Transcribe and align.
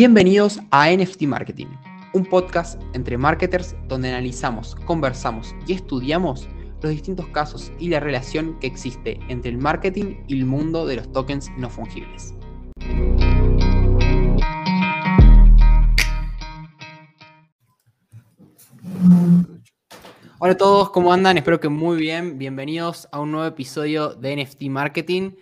Bienvenidos 0.00 0.60
a 0.70 0.92
NFT 0.92 1.22
Marketing, 1.22 1.66
un 2.14 2.24
podcast 2.24 2.80
entre 2.94 3.18
marketers 3.18 3.74
donde 3.88 4.08
analizamos, 4.08 4.76
conversamos 4.86 5.56
y 5.66 5.72
estudiamos 5.72 6.48
los 6.82 6.92
distintos 6.92 7.26
casos 7.30 7.72
y 7.80 7.88
la 7.88 7.98
relación 7.98 8.56
que 8.60 8.68
existe 8.68 9.18
entre 9.28 9.50
el 9.50 9.58
marketing 9.58 10.22
y 10.28 10.38
el 10.38 10.46
mundo 10.46 10.86
de 10.86 10.94
los 10.94 11.10
tokens 11.10 11.50
no 11.58 11.68
fungibles. 11.68 12.32
Hola 20.38 20.52
a 20.52 20.56
todos, 20.56 20.90
¿cómo 20.90 21.12
andan? 21.12 21.38
Espero 21.38 21.58
que 21.58 21.68
muy 21.68 21.96
bien. 21.96 22.38
Bienvenidos 22.38 23.08
a 23.10 23.18
un 23.18 23.32
nuevo 23.32 23.48
episodio 23.48 24.10
de 24.10 24.44
NFT 24.44 24.62
Marketing. 24.66 25.32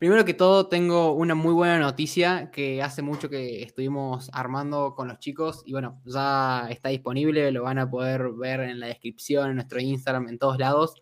Primero 0.00 0.24
que 0.24 0.32
todo, 0.32 0.66
tengo 0.66 1.12
una 1.12 1.34
muy 1.34 1.52
buena 1.52 1.78
noticia 1.78 2.50
que 2.50 2.82
hace 2.82 3.02
mucho 3.02 3.28
que 3.28 3.62
estuvimos 3.62 4.30
armando 4.32 4.94
con 4.94 5.08
los 5.08 5.18
chicos 5.18 5.62
y 5.66 5.72
bueno, 5.72 6.00
ya 6.06 6.68
está 6.70 6.88
disponible, 6.88 7.52
lo 7.52 7.64
van 7.64 7.78
a 7.78 7.90
poder 7.90 8.30
ver 8.30 8.60
en 8.60 8.80
la 8.80 8.86
descripción, 8.86 9.50
en 9.50 9.56
nuestro 9.56 9.78
Instagram, 9.78 10.30
en 10.30 10.38
todos 10.38 10.58
lados, 10.58 10.94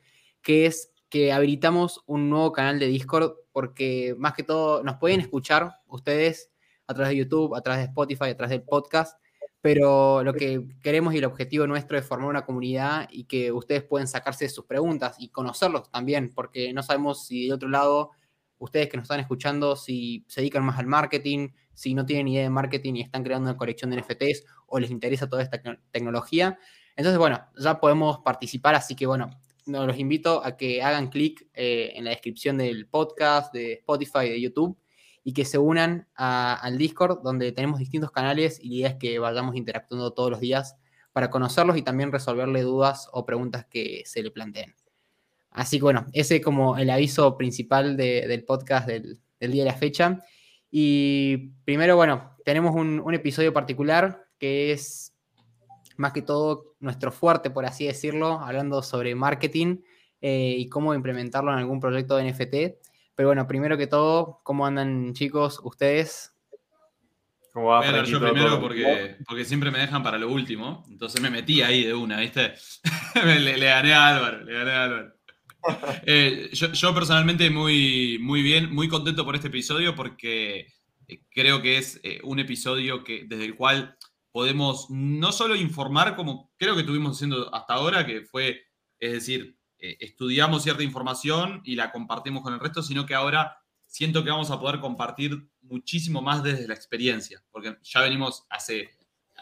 que 0.43 0.67
es 0.67 0.91
que 1.09 1.33
habilitamos 1.33 2.03
un 2.07 2.29
nuevo 2.29 2.51
canal 2.51 2.81
de 2.81 2.89
Discord 2.89 3.35
porque 3.53 4.17
más 4.19 4.35
que 4.35 4.43
todo 4.43 4.83
nos 4.83 4.97
pueden 4.97 5.21
escuchar 5.21 5.77
ustedes 5.87 6.51
a 6.89 6.95
través 6.95 7.11
de 7.11 7.19
YouTube, 7.19 7.55
a 7.55 7.61
través 7.61 7.83
de 7.83 7.91
Spotify, 7.91 8.31
a 8.31 8.37
través 8.37 8.51
del 8.51 8.65
podcast, 8.65 9.17
pero 9.61 10.25
lo 10.25 10.35
que 10.35 10.67
queremos 10.83 11.15
y 11.15 11.19
el 11.19 11.25
objetivo 11.25 11.69
nuestro 11.69 11.97
es 11.97 12.05
formar 12.05 12.31
una 12.31 12.45
comunidad 12.45 13.09
y 13.13 13.27
que 13.27 13.53
ustedes 13.53 13.85
pueden 13.85 14.09
sacarse 14.09 14.49
sus 14.49 14.65
preguntas 14.65 15.15
y 15.21 15.29
conocerlos 15.29 15.89
también, 15.89 16.33
porque 16.35 16.73
no 16.73 16.83
sabemos 16.83 17.25
si 17.29 17.45
del 17.45 17.53
otro 17.53 17.69
lado 17.69 18.11
ustedes 18.59 18.89
que 18.89 18.97
nos 18.97 19.05
están 19.05 19.21
escuchando, 19.21 19.77
si 19.77 20.25
se 20.29 20.41
dedican 20.41 20.65
más 20.65 20.79
al 20.79 20.87
marketing, 20.87 21.51
si 21.75 21.95
no 21.95 22.05
tienen 22.05 22.29
idea 22.29 22.43
de 22.43 22.51
marketing 22.51 22.95
y 22.95 23.01
están 23.03 23.23
creando 23.23 23.49
una 23.51 23.57
colección 23.57 23.91
de 23.91 23.99
NFTs 23.99 24.45
o 24.67 24.79
les 24.79 24.91
interesa 24.91 25.29
toda 25.29 25.43
esta 25.43 25.61
tecnología. 25.91 26.59
Entonces, 26.97 27.19
bueno, 27.19 27.41
ya 27.57 27.81
podemos 27.81 28.19
participar, 28.19 28.75
así 28.75 28.97
que 28.97 29.07
bueno, 29.07 29.31
los 29.67 29.99
invito 29.99 30.45
a 30.45 30.57
que 30.57 30.83
hagan 30.83 31.09
clic 31.09 31.47
eh, 31.55 31.93
en 31.95 32.05
la 32.05 32.11
descripción 32.11 32.59
del 32.59 32.87
podcast, 32.87 33.53
de 33.53 33.75
Spotify, 33.75 34.29
de 34.29 34.41
YouTube, 34.41 34.79
y 35.23 35.33
que 35.33 35.45
se 35.45 35.59
unan 35.59 36.09
al 36.15 36.79
Discord, 36.79 37.21
donde 37.23 37.53
tenemos 37.53 37.79
distintos 37.79 38.11
canales 38.11 38.59
y 38.63 38.69
la 38.69 38.75
idea 38.75 38.89
es 38.89 38.97
que 38.97 39.19
vayamos 39.19 39.57
interactuando 39.57 40.13
todos 40.13 40.31
los 40.31 40.41
días 40.41 40.77
para 41.13 41.31
conocerlos 41.31 41.77
y 41.77 41.83
también 41.83 42.13
resolverle 42.13 42.63
dudas 42.63 43.09
o 43.13 43.27
preguntas 43.27 43.67
que 43.69 44.03
se 44.07 44.23
le 44.23 44.31
planteen. 44.31 44.78
Así 45.59 45.79
que 45.79 45.83
bueno, 45.83 46.07
ese 46.13 46.37
es 46.37 46.45
como 46.45 46.79
el 46.79 46.89
aviso 46.89 47.37
principal 47.37 47.97
del 47.97 48.45
podcast 48.45 48.87
del, 48.87 49.19
día 49.41 49.65
de 49.65 49.71
la 49.71 49.77
fecha. 49.77 50.25
Y 50.71 51.49
primero, 51.65 51.97
bueno, 51.97 52.37
tenemos 52.45 52.77
un, 52.77 53.13
episodio 53.13 53.53
particular 53.53 54.29
que 54.39 54.71
es 54.71 55.17
más 55.97 56.13
que 56.13 56.23
todo 56.23 56.77
nuestro 56.79 57.11
fuerte, 57.11 57.51
por 57.51 57.67
así 57.67 57.87
decirlo, 57.87 58.39
hablando 58.39 58.85
sobre 58.85 59.17
marketing 59.17 59.79
eh, 60.21 60.55
y 60.57 60.69
cómo 60.69 60.95
implementarlo 60.95 61.53
en 61.53 61.59
algún 61.59 61.81
proyecto 61.81 62.17
de 62.17 62.31
NFT. 62.31 62.79
Pero 63.17 63.31
bueno, 63.31 63.49
primero 63.49 63.77
que 63.77 63.89
todo, 63.89 64.41
¿cómo 64.45 64.65
andan 64.65 65.13
chicos 65.13 65.61
ustedes? 65.65 66.37
¿Cómo 67.53 67.67
va, 67.67 67.81
Voy 67.81 68.07
yo 68.07 68.21
primero 68.21 68.61
porque, 68.61 69.17
porque 69.27 69.45
siempre 69.45 69.73
me 69.73 69.81
dejan 69.81 70.05
para 70.05 70.19
lo 70.19 70.31
último, 70.31 70.85
entonces 70.89 71.21
me 71.21 71.31
metí 71.31 71.63
ahí 71.63 71.83
de 71.83 71.95
una, 71.95 72.21
¿viste? 72.21 72.55
le, 73.25 73.59
le, 73.59 73.67
gané 73.67 73.93
a 73.93 74.07
Álvaro, 74.07 74.45
le 74.45 74.53
gané 74.53 74.71
a 74.71 74.85
Álvaro. 74.85 75.18
Eh, 76.07 76.51
yo, 76.53 76.95
personalmente 76.95 77.51
muy, 77.51 78.19
muy 78.21 78.43
bien, 78.43 78.75
muy 78.75 78.89
contento 78.89 79.25
por 79.25 79.35
este 79.35 79.49
episodio 79.49 79.95
porque 79.95 80.73
eh, 81.07 81.23
creo 81.31 81.61
que 81.63 81.79
es 81.79 82.01
eh, 82.03 82.21
un 82.25 82.39
episodio 82.39 83.05
que, 83.05 83.25
desde 83.27 83.45
el 83.45 83.57
cual 83.57 83.97
podemos 84.33 84.87
no 84.91 85.33
solo 85.33 85.57
informar 85.57 86.17
como 86.17 86.53
creo 86.57 86.75
que 86.75 86.81
estuvimos 86.81 87.17
haciendo 87.17 87.55
hasta 87.55 87.75
ahora, 87.75 88.07
que 88.07 88.23
fue, 88.23 88.63
es 88.99 89.13
decir, 89.13 89.57
estudiamos 89.79 90.65
cierta 90.65 90.83
información 90.83 91.61
y 91.65 91.77
la 91.77 91.93
compartimos 91.93 92.43
con 92.43 92.53
el 92.53 92.61
resto, 92.61 92.83
sino 92.83 93.07
que 93.07 93.15
ahora 93.15 93.59
siento 93.87 94.25
que 94.25 94.31
vamos 94.31 94.51
a 94.51 94.59
poder 94.59 94.81
compartir 94.81 95.49
muchísimo 95.63 96.21
más 96.21 96.43
desde 96.43 96.67
la 96.67 96.75
experiencia, 96.75 97.43
porque 97.51 97.79
ya 97.83 98.01
venimos 98.03 98.45
hace 98.51 98.91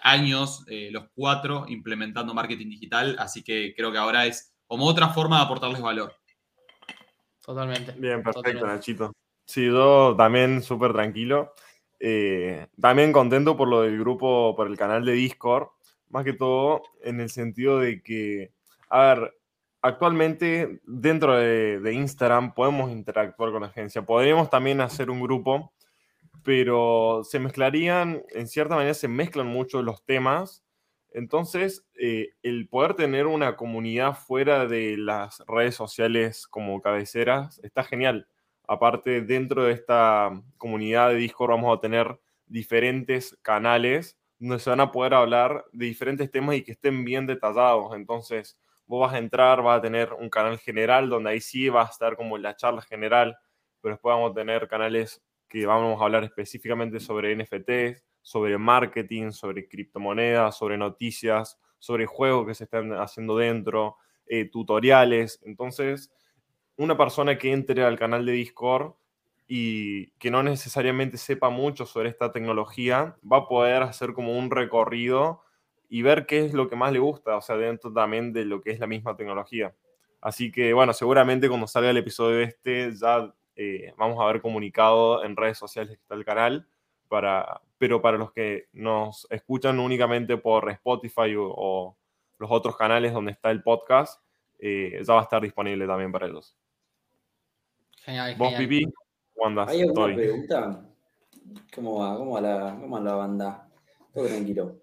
años 0.03 0.65
los 0.91 1.05
cuatro 1.15 1.65
implementando 1.69 2.35
marketing 2.35 2.69
digital, 2.69 3.17
así 3.19 3.43
que 3.43 3.75
creo 3.75 3.91
que 3.91 3.99
ahora 3.99 4.27
es 4.27 4.56
como 4.67 4.87
otra 4.87 5.09
forma 5.09 5.39
de 5.39 5.45
aportarles 5.45 5.81
valor. 5.81 6.15
Totalmente. 7.41 7.93
Bien, 7.93 8.23
perfecto, 8.23 8.67
Nachito. 8.67 9.13
Sí, 9.45 9.67
yo 9.67 10.15
también 10.17 10.63
súper 10.63 10.93
tranquilo. 10.93 11.55
Eh, 12.01 12.67
también 12.81 13.13
contento 13.13 13.57
por 13.57 13.69
lo 13.69 13.83
del 13.83 13.99
grupo, 13.99 14.55
por 14.57 14.67
el 14.67 14.77
canal 14.77 15.05
de 15.05 15.13
Discord, 15.13 15.69
más 16.09 16.25
que 16.25 16.33
todo 16.33 16.83
en 17.03 17.21
el 17.21 17.31
sentido 17.31 17.79
de 17.79 18.03
que, 18.03 18.53
a 18.91 19.15
ver, 19.15 19.39
actualmente 19.81 20.81
dentro 20.85 21.37
de, 21.37 21.81
de 21.81 21.93
Instagram 21.95 22.53
podemos 22.55 22.91
interactuar 22.91 23.53
con 23.53 23.63
la 23.63 23.69
agencia, 23.69 24.03
podríamos 24.03 24.51
también 24.51 24.81
hacer 24.81 25.11
un 25.11 25.23
grupo, 25.23 25.73
pero 26.43 27.23
se 27.25 27.39
mezclarían, 27.39 28.23
en 28.31 28.49
cierta 28.49 28.75
manera 28.75 28.95
se 28.95 29.09
mezclan 29.09 29.47
mucho 29.47 29.83
los 29.83 30.05
temas 30.05 30.66
entonces, 31.17 31.83
eh, 31.99 32.35
el 32.43 32.69
poder 32.69 32.93
tener 32.93 33.27
una 33.27 33.57
comunidad 33.57 34.13
fuera 34.13 34.67
de 34.67 34.99
las 34.99 35.43
redes 35.47 35.75
sociales 35.75 36.47
como 36.47 36.83
cabeceras 36.83 37.59
está 37.63 37.85
genial. 37.85 38.29
Aparte, 38.69 39.23
dentro 39.23 39.65
de 39.65 39.73
esta 39.73 40.31
comunidad 40.59 41.09
de 41.09 41.15
Discord 41.15 41.53
vamos 41.53 41.75
a 41.75 41.81
tener 41.81 42.21
diferentes 42.45 43.35
canales 43.41 44.19
donde 44.39 44.59
se 44.59 44.69
van 44.69 44.81
a 44.81 44.93
poder 44.93 45.15
hablar 45.15 45.65
de 45.73 45.87
diferentes 45.87 46.31
temas 46.31 46.57
y 46.57 46.63
que 46.63 46.73
estén 46.73 47.03
bien 47.03 47.27
detallados. 47.27 47.97
Entonces, 47.97 48.59
vos 48.85 49.01
vas 49.01 49.15
a 49.15 49.19
entrar, 49.19 49.63
vas 49.63 49.79
a 49.79 49.83
tener 49.83 50.13
un 50.13 50.29
canal 50.29 50.59
general 50.59 51.09
donde 51.09 51.31
ahí 51.31 51.41
sí 51.41 51.71
va 51.71 51.85
a 51.85 51.87
estar 51.87 52.17
como 52.17 52.37
la 52.37 52.57
charla 52.57 52.83
general, 52.83 53.39
pero 53.81 53.95
después 53.95 54.15
vamos 54.15 54.33
a 54.33 54.35
tener 54.35 54.69
canales 54.69 55.23
que 55.49 55.65
vamos 55.65 55.99
a 55.99 56.05
hablar 56.05 56.25
específicamente 56.25 57.01
sobre 57.01 57.35
NFTs, 57.35 58.05
sobre 58.27 58.59
marketing, 58.59 59.31
sobre 59.31 59.69
criptomonedas, 59.69 60.59
sobre 60.59 60.77
noticias, 60.77 61.61
sobre 61.79 62.07
juegos 62.07 62.45
que 62.45 62.57
se 62.57 62.65
están 62.65 62.93
haciendo 62.95 63.37
dentro, 63.37 63.99
eh, 64.27 64.47
tutoriales. 64.51 65.41
Entonces, 65.45 66.11
una 66.77 66.97
persona 66.97 67.39
que 67.39 67.53
entre 67.53 67.85
al 67.85 67.97
canal 67.97 68.27
de 68.27 68.33
Discord 68.33 68.95
y 69.47 70.09
que 70.19 70.33
no 70.33 70.43
necesariamente 70.43 71.19
sepa 71.19 71.51
mucho 71.51 71.87
sobre 71.87 72.09
esta 72.09 72.33
tecnología, 72.33 73.17
va 73.23 73.37
a 73.37 73.47
poder 73.47 73.85
hacer 73.85 74.13
como 74.13 74.37
un 74.37 74.51
recorrido 74.51 75.43
y 75.89 76.03
ver 76.03 76.27
qué 76.27 76.45
es 76.45 76.53
lo 76.53 76.69
que 76.69 76.75
más 76.75 76.93
le 76.93 76.99
gusta, 76.99 77.37
o 77.37 77.41
sea, 77.41 77.57
dentro 77.57 77.93
también 77.93 78.33
de 78.33 78.45
lo 78.45 78.61
que 78.61 78.73
es 78.73 78.81
la 78.81 78.89
misma 78.89 79.15
tecnología. 79.15 79.73
Así 80.21 80.51
que, 80.51 80.73
bueno, 80.73 80.93
seguramente 80.95 81.49
cuando 81.49 81.69
salga 81.69 81.91
el 81.91 81.97
episodio 81.99 82.41
este 82.41 82.91
ya 82.93 83.33
eh, 83.55 83.95
vamos 83.97 84.19
a 84.19 84.25
haber 84.25 84.43
comunicado 84.43 85.23
en 85.23 85.37
redes 85.37 85.59
sociales 85.59 85.97
que 85.97 86.03
está 86.03 86.17
el 86.17 86.25
canal 86.25 86.67
para, 87.09 87.61
pero 87.79 88.01
para 88.01 88.19
los 88.19 88.33
que 88.33 88.69
nos 88.73 89.27
escuchan 89.31 89.79
únicamente 89.79 90.37
por 90.37 90.71
Spotify 90.71 91.35
o, 91.39 91.97
los 92.39 92.51
otros 92.51 92.77
canales 92.77 93.15
donde 93.15 93.33
está 93.33 93.51
el 93.51 93.63
podcast, 93.63 94.21
eh, 94.59 95.01
ya 95.03 95.15
va 95.15 95.21
a 95.21 95.23
estar 95.23 95.41
disponible 95.41 95.87
también 95.87 96.13
para 96.13 96.27
ellos. 96.27 96.55
Genial, 98.05 98.35
¿Vos, 98.37 98.53
Pipi? 98.55 98.85
¿Cómo 99.35 99.63
¿Hay 99.63 99.81
alguna 99.81 100.15
pregunta? 100.15 100.87
¿Cómo 101.75 101.99
va? 102.01 102.17
¿Cómo 102.17 102.33
va 102.33 102.41
la, 102.41 102.79
cómo 102.79 102.99
la 103.01 103.15
banda? 103.15 103.69
Todo 104.13 104.27
tranquilo. 104.27 104.77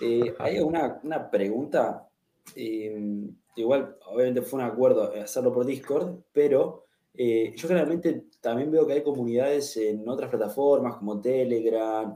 Eh, 0.00 0.34
¿Hay 0.38 0.56
alguna 0.58 1.00
una 1.02 1.30
pregunta? 1.30 2.08
Eh, 2.54 3.28
igual, 3.56 3.96
obviamente 4.06 4.42
fue 4.42 4.60
un 4.60 4.66
acuerdo 4.66 5.12
hacerlo 5.20 5.52
por 5.52 5.66
Discord, 5.66 6.20
pero 6.32 6.83
eh, 7.16 7.54
yo 7.56 7.68
generalmente 7.68 8.24
también 8.40 8.70
veo 8.70 8.86
que 8.86 8.94
hay 8.94 9.02
comunidades 9.02 9.76
en 9.76 10.08
otras 10.08 10.30
plataformas 10.30 10.96
como 10.96 11.20
Telegram, 11.20 12.14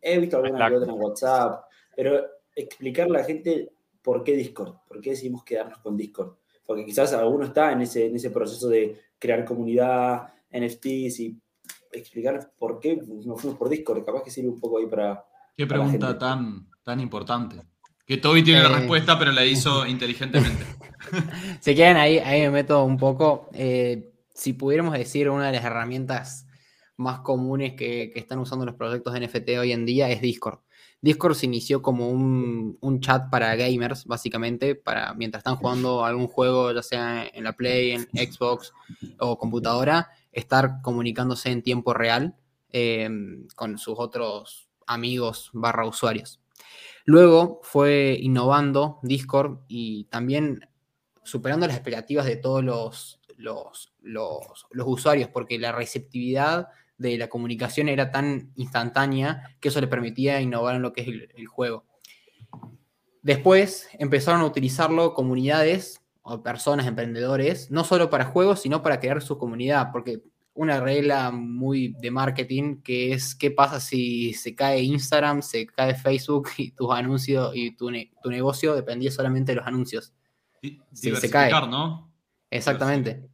he 0.00 0.18
visto 0.18 0.38
alguna 0.38 0.68
que 0.68 0.76
otra 0.76 0.92
en 0.92 1.00
WhatsApp, 1.00 1.64
pero 1.94 2.20
explicarle 2.54 3.18
a 3.18 3.20
la 3.20 3.26
gente 3.26 3.72
por 4.02 4.24
qué 4.24 4.34
Discord, 4.34 4.74
por 4.88 5.00
qué 5.00 5.10
decidimos 5.10 5.44
quedarnos 5.44 5.78
con 5.78 5.96
Discord. 5.96 6.34
Porque 6.66 6.84
quizás 6.84 7.12
alguno 7.12 7.46
está 7.46 7.72
en 7.72 7.82
ese, 7.82 8.06
en 8.06 8.16
ese 8.16 8.30
proceso 8.30 8.68
de 8.68 9.00
crear 9.18 9.44
comunidad, 9.44 10.32
NFTs 10.52 11.20
y 11.20 11.40
explicar 11.92 12.52
por 12.58 12.78
qué 12.80 12.96
nos 12.96 13.40
fuimos 13.40 13.58
por 13.58 13.68
Discord. 13.68 14.04
Capaz 14.04 14.22
que 14.22 14.30
sirve 14.30 14.50
un 14.50 14.60
poco 14.60 14.78
ahí 14.78 14.86
para. 14.86 15.24
Qué 15.56 15.66
pregunta 15.66 16.16
tan, 16.18 16.68
tan 16.82 17.00
importante. 17.00 17.56
Que 18.06 18.16
Toby 18.16 18.42
tiene 18.42 18.62
la 18.62 18.70
eh. 18.70 18.78
respuesta, 18.78 19.18
pero 19.18 19.32
la 19.32 19.44
hizo 19.44 19.86
inteligentemente. 19.86 20.64
Se 21.60 21.74
quedan 21.74 21.96
ahí, 21.96 22.18
ahí 22.18 22.42
me 22.42 22.50
meto 22.50 22.84
un 22.84 22.96
poco. 22.96 23.48
Eh, 23.52 24.09
si 24.34 24.52
pudiéramos 24.52 24.94
decir 24.94 25.28
una 25.28 25.46
de 25.46 25.52
las 25.52 25.64
herramientas 25.64 26.46
más 26.96 27.20
comunes 27.20 27.74
que, 27.74 28.12
están 28.14 28.38
usando 28.38 28.66
los 28.66 28.74
proyectos 28.74 29.14
de 29.14 29.26
NFT 29.26 29.48
hoy 29.58 29.72
en 29.72 29.86
día 29.86 30.10
es 30.10 30.20
Discord. 30.20 30.60
Discord 31.00 31.34
se 31.34 31.46
inició 31.46 31.80
como 31.80 32.10
un, 32.10 33.00
chat 33.00 33.30
para 33.30 33.56
gamers, 33.56 34.04
básicamente, 34.04 34.74
para 34.74 35.14
mientras 35.14 35.40
están 35.40 35.56
jugando 35.56 36.04
algún 36.04 36.28
juego, 36.28 36.72
ya 36.72 36.82
sea 36.82 37.26
en 37.26 37.44
la 37.44 37.54
Play, 37.54 37.92
en 37.92 38.02
Xbox 38.12 38.72
o 39.18 39.38
computadora, 39.38 40.10
estar 40.30 40.82
comunicándose 40.82 41.50
en 41.50 41.62
tiempo 41.62 41.94
real 41.94 42.36
em, 42.70 43.48
con 43.56 43.78
sus 43.78 43.94
otros 43.98 44.68
amigos 44.86 45.50
barra 45.54 45.86
usuarios. 45.86 46.40
Luego 47.06 47.60
fue 47.62 48.18
innovando 48.20 48.98
Discord 49.02 49.60
y 49.68 50.04
también 50.04 50.68
superando 51.22 51.66
las 51.66 51.76
expectativas 51.76 52.26
de 52.26 52.36
todos 52.36 52.62
los, 52.62 53.19
los, 53.40 53.92
los, 54.02 54.66
usuarios, 54.72 55.28
porque 55.28 55.58
la 55.58 55.72
receptividad 55.72 56.68
de 56.98 57.16
la 57.16 57.28
comunicación 57.28 57.88
era 57.88 58.10
tan 58.10 58.52
instantánea 58.56 59.56
que 59.60 59.68
eso 59.68 59.80
le 59.80 59.86
permitía 59.86 60.40
innovar 60.40 60.76
en 60.76 60.82
lo 60.82 60.92
que 60.92 61.00
es 61.02 61.08
el, 61.08 61.46
juego. 61.46 61.84
Después 63.22 63.88
empezaron 63.98 64.42
a 64.42 64.46
utilizarlo 64.46 65.14
comunidades 65.14 66.02
o 66.22 66.42
personas, 66.42 66.86
emprendedores, 66.86 67.70
no 67.70 67.84
solo 67.84 68.10
para 68.10 68.26
juegos, 68.26 68.60
sino 68.60 68.82
para 68.82 69.00
crear 69.00 69.22
su 69.22 69.38
comunidad, 69.38 69.88
porque 69.92 70.22
una 70.52 70.80
regla 70.80 71.30
muy 71.30 71.94
de 72.00 72.10
marketing 72.10 72.82
que 72.82 73.12
es 73.12 73.34
qué 73.34 73.50
pasa 73.50 73.80
si 73.80 74.34
se 74.34 74.54
cae 74.54 74.82
Instagram, 74.82 75.42
se 75.42 75.66
cae 75.66 75.94
Facebook 75.94 76.50
y 76.58 76.72
tus 76.72 76.92
anuncios 76.92 77.52
y 77.54 77.74
tu, 77.76 77.90
tu 78.22 78.30
negocio 78.30 78.74
dependía 78.74 79.10
solamente 79.10 79.52
de 79.52 79.56
los 79.56 79.66
anuncios. 79.66 80.12
Si 80.92 81.16
se 81.16 81.30
cae. 81.30 81.50
¿no? 81.50 82.10
Exactamente. 82.50 83.29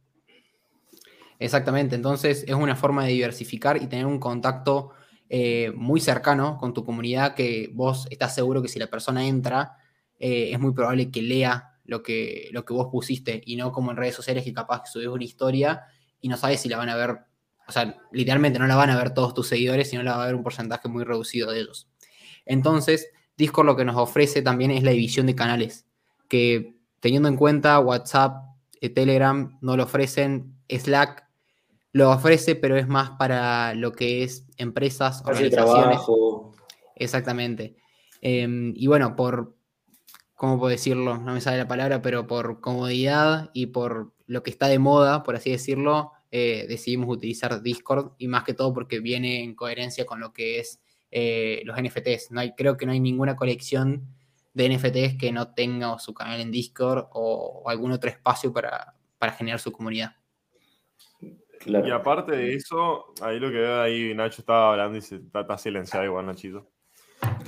Exactamente. 1.39 1.95
Entonces 1.95 2.43
es 2.47 2.55
una 2.55 2.75
forma 2.75 3.05
de 3.05 3.13
diversificar 3.13 3.81
y 3.81 3.87
tener 3.87 4.05
un 4.05 4.19
contacto 4.19 4.91
eh, 5.29 5.71
muy 5.75 5.99
cercano 5.99 6.57
con 6.57 6.73
tu 6.73 6.85
comunidad 6.85 7.35
que 7.35 7.69
vos 7.73 8.07
estás 8.09 8.33
seguro 8.33 8.61
que 8.61 8.69
si 8.69 8.79
la 8.79 8.87
persona 8.87 9.27
entra, 9.27 9.77
eh, 10.19 10.51
es 10.51 10.59
muy 10.59 10.73
probable 10.73 11.11
que 11.11 11.21
lea 11.21 11.73
lo 11.85 12.01
que, 12.01 12.49
lo 12.51 12.65
que 12.65 12.73
vos 12.73 12.87
pusiste 12.91 13.41
y 13.45 13.55
no 13.55 13.71
como 13.71 13.91
en 13.91 13.97
redes 13.97 14.15
sociales 14.15 14.43
que 14.43 14.53
capaz 14.53 14.83
que 14.83 14.89
subís 14.89 15.07
una 15.07 15.23
historia 15.23 15.83
y 16.21 16.27
no 16.27 16.37
sabes 16.37 16.61
si 16.61 16.69
la 16.69 16.77
van 16.77 16.89
a 16.89 16.95
ver, 16.95 17.17
o 17.67 17.71
sea, 17.71 17.97
literalmente 18.11 18.57
no 18.57 18.67
la 18.67 18.75
van 18.75 18.89
a 18.89 18.97
ver 18.97 19.13
todos 19.13 19.33
tus 19.33 19.47
seguidores, 19.47 19.89
sino 19.89 20.01
la 20.01 20.15
va 20.15 20.23
a 20.23 20.25
ver 20.25 20.35
un 20.35 20.43
porcentaje 20.43 20.87
muy 20.89 21.03
reducido 21.03 21.51
de 21.51 21.59
ellos. 21.59 21.87
Entonces, 22.45 23.09
Discord 23.37 23.67
lo 23.67 23.75
que 23.75 23.85
nos 23.85 23.97
ofrece 23.97 24.41
también 24.41 24.71
es 24.71 24.83
la 24.83 24.91
división 24.91 25.27
de 25.27 25.35
canales, 25.35 25.85
que 26.27 26.75
teniendo 26.99 27.29
en 27.29 27.35
cuenta 27.35 27.79
WhatsApp, 27.79 28.43
eh, 28.81 28.89
Telegram 28.89 29.57
no 29.61 29.77
lo 29.77 29.83
ofrecen, 29.83 30.55
Slack 30.69 31.26
lo 31.97 32.11
ofrece, 32.11 32.55
pero 32.55 32.77
es 32.77 32.87
más 32.87 33.11
para 33.11 33.73
lo 33.73 33.91
que 33.91 34.23
es 34.23 34.45
empresas, 34.57 35.23
organizaciones. 35.25 35.99
Exactamente. 36.95 37.75
Em, 38.21 38.73
y 38.75 38.87
bueno, 38.87 39.15
por, 39.15 39.55
¿cómo 40.35 40.59
puedo 40.59 40.69
decirlo? 40.69 41.17
No 41.17 41.33
me 41.33 41.41
sale 41.41 41.57
la 41.57 41.67
palabra, 41.67 42.01
pero 42.01 42.27
por 42.27 42.61
comodidad 42.61 43.49
y 43.53 43.67
por 43.67 44.13
lo 44.27 44.43
que 44.43 44.51
está 44.51 44.67
de 44.67 44.79
moda, 44.79 45.23
por 45.23 45.35
así 45.35 45.51
decirlo, 45.51 46.11
eh, 46.29 46.65
decidimos 46.67 47.09
utilizar 47.09 47.61
Discord 47.61 48.11
y 48.17 48.27
más 48.27 48.43
que 48.43 48.53
todo 48.53 48.73
porque 48.73 48.99
viene 48.99 49.43
en 49.43 49.55
coherencia 49.55 50.05
con 50.05 50.19
lo 50.19 50.33
que 50.33 50.59
es 50.59 50.79
eh, 51.09 51.61
los 51.65 51.81
NFTs. 51.81 52.31
No 52.31 52.41
hay, 52.41 52.53
creo 52.53 52.77
que 52.77 52.85
no 52.85 52.91
hay 52.91 52.99
ninguna 52.99 53.35
colección 53.35 54.07
de 54.53 54.69
NFTs 54.69 55.17
que 55.17 55.31
no 55.31 55.53
tenga 55.53 55.97
su 55.99 56.13
canal 56.13 56.41
en 56.41 56.51
Discord 56.51 57.07
o, 57.13 57.63
algún 57.67 57.91
otro 57.91 58.09
espacio 58.09 58.51
para, 58.51 58.93
generar 59.37 59.59
su 59.59 59.71
comunidad. 59.71 60.16
Y 61.65 61.91
aparte 61.91 62.33
de 62.33 62.53
eso, 62.55 63.13
ahí 63.21 63.39
lo 63.39 63.49
que 63.49 63.57
veo 63.57 63.81
ahí, 63.81 64.13
Nacho 64.13 64.41
estaba 64.41 64.71
hablando 64.71 64.97
y 64.97 65.01
se 65.01 65.15
está, 65.15 65.57
silenciado 65.57 66.05
igual, 66.05 66.25
Nachito. 66.25 66.69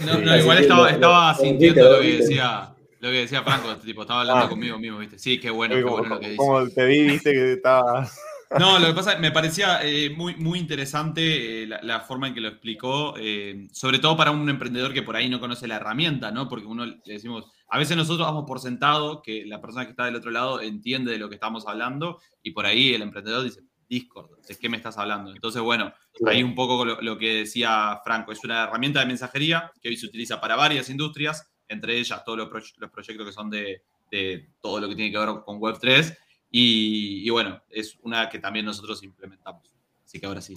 No, 0.05 0.35
igual 0.35 0.57
estaba, 0.57 0.89
estaba 0.89 1.35
sintiendo 1.35 1.91
lo 1.91 2.01
que 2.01 2.17
decía, 2.17 2.73
lo 2.99 3.09
que 3.09 3.17
decía 3.17 3.43
Franco, 3.43 3.75
tipo, 3.77 4.01
estaba 4.01 4.21
hablando 4.21 4.45
ah. 4.45 4.49
conmigo 4.49 4.79
mismo, 4.79 4.97
¿viste? 4.97 5.19
Sí, 5.19 5.39
qué 5.39 5.49
bueno, 5.49 5.75
qué 5.75 5.83
bueno 5.83 6.15
lo 6.15 6.19
que 6.19 6.29
dice. 6.29 6.37
Como 6.37 6.67
te 6.67 6.85
vi, 6.85 7.03
viste 7.03 7.31
que 7.31 7.53
estaba. 7.53 8.09
No, 8.57 8.79
lo 8.79 8.87
que 8.87 8.93
pasa, 8.93 9.19
me 9.19 9.31
parecía 9.31 9.81
eh, 9.83 10.09
muy, 10.09 10.35
muy 10.35 10.57
interesante 10.57 11.63
eh, 11.63 11.67
la, 11.67 11.99
forma 11.99 12.27
en 12.27 12.33
que 12.33 12.41
lo 12.41 12.47
explicó, 12.47 13.13
eh, 13.19 13.67
sobre 13.71 13.99
todo 13.99 14.17
para 14.17 14.31
un 14.31 14.49
emprendedor 14.49 14.91
que 14.91 15.03
por 15.03 15.15
ahí 15.15 15.29
no 15.29 15.39
conoce 15.39 15.67
la 15.67 15.75
herramienta, 15.75 16.31
¿no? 16.31 16.49
Porque 16.49 16.65
uno 16.65 16.83
le 16.87 16.99
decimos, 17.05 17.45
a 17.67 17.77
veces 17.77 17.95
nosotros 17.95 18.25
damos 18.25 18.45
por 18.45 18.59
sentado 18.59 19.21
que 19.21 19.45
la 19.45 19.61
persona 19.61 19.85
que 19.85 19.91
está 19.91 20.05
del 20.05 20.15
otro 20.15 20.31
lado 20.31 20.61
entiende 20.61 21.11
de 21.11 21.19
lo 21.19 21.29
que 21.29 21.35
estamos 21.35 21.67
hablando 21.67 22.19
y 22.41 22.49
por 22.49 22.65
ahí 22.65 22.95
el 22.95 23.03
emprendedor 23.03 23.43
dice, 23.43 23.61
Discord, 23.89 24.29
¿de 24.47 24.55
qué 24.55 24.69
me 24.69 24.77
estás 24.77 24.97
hablando? 24.97 25.31
Entonces, 25.31 25.61
bueno, 25.61 25.91
ahí 26.27 26.43
un 26.43 26.55
poco 26.55 26.85
lo, 26.85 27.17
que 27.17 27.33
decía 27.35 27.99
Franco, 28.03 28.31
es 28.31 28.43
una 28.43 28.63
herramienta 28.65 28.99
de 28.99 29.07
mensajería 29.07 29.71
que 29.81 29.89
hoy 29.89 29.97
se 29.97 30.05
utiliza 30.05 30.39
para 30.39 30.55
varias 30.55 30.89
industrias, 30.89 31.51
entre 31.67 31.97
ellas 31.97 32.23
todos 32.23 32.37
los, 32.37 32.49
proyectos 32.91 33.25
que 33.25 33.33
son 33.33 33.49
de, 33.49 33.81
de 34.11 34.49
todo 34.61 34.79
lo 34.79 34.87
que 34.87 34.95
tiene 34.95 35.11
que 35.11 35.17
ver 35.17 35.29
con 35.43 35.59
Web3 35.59 36.15
y, 36.51 37.29
bueno, 37.29 37.61
es 37.69 37.97
una 38.01 38.29
que 38.29 38.39
también 38.39 38.65
nosotros 38.65 39.03
implementamos. 39.03 39.75
Así 40.03 40.19
que 40.19 40.25
ahora 40.25 40.41
sí, 40.41 40.55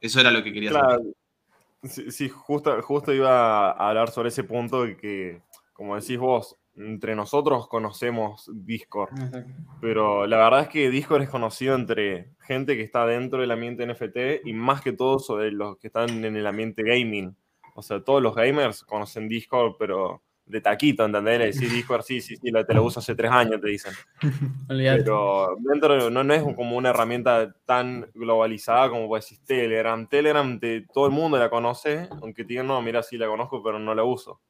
eso, 0.00 0.20
era 0.20 0.30
lo 0.30 0.42
que 0.42 0.52
quería 0.52 0.70
claro. 0.70 1.02
Sí, 1.84 2.28
justo, 2.28 2.80
justo 2.82 3.12
iba 3.12 3.70
a 3.70 3.88
hablar 3.88 4.10
sobre 4.10 4.28
ese 4.28 4.44
punto 4.44 4.84
de 4.84 4.96
que, 4.96 5.42
como 5.72 5.98
decís 5.98 6.18
vos, 6.18 6.56
entre 6.76 7.14
nosotros 7.14 7.68
conocemos 7.68 8.50
Discord, 8.52 9.10
pero 9.80 10.26
la 10.26 10.38
verdad 10.38 10.62
es 10.62 10.68
que 10.68 10.90
Discord 10.90 11.22
es 11.22 11.28
conocido 11.28 11.74
entre 11.74 12.32
gente 12.40 12.76
que 12.76 12.82
está 12.82 13.06
dentro 13.06 13.40
del 13.40 13.50
ambiente 13.50 13.86
NFT 13.86 14.46
y 14.46 14.52
más 14.52 14.80
que 14.80 14.92
todo 14.92 15.18
sobre 15.18 15.52
los 15.52 15.76
que 15.78 15.88
están 15.88 16.24
en 16.24 16.36
el 16.36 16.46
ambiente 16.46 16.82
gaming. 16.82 17.36
O 17.74 17.82
sea, 17.82 18.02
todos 18.02 18.22
los 18.22 18.34
gamers 18.34 18.84
conocen 18.84 19.28
Discord, 19.28 19.76
pero 19.78 20.22
de 20.44 20.60
taquito, 20.60 21.04
¿entendés? 21.04 21.38
Le 21.38 21.46
decís 21.46 21.72
Discord, 21.72 22.02
sí, 22.02 22.20
sí, 22.20 22.36
sí, 22.36 22.52
te 22.66 22.74
lo 22.74 22.84
uso 22.84 23.00
hace 23.00 23.14
tres 23.14 23.30
años, 23.30 23.60
te 23.60 23.68
dicen. 23.68 23.92
Pero 24.68 25.56
dentro 25.58 26.10
no, 26.10 26.24
no, 26.24 26.34
es 26.34 26.42
como 26.54 26.76
una 26.76 26.90
herramienta 26.90 27.54
tan 27.64 28.10
globalizada 28.14 28.90
como 28.90 29.08
puede 29.08 29.22
decir 29.22 29.38
Telegram. 29.44 30.06
Telegram, 30.08 30.60
todo 30.92 31.06
el 31.06 31.12
mundo 31.12 31.38
la 31.38 31.48
conoce, 31.48 32.08
aunque 32.20 32.44
te 32.44 32.48
digan, 32.50 32.66
no, 32.66 32.80
mira, 32.82 33.02
sí 33.02 33.16
la 33.16 33.26
conozco, 33.26 33.62
pero 33.62 33.78
no 33.78 33.94
la 33.94 34.04
uso. 34.04 34.40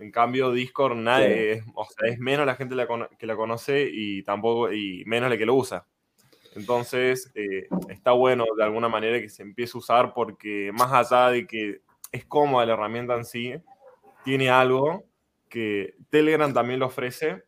En 0.00 0.10
cambio, 0.10 0.50
Discord, 0.50 0.96
nadie, 0.96 1.62
o 1.74 1.84
sea, 1.84 2.10
es 2.10 2.18
menos 2.18 2.46
la 2.46 2.54
gente 2.54 2.74
que 3.18 3.26
la 3.26 3.36
conoce 3.36 3.88
y 3.92 4.22
tampoco, 4.22 4.72
y 4.72 5.04
menos 5.04 5.28
la 5.28 5.36
que 5.36 5.44
lo 5.44 5.54
usa. 5.54 5.86
Entonces, 6.56 7.30
eh, 7.34 7.68
está 7.90 8.12
bueno 8.12 8.44
de 8.56 8.64
alguna 8.64 8.88
manera 8.88 9.20
que 9.20 9.28
se 9.28 9.42
empiece 9.42 9.76
a 9.76 9.78
usar 9.78 10.14
porque 10.14 10.72
más 10.72 10.92
allá 10.92 11.30
de 11.30 11.46
que 11.46 11.82
es 12.12 12.24
cómoda 12.24 12.66
la 12.66 12.72
herramienta 12.72 13.14
en 13.14 13.24
sí, 13.24 13.54
tiene 14.24 14.50
algo 14.50 15.04
que 15.48 15.94
Telegram 16.08 16.52
también 16.52 16.80
lo 16.80 16.86
ofrece, 16.86 17.44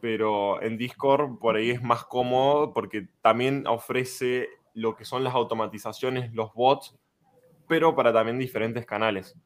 pero 0.00 0.60
en 0.60 0.76
Discord 0.76 1.38
por 1.38 1.56
ahí 1.56 1.70
es 1.70 1.82
más 1.82 2.04
cómodo 2.04 2.72
porque 2.72 3.08
también 3.20 3.66
ofrece 3.66 4.48
lo 4.74 4.96
que 4.96 5.04
son 5.04 5.22
las 5.22 5.34
automatizaciones, 5.34 6.32
los 6.34 6.52
bots, 6.52 6.96
pero 7.68 7.94
para 7.94 8.12
también 8.12 8.38
diferentes 8.38 8.84
canales. 8.84 9.36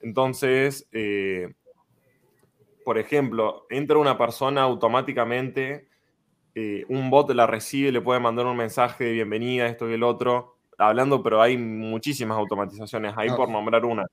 Entonces, 0.00 0.88
eh, 0.92 1.54
por 2.84 2.98
ejemplo, 2.98 3.66
entra 3.70 3.98
una 3.98 4.18
persona 4.18 4.62
automáticamente, 4.62 5.88
eh, 6.54 6.84
un 6.88 7.10
bot 7.10 7.30
la 7.30 7.46
recibe, 7.46 7.90
le 7.90 8.00
puede 8.00 8.20
mandar 8.20 8.46
un 8.46 8.56
mensaje 8.56 9.04
de 9.04 9.12
bienvenida, 9.12 9.66
esto 9.66 9.88
y 9.88 9.94
el 9.94 10.02
otro, 10.02 10.56
hablando, 10.78 11.22
pero 11.22 11.40
hay 11.40 11.56
muchísimas 11.56 12.38
automatizaciones, 12.38 13.14
ahí 13.16 13.28
por 13.30 13.48
nombrar 13.48 13.84
una. 13.84 14.06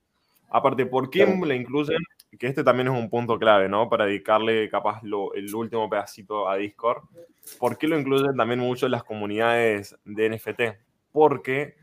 Aparte, 0.50 0.86
¿por 0.86 1.10
qué 1.10 1.26
le 1.26 1.56
incluyen? 1.56 2.00
Que 2.38 2.48
este 2.48 2.64
también 2.64 2.88
es 2.88 2.94
un 2.94 3.10
punto 3.10 3.38
clave, 3.38 3.70
¿no? 3.70 3.90
Para 3.90 4.06
dedicarle 4.06 4.70
capaz 4.70 5.02
el 5.04 5.56
último 5.56 5.90
pedacito 5.90 6.50
a 6.50 6.58
Discord. 6.58 7.04
¿Por 7.60 7.78
qué 7.78 7.88
lo 7.88 7.98
incluyen 8.00 8.36
también 8.36 8.60
mucho 8.60 8.86
en 8.86 8.94
las 8.94 9.04
comunidades 9.04 9.98
de 10.04 10.30
NFT? 10.30 10.62
Porque 11.12 11.76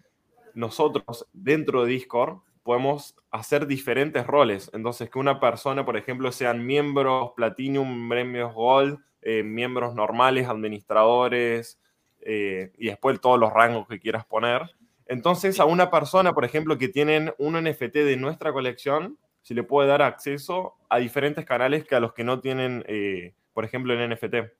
nosotros 0.55 1.27
dentro 1.33 1.85
de 1.85 1.93
Discord 1.93 2.39
podemos 2.69 3.17
hacer 3.31 3.67
diferentes 3.67 4.27
roles. 4.27 4.71
Entonces, 4.75 5.09
que 5.09 5.19
una 5.19 5.41
persona, 5.41 5.85
por 5.85 5.97
ejemplo, 5.97 6.31
sean 6.33 6.65
miembros 6.67 7.33
Platinum, 7.35 8.09
miembros 8.09 8.55
Gold, 8.55 8.99
eh, 9.23 9.43
miembros 9.43 9.95
normales, 9.95 10.49
administradores, 10.49 11.81
eh, 12.21 12.73
y 12.77 12.89
después 12.89 13.21
todos 13.21 13.39
los 13.39 13.53
rangos 13.53 13.89
que 13.89 13.99
quieras 13.99 14.27
poner 14.27 14.63
entonces, 15.09 15.59
a 15.59 15.65
una 15.65 15.91
persona, 15.91 16.35
por 16.35 16.45
ejemplo, 16.45 16.77
que 16.77 16.89
tienen 16.89 17.33
un 17.39 17.57
NFT 17.57 18.05
de 18.05 18.17
nuestra 18.19 18.53
colección, 18.53 19.19
se 19.41 19.55
le 19.55 19.63
puede 19.63 19.89
dar 19.89 20.03
acceso 20.03 20.75
a 20.91 20.99
diferentes 20.99 21.47
canales 21.47 21.85
que 21.85 21.95
a 21.95 22.01
los 22.01 22.13
que 22.13 22.25
no 22.25 22.41
tienen, 22.41 22.85
eh, 22.87 23.33
por 23.55 23.65
ejemplo, 23.65 23.95
el 23.95 24.11
NFT. 24.11 24.53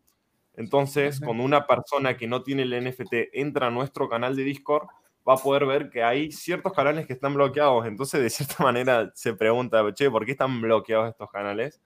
Entonces, 0.55 1.21
cuando 1.21 1.45
una 1.45 1.67
persona 1.67 2.17
que 2.17 2.27
no 2.27 2.43
tiene 2.43 2.63
el 2.63 2.83
NFT 2.83 3.29
entra 3.35 3.67
a 3.67 3.71
nuestro 3.71 4.09
canal 4.09 4.35
de 4.35 4.45
Discord, 4.45 4.89
va 5.29 5.35
a 5.35 5.37
poder 5.37 5.67
ver 5.67 5.91
que 5.91 6.03
hay 6.03 6.33
ciertos 6.33 6.73
canales 6.73 7.07
que 7.07 7.13
están 7.13 7.35
bloqueados. 7.35 7.87
Entonces, 7.87 8.21
de 8.23 8.31
cierta 8.31 8.63
manera, 8.63 9.13
se 9.15 9.35
pregunta, 9.35 9.85
che, 9.95 10.11
¿por 10.11 10.25
qué 10.25 10.33
están 10.33 10.61
bloqueados 10.61 11.11
estos 11.11 11.31
canales? 11.31 11.81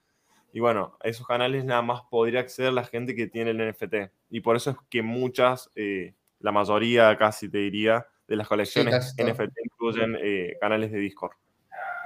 Y 0.52 0.60
bueno, 0.60 0.96
a 1.02 1.08
esos 1.08 1.26
canales 1.26 1.64
nada 1.64 1.82
más 1.82 2.02
podría 2.10 2.40
acceder 2.40 2.72
la 2.72 2.84
gente 2.84 3.14
que 3.14 3.26
tiene 3.26 3.50
el 3.50 3.70
NFT. 3.70 4.12
Y 4.30 4.40
por 4.40 4.54
eso 4.56 4.70
es 4.70 4.76
que 4.90 5.02
muchas, 5.02 5.70
eh, 5.74 6.14
la 6.40 6.52
mayoría 6.52 7.16
casi 7.16 7.48
te 7.48 7.58
diría, 7.58 8.06
de 8.28 8.36
las 8.36 8.48
colecciones 8.48 9.14
NFT 9.18 9.52
incluyen 9.64 10.16
eh, 10.22 10.56
canales 10.60 10.92
de 10.92 10.98
Discord. 10.98 11.32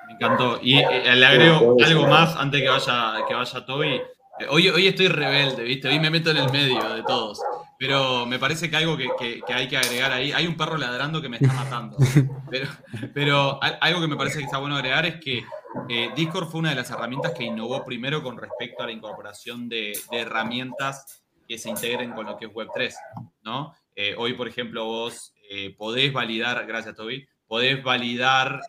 Me 0.07 0.15
encantó. 0.15 0.61
Y 0.63 0.79
eh, 0.79 1.17
le 1.17 1.27
agrego 1.27 1.77
algo 1.85 2.07
más 2.07 2.37
antes 2.37 2.63
que 2.63 2.69
vaya, 2.69 3.15
que 3.27 3.35
vaya 3.35 3.67
Toby. 3.67 4.01
Eh, 4.39 4.47
hoy, 4.51 4.69
hoy 4.69 4.87
estoy 4.87 5.09
rebelde, 5.09 5.65
¿viste? 5.65 5.89
Hoy 5.89 5.99
me 5.99 6.11
meto 6.11 6.31
en 6.31 6.39
el 6.39 6.51
medio 6.51 6.95
de 6.95 7.03
todos. 7.03 7.41
Pero 7.79 8.27
me 8.27 8.39
parece 8.39 8.71
que 8.71 8.77
algo 8.77 8.97
que, 8.97 9.43
hay 9.49 9.69
que 9.69 9.77
agregar 9.77 10.13
ahí, 10.13 10.33
hay 10.33 10.47
un 10.47 10.57
perro 10.57 10.77
ladrando 10.77 11.21
que 11.21 11.29
me 11.29 11.37
está 11.37 11.53
matando. 11.53 11.97
Pero, 12.49 12.69
pero 13.13 13.59
algo 13.61 14.01
que 14.01 14.07
me 14.07 14.15
parece 14.15 14.39
que 14.39 14.45
está 14.45 14.59
bueno 14.59 14.77
agregar 14.77 15.05
es 15.05 15.17
que 15.17 15.45
eh, 15.89 16.11
Discord 16.15 16.47
fue 16.47 16.61
una 16.61 16.71
de 16.71 16.77
las 16.77 16.89
herramientas 16.93 17.33
que 17.33 17.43
innovó 17.43 17.85
primero 17.85 18.23
con 18.23 18.39
respecto 18.39 18.85
a 18.85 18.87
la 18.87 18.93
incorporación 18.93 19.69
de, 19.69 19.99
herramientas 20.13 21.25
que 21.49 21.59
se 21.59 21.71
integren 21.71 22.13
con 22.13 22.27
lo 22.27 22.37
que 22.37 22.45
es 22.45 22.53
Web3, 22.53 22.95
¿no? 23.43 23.75
Eh, 23.97 24.15
hoy, 24.17 24.35
por 24.35 24.47
ejemplo, 24.47 24.85
vos 24.85 25.35
podés 25.77 26.13
validar, 26.13 26.65
gracias 26.67 26.95
Toby, 26.95 27.27
podés 27.49 27.83
validar 27.83 28.61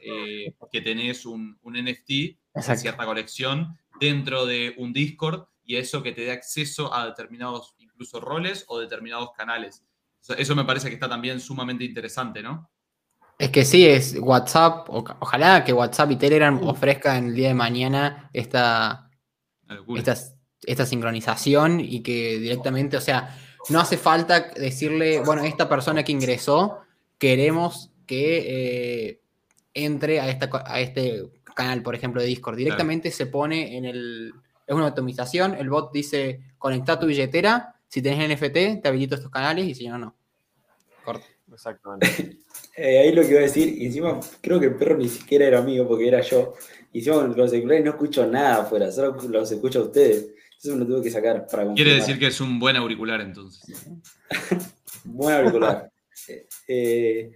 que 0.72 0.82
tenés 0.82 1.28
un, 1.28 1.60
un 1.62 1.74
NFT, 1.76 2.36
cierta 2.76 3.06
colección, 3.06 3.78
dentro 4.00 4.48
de 4.48 4.74
un 4.78 4.92
Discord 4.92 5.46
y 5.68 5.76
eso 5.76 6.02
que 6.02 6.14
te 6.14 6.22
dé 6.22 6.32
acceso 6.32 6.92
a 6.94 7.06
determinados 7.06 7.76
incluso 7.78 8.22
roles 8.22 8.64
o 8.70 8.80
determinados 8.80 9.32
canales. 9.34 9.84
Eso 10.38 10.56
me 10.56 10.64
parece 10.64 10.88
que 10.88 10.96
está 10.96 11.10
también 11.10 11.40
sumamente 11.40 11.84
interesante, 11.84 12.42
¿no? 12.42 12.72
Es 13.38 13.50
que 13.50 13.66
sí, 13.66 13.86
es 13.86 14.18
WhatsApp, 14.20 14.88
ojalá 14.90 15.64
que 15.64 15.74
WhatsApp 15.74 16.12
y 16.12 16.16
Telegram 16.16 16.60
ofrezcan 16.64 17.28
el 17.28 17.36
día 17.36 17.50
de 17.50 17.54
mañana 17.54 18.30
esta, 18.34 19.12
esta, 20.66 20.86
sincronización 20.86 21.82
y 21.82 22.02
que 22.02 22.40
directamente, 22.40 22.98
o 22.98 23.02
sea, 23.02 23.38
no 23.70 23.80
hace 23.80 23.98
falta 23.98 24.52
decirle, 24.56 25.20
bueno, 25.20 25.44
esta 25.44 25.70
persona 25.70 26.04
que 26.04 26.14
ingresó, 26.14 26.80
queremos 27.20 27.92
que 28.08 29.10
eh, 29.10 29.22
entre 29.74 30.20
a, 30.20 30.30
esta, 30.30 30.50
a 30.66 30.80
este 30.80 31.30
canal, 31.54 31.84
por 31.84 31.94
ejemplo, 31.94 32.22
de 32.22 32.28
Discord. 32.28 32.56
Directamente 32.56 33.12
se 33.12 33.28
pone 33.28 33.78
en 33.78 33.86
el, 33.86 34.34
es 34.68 34.76
una 34.76 34.88
automatización, 34.88 35.56
el 35.56 35.70
bot 35.70 35.92
dice, 35.94 36.42
conecta 36.58 37.00
tu 37.00 37.08
billetera, 37.08 37.76
si 37.88 38.02
tenés 38.02 38.30
NFT, 38.30 38.82
te 38.82 38.88
habilito 38.88 39.16
estos 39.16 39.32
canales 39.32 39.66
y 39.66 39.74
si 39.74 39.88
no, 39.88 39.98
no. 39.98 40.16
Corta. 41.04 41.26
Exactamente. 41.52 42.38
Eh, 42.80 43.00
ahí 43.00 43.12
lo 43.12 43.24
que 43.24 43.30
iba 43.30 43.40
a 43.40 43.44
decir, 43.44 43.76
y 43.76 43.88
encima 43.88 44.20
creo 44.40 44.60
que 44.60 44.68
el 44.68 44.76
perro 44.76 44.96
ni 44.98 45.10
siquiera 45.10 45.48
era 45.48 45.64
mío 45.64 45.88
porque 45.88 46.08
era 46.08 46.22
yo. 46.22 46.54
Y 46.94 47.00
encima 47.00 47.16
con 47.16 47.36
los 47.36 47.50
celulares 47.50 47.84
no 47.84 47.90
escucho 47.90 48.28
nada 48.28 48.62
afuera, 48.62 48.92
solo 48.92 49.18
los 49.30 49.52
escucho 49.52 49.80
a 49.80 49.84
ustedes. 49.86 50.28
Entonces 50.58 50.74
me 50.74 50.78
lo 50.78 50.86
tuve 50.86 51.02
que 51.02 51.10
sacar 51.10 51.48
para 51.48 51.74
Quiere 51.74 51.96
decir 51.96 52.20
que 52.20 52.28
es 52.28 52.40
un 52.40 52.60
buen 52.60 52.76
auricular 52.76 53.20
entonces. 53.22 53.90
buen 55.06 55.36
auricular. 55.36 55.92
Eh, 56.68 57.32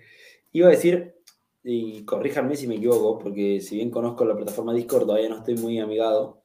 iba 0.52 0.68
a 0.68 0.72
decir, 0.72 1.16
y 1.64 2.04
corríjanme 2.04 2.56
si 2.56 2.68
me 2.68 2.76
equivoco, 2.76 3.20
porque 3.20 3.62
si 3.62 3.76
bien 3.76 3.90
conozco 3.90 4.26
la 4.26 4.36
plataforma 4.36 4.74
Discord, 4.74 5.06
todavía 5.06 5.30
no 5.30 5.38
estoy 5.38 5.56
muy 5.56 5.80
amigado. 5.80 6.41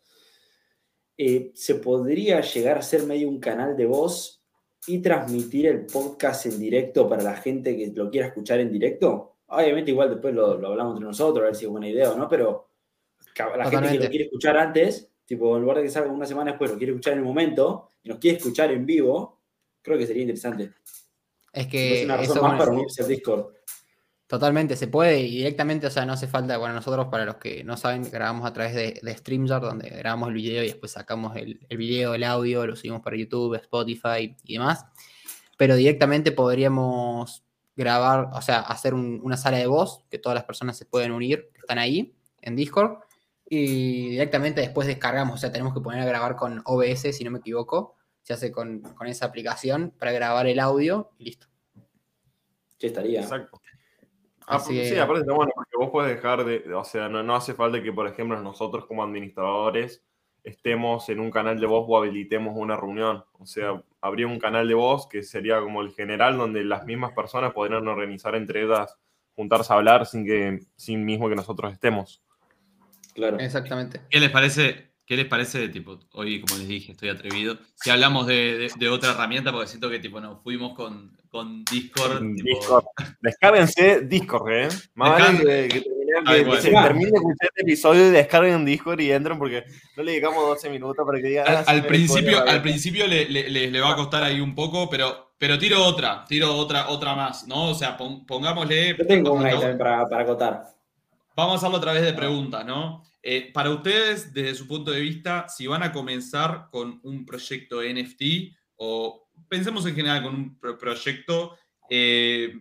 Eh, 1.19 1.53
¿se 1.55 1.77
podría 1.77 2.41
llegar 2.43 2.79
a 2.79 2.83
ser 2.83 3.05
medio 3.05 3.29
un 3.29 3.41
canal 3.41 3.77
de 3.77 3.87
voz 3.87 4.43
y 4.87 5.01
transmitir 5.01 5.67
el 5.67 5.87
podcast 5.87 6.47
en 6.47 6.59
directo 6.59 7.09
para 7.09 7.23
la 7.23 7.37
gente 7.37 7.77
que 7.77 7.91
lo 7.95 8.11
quiera 8.11 8.27
escuchar 8.27 8.61
en 8.61 8.71
directo? 8.71 9.39
Obviamente 9.47 9.93
igual 9.93 10.11
después 10.11 10.35
lo, 10.35 10.53
hablamos 10.53 10.95
entre 10.95 11.07
nosotros, 11.07 11.43
a 11.43 11.47
ver 11.47 11.55
si 11.55 11.65
es 11.65 11.71
buena 11.71 11.89
idea 11.89 12.13
o 12.13 12.17
no, 12.17 12.29
pero 12.29 12.71
la 13.39 13.71
gente 13.71 13.93
que 13.93 14.05
lo 14.05 14.11
quiere 14.11 14.25
escuchar 14.25 14.59
antes, 14.59 15.11
tipo 15.25 15.57
en 15.57 15.63
lugar 15.63 15.79
de 15.79 15.85
que 15.85 15.91
salga 15.91 16.11
una 16.11 16.27
semana 16.27 16.53
después, 16.53 16.71
lo 16.71 16.77
quiere 16.77 16.93
escuchar 16.93 17.15
en 17.15 17.21
el 17.21 17.25
momento 17.25 17.93
y 18.03 18.09
nos 18.11 18.19
quiere 18.19 18.37
escuchar 18.37 18.71
en 18.73 18.85
vivo, 18.85 19.41
creo 19.81 19.97
que 19.97 20.07
sería 20.07 20.23
interesante. 20.23 20.73
Es 21.53 21.67
que... 21.69 22.01
Es 22.01 22.05
una 22.05 22.19
razón 22.19 22.43
más 22.43 22.59
para 22.59 22.73
unirse 22.73 23.03
al 23.03 23.09
Discord. 23.09 23.55
Totalmente, 24.27 24.75
se 24.75 24.89
puede 24.89 25.21
y 25.21 25.37
directamente, 25.37 25.87
o 25.87 25.91
sea, 25.91 26.05
no 26.05 26.15
hace 26.15 26.27
falta, 26.27 26.59
bueno, 26.59 26.75
nosotros 26.75 27.07
para 27.09 27.25
los 27.25 27.37
que 27.37 27.63
no 27.63 27.77
saben, 27.77 28.11
grabamos 28.11 28.45
a 28.45 28.53
través 28.53 28.75
de, 28.75 28.99
de 29.01 29.17
StreamYard, 29.17 29.63
donde 29.63 29.89
grabamos 29.89 30.31
el 30.31 30.35
video 30.35 30.65
y 30.65 30.67
después 30.67 30.91
sacamos 30.91 31.37
el, 31.37 31.61
el, 31.69 31.77
video, 31.77 32.15
el 32.15 32.25
audio, 32.25 32.67
lo 32.67 32.75
subimos 32.75 33.03
para 33.03 33.17
YouTube, 33.17 33.55
Spotify 33.55 34.37
y 34.43 34.55
demás, 34.55 34.85
pero 35.57 35.77
directamente 35.77 36.33
podríamos 36.33 37.45
grabar, 37.77 38.31
o 38.33 38.43
sea, 38.43 38.61
hacer 38.61 38.95
una 38.95 39.37
sala 39.37 39.59
de 39.59 39.69
voz, 39.69 40.03
que 40.11 40.19
todas 40.19 40.35
las 40.35 40.45
personas 40.45 40.77
se 40.77 40.87
pueden 40.87 41.13
unir, 41.13 41.51
que 41.53 41.61
están 41.61 41.79
ahí 41.79 42.17
en 42.43 42.57
Discord, 42.57 42.99
y 43.49 44.11
directamente 44.11 44.61
después 44.61 44.89
descargamos, 44.89 45.37
o 45.37 45.39
sea, 45.39 45.53
tenemos 45.53 45.73
que 45.73 45.81
poner 45.81 46.01
a 46.01 46.05
grabar 46.05 46.35
con 46.35 46.63
OBS, 46.65 47.15
si 47.17 47.23
no 47.23 47.31
me 47.31 47.39
equivoco, 47.39 47.95
se 48.23 48.33
hace 48.33 48.51
con, 48.51 48.81
con 48.81 49.07
esa 49.07 49.27
aplicación 49.27 49.93
para 49.97 50.11
grabar 50.11 50.49
el 50.49 50.59
audio 50.59 51.13
y 51.17 51.27
listo. 51.27 51.47
Ya 52.81 52.89
estaría. 52.89 53.21
Exacto. 53.21 53.61
Ah, 54.47 54.61
sí, 54.61 54.97
aparte 54.97 55.23
está 55.23 55.33
bueno, 55.33 55.51
porque 55.55 55.77
vos 55.77 55.91
puedes 55.91 56.15
dejar 56.15 56.45
de, 56.45 56.73
o 56.73 56.85
sea, 56.85 57.09
no, 57.09 57.35
hace 57.35 57.55
falta 57.55 57.83
que, 57.83 57.93
por 57.93 58.07
ejemplo, 58.07 58.41
nosotros 58.41 58.87
como 58.87 59.03
administradores 59.03 60.05
estemos 60.45 61.09
en 61.09 61.19
un 61.19 61.33
canal 61.33 61.59
de 61.59 61.67
voz 61.67 61.85
o 61.89 61.99
habilitemos 61.99 62.55
una 62.57 62.77
reunión. 62.77 63.25
O 63.33 63.47
sea, 63.47 63.83
habría 64.01 64.29
un 64.29 64.39
canal 64.39 64.69
de 64.69 64.75
voz 64.75 65.09
que 65.09 65.25
sería 65.25 65.61
como 65.61 65.83
el 65.83 65.91
general, 65.91 66.39
donde 66.39 66.65
las 66.65 66.85
mismas 66.85 67.13
personas 67.13 67.53
podrían 67.53 67.89
organizar 67.89 68.37
entre 68.37 68.63
ellas, 68.63 68.97
juntarse 69.35 69.73
a 69.73 69.77
hablar 69.77 70.07
sin 70.07 70.25
que, 70.25 70.61
sin 70.77 71.05
mismo 71.05 71.29
que 71.29 71.35
nosotros 71.35 71.73
estemos. 71.73 72.23
Claro. 73.15 73.41
Exactamente. 73.41 74.03
¿Qué 74.09 74.21
les 74.21 74.31
parece? 74.31 74.93
¿Qué 75.07 75.17
les 75.17 75.27
parece, 75.27 75.69
tipo, 75.69 76.01
hoy, 76.15 76.41
como 76.41 76.59
les 76.59 76.67
dije, 76.67 76.91
estoy 76.91 77.11
atrevido? 77.11 77.59
Si 77.77 77.91
hablamos 77.91 78.27
de, 78.27 78.69
otra 78.91 79.13
herramienta, 79.13 79.53
porque 79.53 79.69
siento 79.69 79.89
que, 79.89 80.01
tipo, 80.01 80.21
nos 80.21 80.43
fuimos 80.43 80.75
con, 80.75 81.17
con 81.31 81.65
Discord. 81.65 82.25
Discord. 82.35 82.85
Descárguense 83.21 84.01
Discord, 84.01 84.51
¿eh? 84.51 84.69
Más 84.95 85.11
vale 85.11 85.69
que, 85.69 85.81
que, 85.81 86.61
se 86.61 86.71
termine 86.73 87.11
de 87.11 87.17
escuchar 87.19 87.49
este 87.49 87.63
episodio 87.63 88.09
y 88.09 88.11
descarguen 88.11 88.65
Discord 88.65 89.01
y 89.01 89.13
entren 89.13 89.39
porque 89.39 89.65
no 89.97 90.03
le 90.03 90.13
llegamos 90.13 90.45
12 90.45 90.71
minutos 90.71 91.07
para 91.07 91.21
que 91.21 91.29
digan. 91.29 91.47
Al, 91.47 91.81
ah, 91.81 91.87
principio, 91.87 92.43
al 92.43 92.63
principio 92.63 93.07
le, 93.07 93.27
le, 93.29 93.81
va 93.81 93.93
a 93.93 93.97
costar 93.97 94.25
ahí 94.25 94.41
un 94.41 94.57
poco, 94.57 94.91
pero, 94.91 95.35
pero 95.39 95.57
tiro 95.57 95.85
otra, 95.85 96.25
tiro 96.27 96.53
otra, 96.57 96.89
otra 96.89 97.15
más, 97.15 97.47
¿no? 97.47 97.71
O 97.71 97.75
sea, 97.75 97.97
pongámosle. 97.97 98.97
Yo 98.97 99.07
tengo 99.07 99.35
una 99.35 99.51
ahí 99.51 99.55
también 99.55 99.79
para, 99.79 100.09
para 100.09 100.23
acotar. 100.23 100.65
Vamos 101.37 101.55
a 101.55 101.57
hacerlo 101.59 101.77
a 101.77 101.81
través 101.81 102.03
de 102.03 102.13
preguntas, 102.13 102.67
¿no? 102.67 103.05
Eh, 103.29 103.51
para 103.53 103.71
ustedes, 103.71 104.33
desde 104.33 104.55
su 104.55 104.69
punto 104.69 104.93
de 104.93 105.01
vista, 105.01 105.49
si 105.49 105.67
van 105.67 105.83
a 105.83 105.91
comenzar 105.91 106.69
con 106.71 107.01
un 107.03 107.27
proyecto 107.27 107.83
NFT 107.83 108.55
o 108.77 109.27
pensemos 109.49 109.85
en 109.85 109.97
general 109.97 110.23
con 110.23 110.33
un 110.37 110.61
proyecto, 110.61 111.59
eh, 111.91 112.57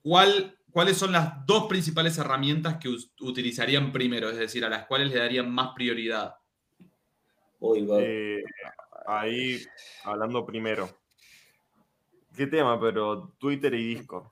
¿cuáles 0.00 0.96
son 0.96 1.12
las 1.12 1.44
dos 1.44 1.66
principales 1.66 2.16
herramientas 2.16 2.78
que 2.78 2.88
utilizarían 3.20 3.92
primero? 3.92 4.30
Es 4.30 4.38
decir, 4.38 4.64
a 4.64 4.70
las 4.70 4.86
cuales 4.86 5.10
le 5.10 5.18
darían 5.18 5.52
más 5.52 5.74
prioridad. 5.74 6.36
Eh, 8.00 8.42
ahí, 9.06 9.62
hablando 10.04 10.46
primero. 10.46 10.88
¿Qué 12.34 12.46
tema? 12.46 12.80
Pero 12.80 13.34
Twitter 13.38 13.74
y 13.74 13.94
Discord. 13.94 14.24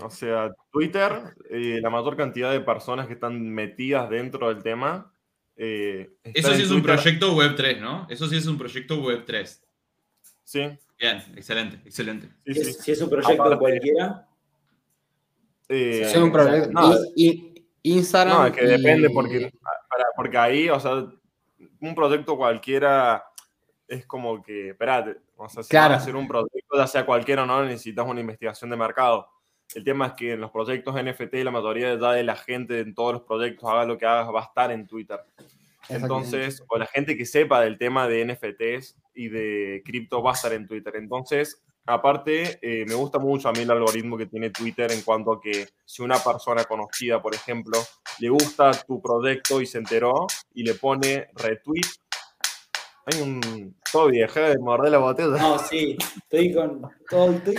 O 0.00 0.10
sea, 0.10 0.54
Twitter, 0.72 1.36
eh, 1.50 1.80
la 1.82 1.90
mayor 1.90 2.16
cantidad 2.16 2.50
de 2.50 2.60
personas 2.60 3.06
que 3.06 3.12
están 3.12 3.50
metidas 3.50 4.08
dentro 4.08 4.48
del 4.48 4.62
tema. 4.62 5.12
Eh, 5.56 6.16
Eso 6.22 6.54
sí 6.54 6.62
es 6.62 6.70
un 6.70 6.82
proyecto 6.82 7.34
Web 7.34 7.56
3, 7.56 7.80
¿no? 7.80 8.06
Eso 8.08 8.26
sí 8.26 8.36
es 8.36 8.46
un 8.46 8.56
proyecto 8.56 9.02
Web 9.02 9.24
3. 9.26 9.62
Sí. 10.44 10.60
Bien, 10.98 11.22
excelente, 11.36 11.80
excelente. 11.84 12.28
Si 12.44 12.92
es 12.92 13.00
un 13.02 13.10
proyecto 13.10 13.58
cualquiera. 13.58 14.26
Eh, 15.68 16.02
es 16.04 16.16
un 16.16 16.32
proyecto. 16.32 16.70
No, 16.70 16.94
y, 17.14 17.66
Instagram. 17.82 18.36
No, 18.36 18.46
es 18.46 18.52
que 18.52 18.64
depende, 18.64 19.10
porque, 19.10 19.52
porque 20.16 20.38
ahí, 20.38 20.68
o 20.70 20.80
sea, 20.80 21.06
un 21.80 21.94
proyecto 21.94 22.36
cualquiera 22.36 23.24
es 23.86 24.06
como 24.06 24.42
que, 24.42 24.70
espérate, 24.70 25.18
o 25.36 25.48
sea, 25.48 25.62
si 25.62 25.68
claro. 25.68 25.94
a 25.94 25.96
hacer 25.98 26.16
un 26.16 26.26
proyecto, 26.26 26.76
ya 26.76 26.86
sea 26.86 27.06
cualquiera 27.06 27.42
o 27.44 27.46
no, 27.46 27.64
necesitas 27.64 28.06
una 28.06 28.20
investigación 28.20 28.70
de 28.70 28.76
mercado. 28.76 29.28
El 29.76 29.84
tema 29.84 30.06
es 30.06 30.12
que 30.14 30.32
en 30.32 30.40
los 30.40 30.50
proyectos 30.50 30.94
NFT 30.94 31.34
la 31.44 31.50
mayoría 31.50 31.98
de 31.98 32.22
la 32.22 32.34
gente 32.34 32.80
en 32.80 32.94
todos 32.94 33.12
los 33.12 33.22
proyectos, 33.24 33.68
haga 33.68 33.84
lo 33.84 33.98
que 33.98 34.06
haga, 34.06 34.30
va 34.30 34.40
a 34.40 34.44
estar 34.44 34.72
en 34.72 34.86
Twitter. 34.86 35.20
Entonces, 35.90 36.64
o 36.66 36.78
la 36.78 36.86
gente 36.86 37.14
que 37.14 37.26
sepa 37.26 37.60
del 37.60 37.76
tema 37.76 38.08
de 38.08 38.24
NFTs 38.24 38.96
y 39.14 39.28
de 39.28 39.82
cripto 39.84 40.22
va 40.22 40.30
a 40.30 40.34
estar 40.34 40.54
en 40.54 40.66
Twitter. 40.66 40.96
Entonces, 40.96 41.62
aparte, 41.84 42.58
eh, 42.62 42.86
me 42.88 42.94
gusta 42.94 43.18
mucho 43.18 43.50
a 43.50 43.52
mí 43.52 43.60
el 43.60 43.70
algoritmo 43.70 44.16
que 44.16 44.24
tiene 44.24 44.48
Twitter 44.48 44.90
en 44.90 45.02
cuanto 45.02 45.34
a 45.34 45.40
que 45.42 45.68
si 45.84 46.00
una 46.02 46.16
persona 46.20 46.64
conocida, 46.64 47.20
por 47.20 47.34
ejemplo, 47.34 47.78
le 48.18 48.30
gusta 48.30 48.70
tu 48.86 49.02
proyecto 49.02 49.60
y 49.60 49.66
se 49.66 49.76
enteró 49.76 50.26
y 50.54 50.64
le 50.64 50.72
pone 50.72 51.28
retweet 51.34 51.82
hay 53.06 53.20
un 53.20 53.76
Toby, 53.96 54.18
deja 54.18 54.40
de 54.40 54.58
morder 54.58 54.92
la 54.92 54.98
botella. 54.98 55.38
No, 55.38 55.58
sí, 55.58 55.96
estoy 56.16 56.52
con. 56.52 56.82
Todo, 57.08 57.30
estoy, 57.30 57.56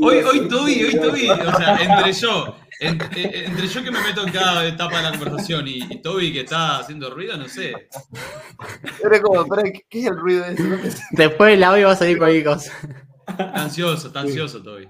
hoy, 0.00 0.18
hoy 0.18 0.48
Toby, 0.48 0.84
hoy 0.84 1.00
Toby, 1.00 1.30
o 1.30 1.56
sea, 1.56 1.76
entre 1.76 2.12
yo, 2.12 2.56
entre, 2.78 3.66
yo 3.66 3.82
que 3.82 3.90
me 3.90 4.00
meto 4.00 4.24
en 4.24 4.32
cada 4.32 4.64
etapa 4.68 4.98
de 4.98 5.02
la 5.02 5.10
conversación 5.10 5.66
y, 5.66 6.00
Toby 6.00 6.32
que 6.32 6.40
está 6.40 6.78
haciendo 6.78 7.10
ruido, 7.10 7.36
no 7.36 7.48
sé. 7.48 7.72
Era 9.04 9.20
como, 9.20 9.44
¿qué 9.88 9.98
es 9.98 10.06
el 10.06 10.16
ruido 10.16 10.44
ese? 10.44 10.62
Después 11.10 11.54
el 11.54 11.64
audio 11.64 11.88
va 11.88 11.94
a 11.94 11.96
salir 11.96 12.18
cualquier 12.18 12.44
cosa. 12.44 12.72
Está 13.26 13.62
ansioso, 13.62 14.06
está 14.06 14.20
ansioso 14.20 14.62
Toby. 14.62 14.86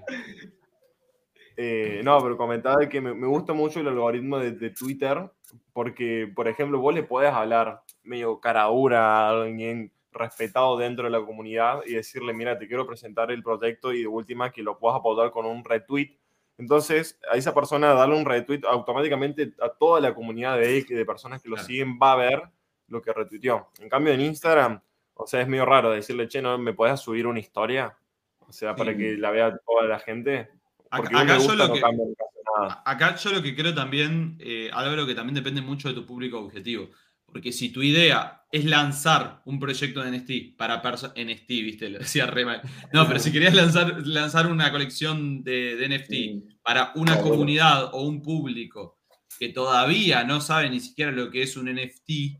eh, 1.57 2.01
no, 2.03 2.21
pero 2.21 2.37
comentaba 2.37 2.87
que 2.87 3.01
me, 3.01 3.25
gusta 3.25 3.53
mucho 3.53 3.79
el 3.79 3.87
algoritmo 3.87 4.37
de, 4.37 4.69
Twitter, 4.69 5.31
porque, 5.73 6.31
por 6.35 6.47
ejemplo, 6.47 6.79
vos 6.79 6.93
le 6.93 7.01
podés 7.01 7.33
hablar 7.33 7.81
medio 8.03 8.39
caradura 8.39 9.27
a 9.27 9.29
alguien 9.29 9.91
respetado 10.15 10.77
dentro 10.77 11.05
de 11.05 11.11
la 11.11 11.23
comunidad 11.23 11.81
y 11.85 11.93
decirle, 11.93 12.33
mira, 12.33 12.57
te 12.57 12.67
quiero 12.67 12.87
presentar 12.87 13.31
el 13.31 13.43
proyecto 13.43 13.93
y 13.93 14.01
de 14.01 14.07
última 14.07 14.51
que 14.51 14.63
lo 14.63 14.79
puedas 14.79 14.99
apoyar 14.99 15.31
con 15.31 15.45
un 15.45 15.63
retweet. 15.63 16.17
Entonces, 16.57 17.19
a 17.29 17.35
esa 17.35 17.53
persona 17.53 17.93
darle 17.93 18.15
un 18.15 18.25
retweet 18.25 18.61
automáticamente 18.65 19.53
a 19.61 19.69
toda 19.69 19.99
la 19.99 20.15
comunidad 20.15 20.57
de 20.57 20.77
él, 20.77 20.85
de 20.87 21.05
personas 21.05 21.41
que 21.41 21.49
lo 21.49 21.57
siguen, 21.57 21.99
va 22.01 22.13
a 22.13 22.15
ver 22.15 22.43
lo 22.87 23.01
que 23.01 23.11
retuiteó. 23.11 23.69
En 23.79 23.89
cambio, 23.89 24.13
en 24.13 24.21
Instagram, 24.21 24.81
o 25.15 25.27
sea, 25.27 25.41
es 25.41 25.47
medio 25.47 25.65
raro 25.65 25.91
decirle, 25.91 26.27
che, 26.27 26.41
¿no 26.41 26.57
me 26.57 26.73
puedes 26.73 26.99
subir 26.99 27.27
una 27.27 27.39
historia? 27.39 27.97
O 28.39 28.51
sea, 28.51 28.75
para 28.75 28.95
que 28.95 29.17
la 29.17 29.31
vea 29.31 29.57
toda 29.65 29.87
la 29.87 29.99
gente. 29.99 30.49
Acá, 30.89 31.37
yo 31.39 31.55
lo 31.55 31.73
que, 31.73 31.81
acá, 32.85 33.15
yo 33.15 33.31
lo 33.31 33.41
que, 33.41 33.55
creo 33.55 33.73
también, 33.73 34.37
eh, 34.39 34.69
algo 34.71 35.05
que 35.05 35.15
también 35.15 35.35
depende 35.35 35.61
mucho 35.61 35.89
de 35.89 35.95
tu 35.95 36.05
público 36.05 36.39
objetivo. 36.39 36.89
Porque 37.35 37.51
si 37.51 37.67
tu 37.67 37.83
idea 37.83 38.45
es 38.49 38.63
lanzar 38.63 39.41
un 39.43 39.59
proyecto 39.59 40.01
de 40.01 40.17
NFT 40.17 40.57
para 40.57 40.81
personas. 40.81 41.17
NFT, 41.17 41.49
viste, 41.49 41.89
lo 41.89 41.99
decía 41.99 42.27
re 42.27 42.45
No, 42.93 43.05
pero 43.05 43.19
si 43.19 43.29
querías 43.29 43.53
lanzar, 43.53 44.07
lanzar 44.07 44.47
una 44.47 44.71
colección 44.71 45.43
de, 45.43 45.85
NFT 45.85 46.61
para 46.63 46.93
una 46.95 47.19
comunidad 47.19 47.93
o 47.93 48.03
un 48.03 48.21
público 48.21 49.01
que 49.37 49.49
todavía 49.49 50.23
no 50.23 50.39
sabe 50.39 50.69
ni 50.69 50.79
siquiera 50.79 51.11
lo 51.11 51.29
que 51.29 51.41
es 51.43 51.57
un 51.57 51.65
NFT, 51.65 52.39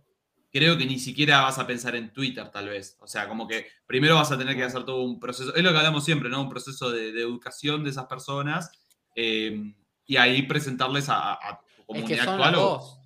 creo 0.49 0.77
que 0.77 0.85
ni 0.85 0.97
siquiera 0.97 1.41
vas 1.41 1.59
a 1.59 1.67
pensar 1.67 1.97
en 1.97 2.13
Twitter, 2.13 2.49
tal 2.49 2.69
vez. 2.69 2.95
O 3.01 3.07
sea, 3.07 3.27
como 3.27 3.49
que 3.49 3.67
primero 3.85 4.15
vas 4.15 4.31
a 4.31 4.37
tener 4.37 4.55
que 4.55 4.63
hacer 4.63 4.85
todo 4.85 5.03
un 5.03 5.19
proceso. 5.19 5.53
Es 5.53 5.61
lo 5.61 5.73
que 5.73 5.77
hablamos 5.77 6.05
siempre, 6.05 6.29
¿no? 6.29 6.41
Un 6.41 6.49
proceso 6.49 6.89
de, 6.89 7.09
educación 7.09 7.83
de 7.83 7.89
esas 7.89 8.05
personas 8.05 8.71
eh, 9.13 9.73
y 10.05 10.15
ahí 10.15 10.43
presentarles 10.43 11.07
a, 11.09 11.37
tu 11.75 11.85
comunidad 11.85 12.29
actual. 12.29 13.04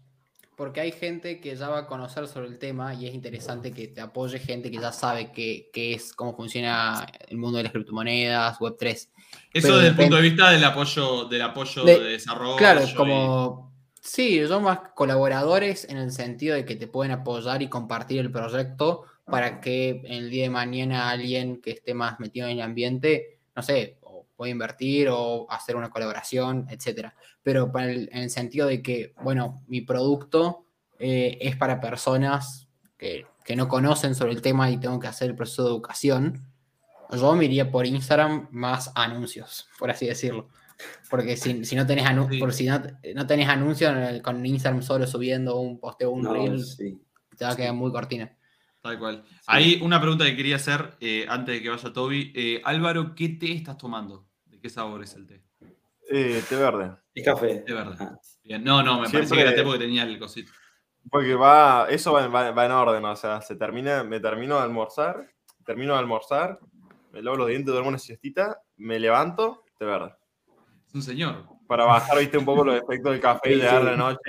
Porque 0.60 0.82
hay 0.82 0.92
gente 0.92 1.40
que 1.40 1.56
ya 1.56 1.70
va 1.70 1.78
a 1.78 1.88
conocer 1.88 2.28
sobre 2.28 2.50
el 2.50 2.60
tema 2.60 2.94
y 2.94 3.08
es 3.08 3.14
interesante 3.14 3.72
que 3.72 3.88
te 3.88 4.02
apoye 4.02 4.40
gente 4.40 4.70
que 4.70 4.78
ya 4.78 4.92
sabe 4.92 5.32
qué, 5.32 5.70
es, 5.74 6.12
cómo 6.12 6.36
funciona 6.36 7.08
el 7.30 7.38
mundo 7.38 7.60
de 7.60 7.64
las 7.64 7.72
criptomonedas, 7.72 8.60
Web3. 8.60 9.08
Eso 9.54 9.78
desde 9.78 9.92
el 9.92 9.96
punto 9.96 10.18
de 10.18 10.22
vista 10.22 10.52
del 10.52 10.66
apoyo, 10.66 11.30
del 11.30 11.44
apoyo 11.44 11.86
de, 11.86 12.00
desarrollo. 12.02 12.58
Claro, 12.58 12.82
como 12.98 13.72
Sí, 14.02 14.46
son 14.48 14.64
más 14.64 14.80
colaboradores 14.96 15.88
en 15.88 15.96
el 15.96 16.12
sentido 16.12 16.56
de 16.56 16.66
que 16.66 16.76
te 16.76 16.88
pueden 16.88 17.14
apoyar 17.14 17.62
y 17.62 17.70
compartir 17.70 18.20
el 18.20 18.30
proyecto 18.30 19.06
para 19.24 19.62
que 19.62 20.02
el 20.10 20.30
día 20.30 20.44
de 20.44 20.50
mañana 20.50 21.10
alguien 21.10 21.62
que 21.62 21.72
esté 21.72 21.94
más 21.94 22.20
metido 22.20 22.48
en 22.48 22.58
el 22.58 22.64
ambiente, 22.64 23.40
no 23.56 23.64
sé, 23.64 23.98
o 24.02 24.26
pueda 24.36 24.52
invertir 24.52 25.08
o 25.10 25.50
hacer 25.50 25.78
una 25.78 25.90
colaboración, 25.90 26.68
etcétera. 26.70 27.16
Pero 27.50 27.72
en 27.76 28.08
el 28.12 28.30
sentido 28.30 28.68
de 28.68 28.84
que, 28.84 29.16
bueno, 29.24 29.64
mi 29.68 29.82
producto 29.82 30.66
eh, 31.00 31.40
es 31.42 31.56
para 31.56 31.82
personas 31.82 32.68
que, 32.96 33.26
que 33.44 33.56
no 33.56 33.68
conocen 33.68 34.14
sobre 34.14 34.34
el 34.34 34.44
tema 34.44 34.70
y 34.70 34.78
tengo 34.78 35.00
que 35.00 35.08
hacer 35.08 35.32
el 35.32 35.36
proceso 35.36 35.64
de 35.64 35.70
educación, 35.70 36.46
yo 37.12 37.36
me 37.36 37.46
iría 37.46 37.72
por 37.72 37.88
Instagram 37.88 38.48
más 38.52 38.92
anuncios, 38.94 39.68
por 39.80 39.90
así 39.90 40.06
decirlo. 40.06 40.48
Porque 41.10 41.36
si, 41.36 41.66
si 41.66 41.76
no 41.76 41.88
tenés 41.88 42.08
por 42.40 42.54
si 42.54 42.68
no, 42.68 42.80
no 43.16 43.26
tenés 43.26 43.50
anuncios 43.50 44.22
con 44.22 44.46
Instagram 44.46 44.84
solo 44.84 45.08
subiendo 45.08 45.58
un 45.60 45.80
posteo, 45.80 46.12
un 46.12 46.32
reel, 46.32 46.64
te 47.36 47.46
va 47.46 47.54
a 47.54 47.56
quedar 47.56 47.74
muy 47.74 47.92
cortina. 47.92 48.32
Tal 48.84 49.00
cual. 49.00 49.24
Hay 49.48 49.80
una 49.82 50.00
pregunta 50.00 50.26
que 50.26 50.36
quería 50.36 50.58
hacer 50.58 50.96
eh, 51.00 51.26
antes 51.28 51.56
de 51.56 51.64
que 51.64 51.70
vaya 51.70 51.92
Toby. 51.92 52.32
Eh, 52.36 52.62
Álvaro, 52.64 53.16
¿qué 53.16 53.30
té 53.30 53.54
estás 53.54 53.80
tomando? 53.80 54.28
¿De 54.46 54.60
qué 54.60 54.70
sabor 54.70 55.02
es 55.02 55.16
el 55.16 55.26
té? 55.26 55.42
Eh, 56.12 56.44
té 56.48 56.56
verde. 56.56 56.92
Y 57.14 57.24
café. 57.24 57.60
Té 57.60 57.74
verde. 57.74 57.96
Ah. 58.00 58.18
Bien. 58.44 58.64
No, 58.64 58.84
no, 58.84 59.02
me 59.02 59.10
parece 59.10 59.36
que 59.36 59.42
era 59.42 59.56
té 59.56 59.64
porque 59.64 59.80
tenía 59.80 60.04
el 60.04 60.20
cosito. 60.20 60.52
Porque 61.10 61.36
va, 61.36 61.88
eso 61.90 62.14
va, 62.14 62.28
va, 62.28 62.66
en 62.66 62.72
orden, 62.72 63.06
o 63.06 63.16
sea, 63.16 63.42
se 63.42 63.56
termina, 63.56 64.04
me 64.04 64.20
termino 64.20 64.58
de 64.58 64.64
almorzar, 64.64 65.28
termino 65.66 65.94
de 65.94 66.00
almorzar, 66.00 66.60
me 67.12 67.22
lavo 67.22 67.38
los 67.38 67.48
dientes, 67.48 67.72
duermo 67.72 67.90
una 67.90 67.98
siestita, 67.98 68.62
me 68.78 69.00
levanto, 69.00 69.64
té 69.78 69.86
verde. 69.86 70.14
Es 70.88 70.96
un 70.96 71.02
señor. 71.02 71.46
Para 71.68 71.86
bajar, 71.86 72.20
viste, 72.20 72.38
un 72.38 72.46
poco 72.46 72.64
los 72.64 72.76
efectos 72.76 73.12
del 73.12 73.22
café 73.22 73.54
y 73.54 73.60
de 73.60 73.66
dar 73.66 73.84
la 73.84 73.96
noche. 73.96 74.20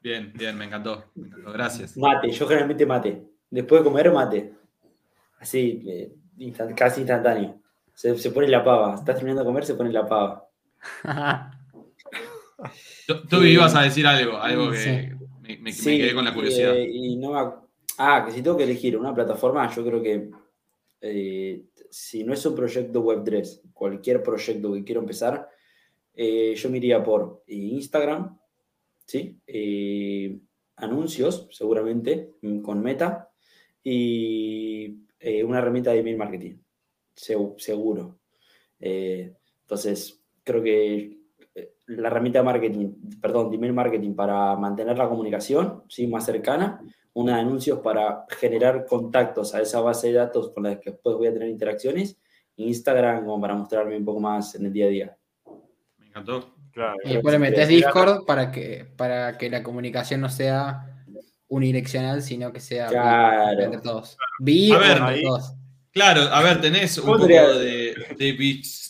Bien, 0.00 0.32
bien, 0.34 0.56
me 0.56 0.66
encantó. 0.66 1.04
Me 1.14 1.28
encantó. 1.28 1.52
Gracias. 1.52 1.96
Mate, 1.96 2.30
yo 2.30 2.46
generalmente 2.46 2.86
mate. 2.86 3.26
Después 3.50 3.80
de 3.80 3.90
comer, 3.90 4.12
mate. 4.12 4.54
Así, 5.38 5.82
eh, 5.86 6.14
casi 6.76 7.00
instantáneo. 7.00 7.60
Se, 7.92 8.16
se, 8.18 8.30
pone 8.30 8.48
la 8.48 8.62
pava. 8.62 8.96
Estás 8.96 9.16
terminando 9.16 9.42
de 9.42 9.46
comer, 9.46 9.64
se 9.64 9.74
pone 9.74 9.90
la 9.90 10.06
pava. 10.06 10.43
Tú 13.28 13.42
ibas 13.42 13.74
a 13.74 13.82
decir 13.82 14.06
algo, 14.06 14.38
algo 14.38 14.70
que 14.70 15.14
me, 15.60 15.72
quedé 15.72 16.14
con 16.14 16.24
la 16.24 16.32
curiosidad. 16.32 16.76
Eh, 16.76 16.88
y 16.90 17.16
no, 17.16 17.36
ah, 17.98 18.22
que 18.24 18.32
si 18.32 18.42
tengo 18.42 18.56
que 18.56 18.64
elegir 18.64 18.96
una 18.96 19.14
plataforma, 19.14 19.72
yo 19.74 19.84
creo 19.84 20.02
que 20.02 20.30
eh, 21.00 21.64
si 21.90 22.24
no 22.24 22.32
es 22.32 22.44
un 22.46 22.54
proyecto 22.54 23.04
Web3, 23.04 23.72
cualquier 23.72 24.22
proyecto 24.22 24.72
que 24.72 24.84
quiero 24.84 25.00
empezar, 25.00 25.48
eh, 26.14 26.54
yo 26.56 26.70
me 26.70 26.78
iría 26.78 27.02
por 27.02 27.42
eh, 27.46 27.54
Instagram, 27.54 28.38
¿sí? 29.04 29.40
Eh, 29.46 30.38
anuncios, 30.76 31.48
seguramente, 31.50 32.30
mm, 32.40 32.62
con 32.62 32.82
Meta, 32.82 33.30
y 33.82 35.00
una 35.44 35.58
herramienta 35.58 35.92
de 35.92 36.00
email 36.00 36.16
marketing, 36.16 36.56
seguro. 37.14 38.18
entonces, 38.78 40.23
creo 40.44 40.62
que 40.62 41.18
la 41.86 42.08
herramienta 42.08 42.40
de 42.40 42.44
marketing, 42.44 42.92
perdón, 43.20 43.50
de 43.50 43.56
email 43.56 43.72
marketing 43.72 44.14
para 44.14 44.56
mantener 44.56 44.96
la 44.96 45.08
comunicación 45.08 45.82
¿sí? 45.88 46.06
más 46.06 46.24
cercana 46.24 46.80
una 47.14 47.36
de 47.36 47.42
anuncios 47.42 47.78
para 47.78 48.26
generar 48.28 48.86
contactos 48.86 49.54
a 49.54 49.62
esa 49.62 49.80
base 49.80 50.08
de 50.08 50.14
datos 50.14 50.50
con 50.50 50.64
la 50.64 50.78
que 50.78 50.90
después 50.90 51.16
voy 51.16 51.28
a 51.28 51.32
tener 51.32 51.48
interacciones. 51.48 52.18
Instagram 52.56 53.24
como 53.24 53.40
para 53.40 53.54
mostrarme 53.54 53.96
un 53.96 54.04
poco 54.04 54.20
más 54.20 54.54
en 54.56 54.66
el 54.66 54.72
día 54.72 54.86
a 54.86 54.88
día. 54.88 55.16
Me 55.98 56.08
encantó. 56.08 56.54
Claro, 56.72 56.96
y 57.04 57.12
después 57.12 57.32
le 57.32 57.38
metes 57.38 57.68
Discord 57.68 58.24
para 58.26 58.50
que, 58.50 58.84
para 58.96 59.38
que 59.38 59.48
la 59.48 59.62
comunicación 59.62 60.20
no 60.20 60.28
sea 60.28 61.04
unidireccional, 61.46 62.20
sino 62.20 62.52
que 62.52 62.58
sea 62.58 62.88
entre 63.60 63.80
todos. 63.80 64.16
a 64.40 64.78
ver, 64.78 65.00
Claro, 65.94 66.22
a 66.22 66.42
ver, 66.42 66.60
tenés 66.60 66.98
un 66.98 67.06
poco 67.06 67.26
de, 67.26 67.94
de 68.18 68.32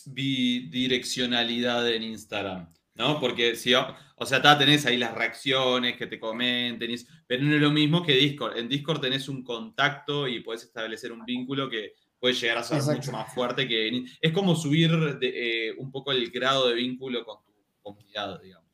bidireccionalidad 0.05 1.89
en 1.89 2.03
Instagram. 2.03 2.67
¿no? 2.95 3.19
Porque 3.19 3.55
si, 3.55 3.73
o 3.73 4.25
sea, 4.25 4.57
tenés 4.57 4.85
ahí 4.85 4.97
las 4.97 5.13
reacciones 5.13 5.97
que 5.97 6.07
te 6.07 6.19
comenten, 6.19 6.95
pero 7.27 7.43
no 7.43 7.55
es 7.55 7.61
lo 7.61 7.71
mismo 7.71 8.03
que 8.03 8.13
Discord. 8.13 8.57
En 8.57 8.69
Discord 8.69 9.01
tenés 9.01 9.29
un 9.29 9.43
contacto 9.43 10.27
y 10.27 10.39
puedes 10.39 10.63
establecer 10.63 11.11
un 11.11 11.25
vínculo 11.25 11.69
que 11.69 11.93
puede 12.19 12.33
llegar 12.33 12.57
a 12.57 12.63
ser 12.63 12.81
mucho 12.81 13.11
más 13.11 13.33
fuerte 13.33 13.67
que... 13.67 14.05
Es 14.21 14.31
como 14.31 14.55
subir 14.55 14.91
eh, 15.21 15.73
un 15.77 15.91
poco 15.91 16.11
el 16.11 16.31
grado 16.31 16.69
de 16.69 16.75
vínculo 16.75 17.23
con 17.25 17.43
tu 17.43 17.51
comunidad, 17.81 18.41
digamos. 18.41 18.65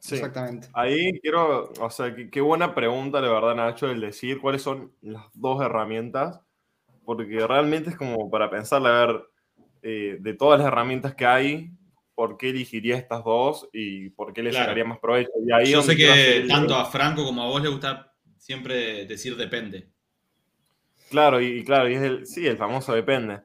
Sí. 0.00 0.16
Exactamente. 0.16 0.68
Ahí 0.74 1.18
quiero, 1.20 1.72
o 1.80 1.90
sea, 1.90 2.14
qué, 2.14 2.40
buena 2.40 2.74
pregunta, 2.74 3.20
la 3.20 3.30
verdad, 3.30 3.54
Nacho, 3.54 3.90
el 3.90 4.00
decir 4.00 4.40
cuáles 4.40 4.62
son 4.62 4.92
las 5.00 5.24
dos 5.34 5.60
herramientas, 5.62 6.40
porque 7.08 7.46
realmente 7.46 7.88
es 7.88 7.96
como 7.96 8.30
para 8.30 8.50
pensar, 8.50 8.86
a 8.86 9.06
ver, 9.06 9.22
eh, 9.80 10.18
de 10.20 10.34
todas 10.34 10.58
las 10.58 10.68
herramientas 10.68 11.14
que 11.14 11.24
hay, 11.24 11.70
por 12.14 12.36
qué 12.36 12.50
elegiría 12.50 12.98
estas 12.98 13.24
dos 13.24 13.66
y 13.72 14.10
por 14.10 14.34
qué 14.34 14.42
le 14.42 14.52
sacaría 14.52 14.84
más 14.84 14.98
provecho. 14.98 15.30
Yo 15.64 15.80
sé 15.80 15.96
que 15.96 16.44
tanto 16.46 16.74
a 16.74 16.84
Franco 16.84 17.24
como 17.24 17.42
a 17.42 17.46
vos 17.46 17.62
le 17.62 17.70
gusta 17.70 18.12
siempre 18.36 19.06
decir 19.06 19.36
depende. 19.36 19.88
Claro, 21.08 21.40
y, 21.40 21.64
claro, 21.64 21.88
y 21.88 21.94
es 21.94 22.02
el, 22.02 22.26
sí, 22.26 22.46
el 22.46 22.58
famoso 22.58 22.92
depende. 22.92 23.40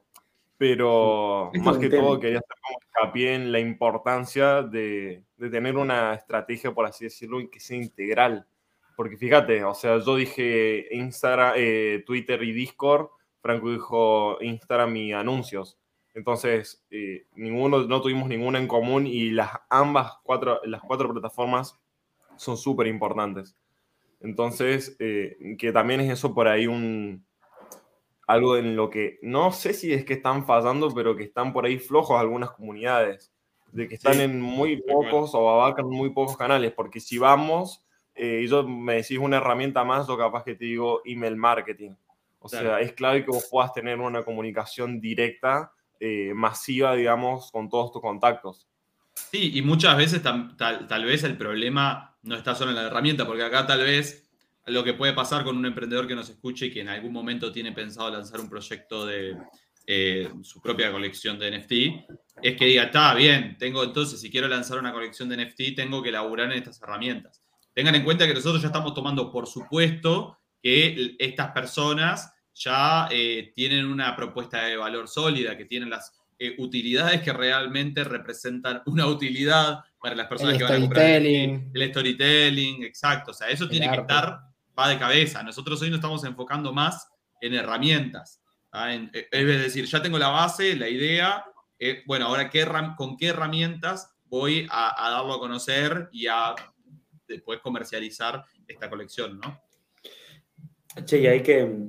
Pero 0.58 1.50
más 1.54 1.78
que 1.78 1.88
todo 1.88 2.20
quería 2.20 2.40
hacer 2.40 2.56
como 2.60 2.78
hincapié 2.82 3.34
en 3.34 3.50
la 3.50 3.60
importancia 3.60 4.60
de, 4.60 5.24
tener 5.38 5.78
una 5.78 6.12
estrategia, 6.12 6.74
por 6.74 6.84
así 6.84 7.04
decirlo, 7.04 7.40
y 7.40 7.48
que 7.48 7.60
sea 7.60 7.78
integral. 7.78 8.46
Porque 8.94 9.16
fíjate, 9.16 9.64
o 9.64 9.72
sea, 9.72 9.96
yo 10.00 10.16
dije 10.16 10.86
Instagram, 10.90 11.54
eh, 11.56 12.04
Twitter 12.06 12.42
y 12.42 12.52
Discord, 12.52 13.08
Franco 13.44 13.70
dijo 13.70 14.38
Instagram 14.40 14.96
y 14.96 15.12
anuncios. 15.12 15.78
Entonces, 16.14 16.82
eh, 16.90 17.26
ninguno, 17.34 17.82
no 17.82 18.00
tuvimos 18.00 18.26
ninguna 18.26 18.58
en 18.58 18.66
común 18.66 19.06
y 19.06 19.32
las 19.32 19.50
ambas 19.68 20.14
cuatro, 20.22 20.62
las 20.64 20.80
cuatro 20.80 21.12
plataformas 21.12 21.78
son 22.36 22.56
súper 22.56 22.86
importantes. 22.86 23.54
Entonces, 24.20 24.96
eh, 24.98 25.36
que 25.58 25.72
también 25.72 26.00
es 26.00 26.10
eso 26.10 26.32
por 26.32 26.48
ahí 26.48 26.66
un 26.66 27.26
algo 28.26 28.56
en 28.56 28.76
lo 28.76 28.88
que 28.88 29.18
no 29.20 29.52
sé 29.52 29.74
si 29.74 29.92
es 29.92 30.06
que 30.06 30.14
están 30.14 30.46
fallando, 30.46 30.88
pero 30.94 31.14
que 31.14 31.24
están 31.24 31.52
por 31.52 31.66
ahí 31.66 31.78
flojos 31.78 32.18
algunas 32.18 32.52
comunidades, 32.52 33.30
de 33.72 33.86
que 33.86 33.96
están 33.96 34.22
en 34.22 34.40
muy 34.40 34.80
pocos 34.80 35.34
o 35.34 35.50
abarcan 35.50 35.86
muy 35.90 36.08
pocos 36.08 36.38
canales, 36.38 36.72
porque 36.72 36.98
si 36.98 37.18
vamos, 37.18 37.84
eh, 38.14 38.40
y 38.42 38.48
yo 38.48 38.66
me 38.66 38.94
decís 38.94 39.18
una 39.18 39.36
herramienta 39.36 39.84
más, 39.84 40.08
o 40.08 40.16
capaz 40.16 40.44
que 40.44 40.54
te 40.54 40.64
digo 40.64 41.02
email 41.04 41.36
marketing. 41.36 41.90
O 42.44 42.48
sea, 42.50 42.78
es 42.80 42.92
clave 42.92 43.24
que 43.24 43.30
vos 43.30 43.48
puedas 43.50 43.72
tener 43.72 43.98
una 43.98 44.22
comunicación 44.22 45.00
directa 45.00 45.72
eh, 45.98 46.34
masiva, 46.34 46.94
digamos, 46.94 47.50
con 47.50 47.70
todos 47.70 47.90
tus 47.90 48.02
contactos. 48.02 48.68
Sí, 49.14 49.52
y 49.54 49.62
muchas 49.62 49.96
veces 49.96 50.22
tal, 50.22 51.04
vez 51.06 51.24
el 51.24 51.38
problema 51.38 52.14
no 52.22 52.36
está 52.36 52.54
solo 52.54 52.72
en 52.72 52.76
la 52.76 52.82
herramienta, 52.82 53.26
porque 53.26 53.44
acá 53.44 53.66
tal 53.66 53.80
vez 53.80 54.30
lo 54.66 54.84
que 54.84 54.92
puede 54.92 55.14
pasar 55.14 55.42
con 55.42 55.56
un 55.56 55.64
emprendedor 55.64 56.06
que 56.06 56.14
nos 56.14 56.28
escuche 56.28 56.66
y 56.66 56.70
que 56.70 56.82
en 56.82 56.90
algún 56.90 57.14
momento 57.14 57.50
tiene 57.50 57.72
pensado 57.72 58.10
lanzar 58.10 58.40
un 58.40 58.50
proyecto 58.50 59.06
de 59.06 59.38
eh, 59.86 60.28
su 60.42 60.60
propia 60.60 60.92
colección 60.92 61.38
de 61.38 61.58
NFT, 61.58 61.72
es 62.42 62.56
que 62.58 62.66
diga, 62.66 62.84
está 62.84 63.14
bien, 63.14 63.56
tengo 63.58 63.82
entonces, 63.82 64.20
si 64.20 64.30
quiero 64.30 64.48
lanzar 64.48 64.78
una 64.78 64.92
colección 64.92 65.30
de 65.30 65.42
NFT, 65.42 65.74
tengo 65.76 66.02
que 66.02 66.12
laburar 66.12 66.52
en 66.52 66.58
estas 66.58 66.82
herramientas. 66.82 67.42
Tengan 67.72 67.94
en 67.94 68.04
cuenta 68.04 68.26
que 68.26 68.34
nosotros 68.34 68.60
ya 68.60 68.68
estamos 68.68 68.92
tomando 68.92 69.32
por 69.32 69.46
supuesto 69.46 70.38
que 70.62 71.16
estas 71.18 71.52
personas 71.52 72.33
ya 72.54 73.08
eh, 73.10 73.52
tienen 73.54 73.86
una 73.86 74.14
propuesta 74.14 74.64
de 74.64 74.76
valor 74.76 75.08
sólida, 75.08 75.56
que 75.56 75.64
tienen 75.64 75.90
las 75.90 76.12
eh, 76.38 76.54
utilidades 76.58 77.20
que 77.22 77.32
realmente 77.32 78.04
representan 78.04 78.82
una 78.86 79.06
utilidad 79.06 79.80
para 80.00 80.14
las 80.14 80.26
personas 80.26 80.56
que 80.58 80.64
van 80.64 80.72
a 80.74 80.80
comprar. 80.80 81.06
El, 81.06 81.70
el 81.74 81.90
storytelling, 81.90 82.84
exacto. 82.84 83.32
O 83.32 83.34
sea, 83.34 83.48
eso 83.48 83.68
tiene 83.68 83.90
que 83.90 84.00
estar, 84.00 84.40
va 84.78 84.88
de 84.88 84.98
cabeza. 84.98 85.42
Nosotros 85.42 85.80
hoy 85.82 85.90
nos 85.90 85.98
estamos 85.98 86.24
enfocando 86.24 86.72
más 86.72 87.08
en 87.40 87.54
herramientas. 87.54 88.40
Eh, 88.72 89.28
es 89.30 89.46
decir, 89.46 89.86
ya 89.86 90.02
tengo 90.02 90.18
la 90.18 90.28
base, 90.28 90.76
la 90.76 90.88
idea. 90.88 91.44
bueno, 92.06 92.26
ahora, 92.26 92.50
¿qué, 92.50 92.66
¿con 92.96 93.16
qué 93.16 93.28
herramientas 93.28 94.14
voy 94.24 94.66
a, 94.70 95.10
darlo 95.10 95.34
a 95.34 95.38
conocer 95.38 96.08
y 96.12 96.26
a 96.26 96.54
después 97.26 97.60
comercializar 97.60 98.44
esta 98.66 98.90
colección, 98.90 99.38
¿no? 99.38 99.60
Che, 101.04 101.18
y 101.18 101.26
hay 101.26 101.42
que, 101.42 101.88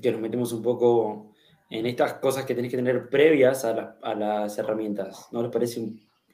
que 0.00 0.12
nos 0.12 0.20
metemos 0.20 0.52
un 0.52 0.62
poco 0.62 1.34
en 1.70 1.86
estas 1.86 2.14
cosas 2.14 2.44
que 2.44 2.54
tenés 2.54 2.70
que 2.70 2.76
tener 2.76 3.08
previas 3.08 3.64
a, 3.64 3.96
las 4.14 4.58
herramientas. 4.58 5.28
¿No 5.32 5.42
les 5.42 5.50
parece 5.50 5.82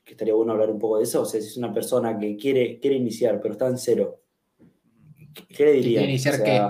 que 0.04 0.12
estaría 0.12 0.34
bueno 0.34 0.52
hablar 0.52 0.70
un 0.70 0.78
poco 0.78 0.98
de 0.98 1.04
eso? 1.04 1.22
O 1.22 1.24
sea, 1.24 1.40
si 1.40 1.46
es 1.48 1.56
una 1.56 1.72
persona 1.72 2.18
que 2.18 2.36
quiere, 2.36 2.78
quiere 2.78 2.96
iniciar, 2.96 3.40
pero 3.40 3.52
está 3.52 3.66
en 3.68 3.78
cero, 3.78 4.22
¿qué, 5.48 5.64
le 5.64 5.72
diría? 5.72 6.02
iniciar 6.02 6.42
qué? 6.42 6.62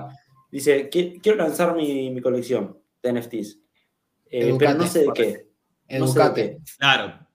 Dice, 0.51 0.89
quiero 0.89 1.37
lanzar 1.37 1.75
mi, 1.75 2.21
colección 2.21 2.79
de 3.03 3.13
NFTs, 3.13 3.59
eh, 4.31 4.55
pero 4.59 4.75
no 4.75 4.87
sé 4.87 5.01
de 5.01 5.13
qué. 5.15 5.47
Educate. 5.89 6.59
Claro. 6.79 7.27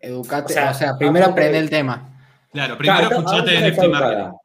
Educate. 0.00 0.52
O 0.52 0.74
sea, 0.74 0.96
primero 0.98 1.26
aprende 1.26 1.58
el 1.58 1.70
tema. 1.70 2.10
Claro, 2.52 2.76
primero 2.76 3.10
escuchate 3.10 3.70
NFT 3.70 3.88
marketing. 3.88 4.38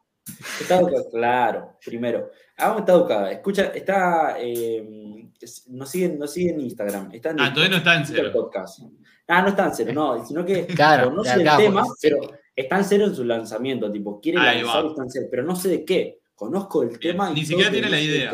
Claro, 1.11 1.77
primero. 1.85 2.29
Hagamos 2.59 2.81
está 2.81 2.93
educada. 2.93 3.31
Escucha, 3.31 3.63
está. 3.73 4.35
Eh, 4.39 5.31
no 5.67 5.85
sigue, 5.85 6.09
no 6.09 6.27
sigue 6.27 6.51
en 6.51 6.61
Instagram. 6.61 7.09
Está 7.13 7.31
en 7.31 7.39
ah, 7.39 7.53
todavía 7.53 7.71
no 7.71 7.77
está 7.77 7.95
en 7.95 8.05
cero. 8.05 8.29
Podcast. 8.33 8.79
Ah, 9.27 9.41
no 9.41 9.49
está 9.49 9.65
en 9.65 9.75
cero, 9.75 9.91
no, 9.93 10.25
sino 10.25 10.45
que 10.45 10.65
claro, 10.75 11.11
no 11.11 11.23
sé 11.23 11.41
el 11.41 11.57
tema, 11.57 11.85
pero 12.01 12.19
está 12.55 12.77
en 12.77 12.83
cero 12.83 13.05
en 13.05 13.15
su 13.15 13.23
lanzamiento. 13.23 13.91
Tipo, 13.91 14.19
quiere 14.19 14.39
lanzar 14.39 14.85
está 14.85 15.03
en 15.03 15.09
cero, 15.09 15.27
pero 15.31 15.43
no 15.43 15.55
sé 15.55 15.69
de 15.69 15.85
qué. 15.85 16.19
Conozco 16.35 16.83
el 16.83 16.97
tema. 16.99 17.31
Ni 17.31 17.45
siquiera 17.45 17.69
tiene 17.69 17.89
la 17.89 17.99
idea. 17.99 18.31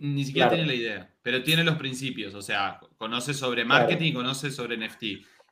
Ni 0.00 0.24
siquiera 0.24 0.50
tiene 0.50 0.66
la 0.66 0.74
idea. 0.74 1.14
Pero 1.22 1.42
tiene 1.42 1.64
los 1.64 1.76
principios. 1.76 2.34
O 2.34 2.42
sea, 2.42 2.78
conoce 2.98 3.32
sobre 3.32 3.64
marketing, 3.64 4.12
conoce 4.12 4.50
sobre 4.50 4.76
NFT. 4.76 5.02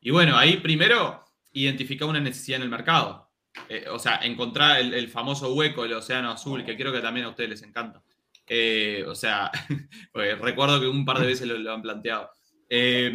Y 0.02 0.10
bueno, 0.10 0.36
ahí 0.36 0.58
primero 0.58 1.24
identifica 1.52 2.04
una 2.04 2.20
necesidad 2.20 2.56
en 2.56 2.64
el 2.64 2.68
mercado. 2.68 3.25
Eh, 3.68 3.86
o 3.90 3.98
sea, 3.98 4.20
encontrar 4.22 4.80
el, 4.80 5.08
famoso 5.08 5.52
hueco 5.54 5.82
del 5.82 5.94
océano 5.94 6.30
azul, 6.30 6.64
que 6.64 6.76
creo 6.76 6.92
que 6.92 7.00
también 7.00 7.26
a 7.26 7.30
ustedes 7.30 7.50
les 7.50 7.62
encanta. 7.62 8.02
Eh, 8.46 9.04
o 9.08 9.14
sea, 9.14 9.50
recuerdo 10.14 10.80
que 10.80 10.86
un 10.86 11.04
par 11.04 11.18
de 11.18 11.26
veces 11.26 11.48
lo, 11.48 11.72
han 11.72 11.82
planteado. 11.82 12.30
Eh, 12.68 13.12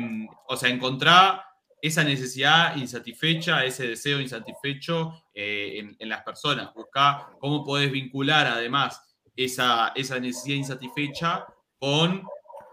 o 0.48 0.58
sea, 0.58 0.70
encontrar 0.70 1.42
esa 1.82 2.04
necesidad 2.04 2.76
insatisfecha, 2.76 3.66
ese 3.66 3.88
deseo 3.88 4.20
insatisfecho 4.20 5.24
en, 5.34 5.98
las 6.02 6.22
personas. 6.24 6.74
Buscar 6.74 7.28
cómo 7.40 7.64
podés 7.64 7.92
vincular 7.92 8.46
además 8.46 9.02
esa, 9.36 9.92
esa 9.96 10.20
necesidad 10.20 10.58
insatisfecha 10.58 11.46
con 11.80 12.24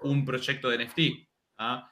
un 0.03 0.25
proyecto 0.25 0.69
de 0.69 0.85
NFT. 0.85 1.01
¿ah? 1.59 1.91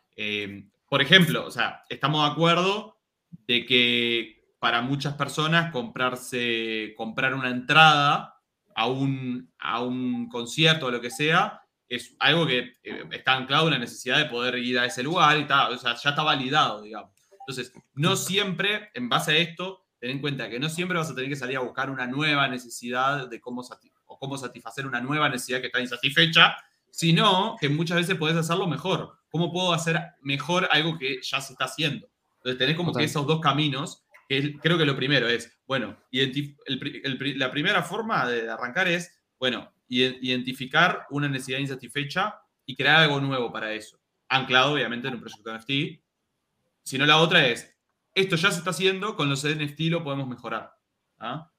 por 0.89 1.03
ejemplo, 1.03 1.47
o 1.47 1.51
sea, 1.51 1.83
estamos 1.89 2.25
de 2.25 2.33
acuerdo 2.33 2.99
de 3.47 3.65
que 3.65 4.36
para 4.59 4.83
muchas 4.83 5.15
personas 5.15 5.71
comprarse, 5.73 6.95
comprar 6.97 7.35
una 7.35 7.51
entrada 7.51 8.41
a 8.75 8.87
un, 8.87 9.53
a 9.59 9.83
un 9.83 10.29
concierto 10.29 10.87
o 10.87 10.91
lo 10.91 11.01
que 11.01 11.11
sea, 11.11 11.63
es 11.89 12.17
algo 12.19 12.47
que 12.47 12.73
eh, 12.83 13.05
está 13.13 13.35
anclado 13.35 13.67
en 13.67 13.75
la 13.75 13.79
necesidad 13.79 14.19
de 14.19 14.27
poder 14.27 14.59
ir 14.59 14.79
a 14.79 14.87
ese 14.87 15.03
lugar 15.03 15.39
y 15.39 15.43
está, 15.43 15.69
o 15.69 15.79
sea, 15.79 15.95
ya 15.95 16.11
está 16.11 16.23
validado, 16.23 16.83
digamos. 16.83 17.13
Entonces, 17.41 17.73
no 17.95 18.17
siempre, 18.17 18.91
en 18.95 19.09
base 19.09 19.33
a 19.33 19.37
esto, 19.37 19.87
ten 20.01 20.11
en 20.11 20.21
cuenta 20.21 20.51
que 20.51 20.59
no 20.59 20.69
siempre 20.69 20.99
vas 20.99 21.11
a 21.11 21.15
tener 21.15 21.31
que 21.31 21.37
salir 21.37 21.57
a 21.57 21.61
buscar 21.61 21.91
una 21.91 22.07
nueva 22.07 22.49
necesidad 22.49 23.29
de 23.29 23.41
cómo, 23.41 23.63
o 24.07 24.19
cómo 24.19 24.37
satisfacer 24.37 24.87
una 24.87 25.01
nueva 25.01 25.29
necesidad 25.29 25.61
que 25.61 25.67
está 25.67 25.81
insatisfecha, 25.81 26.57
sino 26.91 27.57
que 27.61 27.69
muchas 27.69 27.99
veces 27.99 28.17
puedes 28.17 28.37
hacerlo 28.37 28.67
mejor. 28.67 29.19
¿Cómo 29.31 29.53
puedo 29.53 29.73
hacer 29.73 30.01
mejor 30.23 30.69
algo 30.71 30.99
que 30.99 31.21
ya 31.23 31.41
se 31.41 31.53
está 31.53 31.67
haciendo? 31.67 32.09
Entonces, 32.39 32.59
tenés 32.59 32.77
como 32.77 32.93
que 32.93 33.05
esos 33.05 33.27
dos 33.27 33.41
caminos 33.41 34.05
creo 34.29 34.79
que 34.79 34.85
lo 34.85 34.97
primero 34.97 35.29
es, 35.29 35.59
bueno, 35.67 35.97
la 36.11 37.51
primera 37.51 37.83
forma 37.83 38.29
de 38.29 38.51
arrancar 38.51 38.89
es, 38.89 39.23
bueno, 39.39 39.73
identificar 39.89 41.07
una 41.11 41.29
necesidad 41.29 41.59
insatisfecha 41.59 42.41
y 42.65 42.77
crear 42.77 43.03
algo 43.03 43.21
nuevo 43.21 43.53
para 43.53 43.73
eso, 43.73 44.01
anclado 44.29 44.75
obviamente 44.75 45.09
en 45.09 45.15
un 45.15 45.21
proyecto 45.21 45.55
NFT. 45.55 46.01
Si 46.83 46.99
no, 46.99 47.07
la 47.07 47.19
otra 47.19 47.47
es, 47.47 47.77
esto 48.15 48.37
ya 48.37 48.51
se 48.51 48.59
está 48.59 48.71
haciendo, 48.71 49.15
con 49.15 49.29
los 49.29 49.45
NFT 49.45 49.81
lo 49.91 50.03
podemos 50.03 50.27
mejorar. 50.27 50.73
¿ah? 51.19 51.51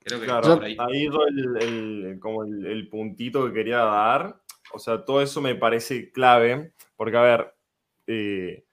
Creo 0.00 0.20
que 0.20 0.26
claro, 0.26 0.60
ahí. 0.62 0.76
ahí 0.78 1.08
el, 1.60 2.18
como 2.20 2.44
el 2.44 2.88
puntito 2.88 3.46
que 3.46 3.52
quería 3.52 3.78
dar. 3.78 4.40
O 4.72 4.78
sea, 4.78 5.04
todo 5.04 5.22
eso 5.22 5.40
me 5.40 5.54
parece 5.54 6.12
clave, 6.12 6.74
porque 6.96 7.16
a 7.16 7.22
ver, 7.22 7.54
eh, 8.06 8.64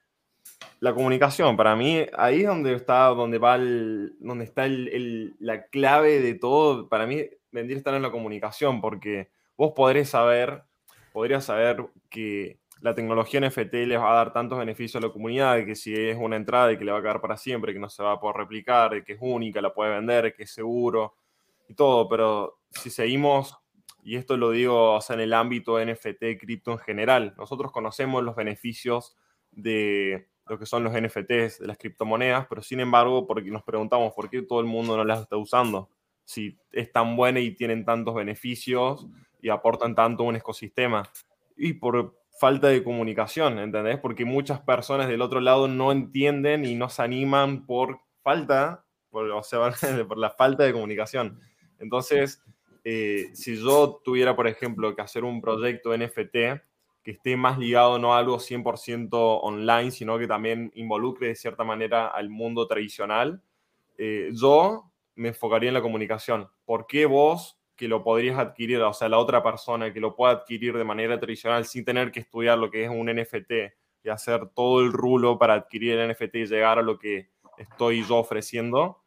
la 0.80 0.94
comunicación, 0.94 1.56
para 1.56 1.74
mí, 1.74 2.06
ahí 2.16 2.40
es 2.40 2.46
donde 2.46 2.74
está, 2.74 3.06
donde 3.06 3.38
va 3.38 3.58
donde 3.58 4.44
está 4.44 4.66
la 4.68 5.66
clave 5.66 6.20
de 6.20 6.34
todo. 6.34 6.88
Para 6.88 7.06
mí, 7.06 7.24
vendría 7.50 7.76
a 7.76 7.78
estar 7.78 7.94
en 7.94 8.02
la 8.02 8.10
comunicación, 8.10 8.80
porque 8.80 9.30
vos 9.56 9.72
podréis 9.74 10.10
saber, 10.10 10.64
podrías 11.12 11.44
saber 11.44 11.86
que 12.10 12.60
la 12.80 12.94
tecnología 12.94 13.40
NFT 13.40 13.74
les 13.86 13.98
va 13.98 14.12
a 14.12 14.16
dar 14.16 14.32
tantos 14.32 14.58
beneficios 14.58 15.02
a 15.02 15.06
la 15.06 15.12
comunidad, 15.12 15.64
que 15.64 15.74
si 15.74 15.94
es 15.94 16.16
una 16.18 16.36
entrada 16.36 16.72
y 16.72 16.78
que 16.78 16.84
le 16.84 16.92
va 16.92 16.98
a 16.98 17.02
quedar 17.02 17.20
para 17.20 17.36
siempre, 17.36 17.72
que 17.72 17.78
no 17.78 17.88
se 17.88 18.02
va 18.02 18.12
a 18.12 18.20
poder 18.20 18.36
replicar, 18.36 19.02
que 19.02 19.14
es 19.14 19.18
única, 19.20 19.62
la 19.62 19.72
puede 19.72 19.92
vender, 19.92 20.34
que 20.34 20.42
es 20.42 20.50
seguro 20.50 21.16
y 21.68 21.74
todo, 21.74 22.08
pero 22.08 22.60
si 22.70 22.90
seguimos, 22.90 23.56
y 24.04 24.16
esto 24.16 24.36
lo 24.36 24.50
digo 24.50 24.98
en 25.08 25.20
el 25.20 25.32
ámbito 25.32 25.84
NFT, 25.84 26.38
cripto 26.38 26.72
en 26.72 26.78
general, 26.78 27.34
nosotros 27.38 27.72
conocemos 27.72 28.22
los 28.22 28.36
beneficios 28.36 29.16
de 29.50 30.28
lo 30.48 30.58
que 30.58 30.66
son 30.66 30.84
los 30.84 30.92
NFTs 30.92 31.58
de 31.58 31.66
las 31.66 31.78
criptomonedas, 31.78 32.46
pero 32.48 32.62
sin 32.62 32.80
embargo, 32.80 33.26
porque 33.26 33.50
nos 33.50 33.62
preguntamos 33.62 34.12
por 34.14 34.30
qué 34.30 34.42
todo 34.42 34.60
el 34.60 34.66
mundo 34.66 34.96
no 34.96 35.04
las 35.04 35.22
está 35.22 35.36
usando, 35.36 35.88
si 36.24 36.56
es 36.72 36.92
tan 36.92 37.16
buena 37.16 37.40
y 37.40 37.52
tienen 37.52 37.84
tantos 37.84 38.14
beneficios 38.14 39.06
y 39.40 39.48
aportan 39.48 39.94
tanto 39.94 40.22
a 40.22 40.26
un 40.26 40.36
ecosistema. 40.36 41.08
Y 41.56 41.74
por 41.74 42.16
falta 42.38 42.68
de 42.68 42.84
comunicación, 42.84 43.58
¿entendés? 43.58 43.98
Porque 43.98 44.24
muchas 44.24 44.60
personas 44.60 45.08
del 45.08 45.22
otro 45.22 45.40
lado 45.40 45.68
no 45.68 45.90
entienden 45.90 46.64
y 46.64 46.74
no 46.74 46.88
se 46.88 47.02
animan 47.02 47.66
por 47.66 48.00
falta, 48.22 48.84
por, 49.10 49.30
o 49.30 49.42
sea, 49.42 49.70
por 50.08 50.18
la 50.18 50.30
falta 50.30 50.64
de 50.64 50.72
comunicación. 50.72 51.40
Entonces, 51.78 52.42
eh, 52.84 53.30
si 53.34 53.56
yo 53.56 54.00
tuviera, 54.04 54.36
por 54.36 54.46
ejemplo, 54.46 54.94
que 54.94 55.02
hacer 55.02 55.24
un 55.24 55.40
proyecto 55.40 55.96
NFT, 55.96 56.62
que 57.06 57.12
esté 57.12 57.36
más 57.36 57.56
ligado 57.56 58.00
no 58.00 58.14
a 58.14 58.18
algo 58.18 58.40
100% 58.40 59.08
online, 59.12 59.92
sino 59.92 60.18
que 60.18 60.26
también 60.26 60.72
involucre 60.74 61.28
de 61.28 61.36
cierta 61.36 61.62
manera 61.62 62.08
al 62.08 62.30
mundo 62.30 62.66
tradicional, 62.66 63.40
eh, 63.96 64.30
yo 64.32 64.90
me 65.14 65.28
enfocaría 65.28 65.68
en 65.68 65.74
la 65.74 65.82
comunicación. 65.82 66.48
¿Por 66.64 66.88
qué 66.88 67.06
vos, 67.06 67.60
que 67.76 67.86
lo 67.86 68.02
podrías 68.02 68.36
adquirir, 68.40 68.82
o 68.82 68.92
sea, 68.92 69.08
la 69.08 69.18
otra 69.18 69.40
persona 69.40 69.92
que 69.92 70.00
lo 70.00 70.16
pueda 70.16 70.32
adquirir 70.32 70.76
de 70.76 70.82
manera 70.82 71.20
tradicional 71.20 71.64
sin 71.64 71.84
tener 71.84 72.10
que 72.10 72.18
estudiar 72.18 72.58
lo 72.58 72.72
que 72.72 72.82
es 72.82 72.90
un 72.90 73.06
NFT 73.06 73.52
y 74.02 74.08
hacer 74.08 74.48
todo 74.48 74.80
el 74.80 74.92
rulo 74.92 75.38
para 75.38 75.54
adquirir 75.54 75.96
el 75.96 76.10
NFT 76.10 76.34
y 76.34 76.46
llegar 76.46 76.80
a 76.80 76.82
lo 76.82 76.98
que 76.98 77.28
estoy 77.56 78.02
yo 78.02 78.16
ofreciendo? 78.16 79.04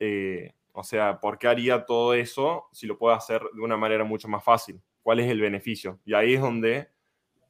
Eh, 0.00 0.52
o 0.72 0.82
sea, 0.82 1.20
¿por 1.20 1.38
qué 1.38 1.46
haría 1.46 1.86
todo 1.86 2.12
eso 2.12 2.66
si 2.72 2.88
lo 2.88 2.98
puedo 2.98 3.14
hacer 3.14 3.40
de 3.54 3.60
una 3.60 3.76
manera 3.76 4.02
mucho 4.02 4.26
más 4.26 4.42
fácil? 4.42 4.82
¿Cuál 5.00 5.20
es 5.20 5.30
el 5.30 5.40
beneficio? 5.40 6.00
Y 6.04 6.12
ahí 6.12 6.34
es 6.34 6.40
donde 6.40 6.95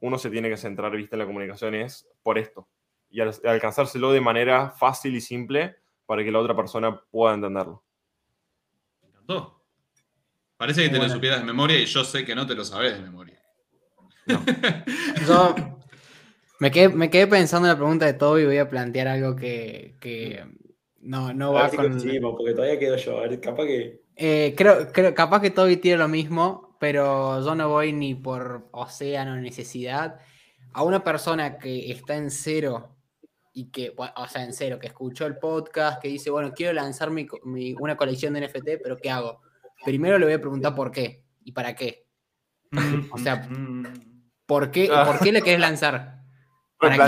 uno 0.01 0.19
se 0.19 0.31
tiene 0.31 0.49
que 0.49 0.57
centrar, 0.57 0.95
viste, 0.97 1.15
en 1.15 1.21
la 1.21 1.27
comunicación 1.27 1.75
es 1.75 2.09
por 2.23 2.39
esto. 2.39 2.69
Y 3.11 3.21
alcanzárselo 3.21 4.13
de 4.13 4.21
manera 4.21 4.71
fácil 4.71 5.15
y 5.17 5.21
simple 5.21 5.77
para 6.07 6.25
que 6.25 6.31
la 6.31 6.39
otra 6.39 6.57
persona 6.57 7.01
pueda 7.11 7.35
entenderlo. 7.35 7.83
Me 9.03 9.09
encantó. 9.09 9.63
Parece 10.57 10.85
que 10.85 10.89
te 10.89 10.99
lo 10.99 11.09
supieras 11.09 11.41
de 11.41 11.47
memoria 11.47 11.79
y 11.79 11.85
yo 11.85 12.03
sé 12.05 12.25
que 12.25 12.35
no 12.35 12.47
te 12.47 12.55
lo 12.55 12.65
sabes 12.65 12.95
de 12.95 13.03
memoria. 13.03 13.39
yo, 15.27 15.55
Me 16.59 16.71
quedé, 16.71 16.89
me 16.89 17.11
quedé 17.11 17.27
pensando 17.27 17.69
en 17.69 17.75
la 17.75 17.79
pregunta 17.79 18.07
de 18.07 18.15
Toby 18.15 18.43
y 18.43 18.47
voy 18.47 18.59
a 18.59 18.69
plantear 18.69 19.09
algo 19.09 19.37
que, 19.37 19.95
no, 21.01 21.33
no 21.35 21.53
va 21.53 21.69
con. 21.69 21.93
Porque 21.93 22.55
todavía 22.55 22.79
quedo 22.79 22.97
yo. 22.97 23.19
A 23.19 23.23
ver, 23.23 23.41
capaz 23.41 23.67
que. 23.67 24.01
Eh, 24.17 24.55
creo, 24.57 24.91
creo, 24.93 25.15
capaz 25.15 25.43
que 25.43 25.51
Toby 25.51 25.77
tiene 25.77 25.99
lo 25.99 26.09
mismo, 26.09 26.66
pero 26.79 27.45
yo 27.45 27.55
no 27.55 27.69
voy 27.69 27.93
ni 27.93 28.15
por 28.15 28.69
océano 28.73 29.37
necesidad. 29.37 30.21
A 30.73 30.83
una 30.83 31.03
persona 31.03 31.59
que 31.59 31.91
está 31.91 32.17
en 32.17 32.31
cero 32.31 32.97
y 33.53 33.71
que, 33.71 33.95
o 33.97 34.29
sea, 34.29 34.45
en 34.45 34.53
cero, 34.53 34.79
que 34.79 34.89
escuchó 34.89 35.25
el 35.27 35.39
podcast, 35.39 36.01
que 36.01 36.09
dice, 36.09 36.31
bueno, 36.31 36.53
quiero 36.53 36.75
lanzar 36.75 37.11
mi, 37.11 37.27
una 37.81 37.97
colección 37.97 38.35
de 38.35 38.47
NFT, 38.47 38.83
pero 38.83 38.99
¿qué 38.99 39.11
hago? 39.11 39.41
Primero 39.85 40.19
le 40.19 40.27
voy 40.27 40.35
a 40.35 40.41
preguntar 40.41 40.75
por 40.75 40.91
qué 40.91 41.25
y 41.43 41.53
para 41.53 41.75
qué. 41.75 42.07
o 43.11 43.19
sea, 43.19 43.49
¿por 44.45 44.71
qué, 44.71 44.91
ah. 44.93 45.07
¿por 45.07 45.21
qué 45.21 45.33
le 45.33 45.41
querés 45.41 45.61
lanzar? 45.61 46.21
Pues 46.79 46.99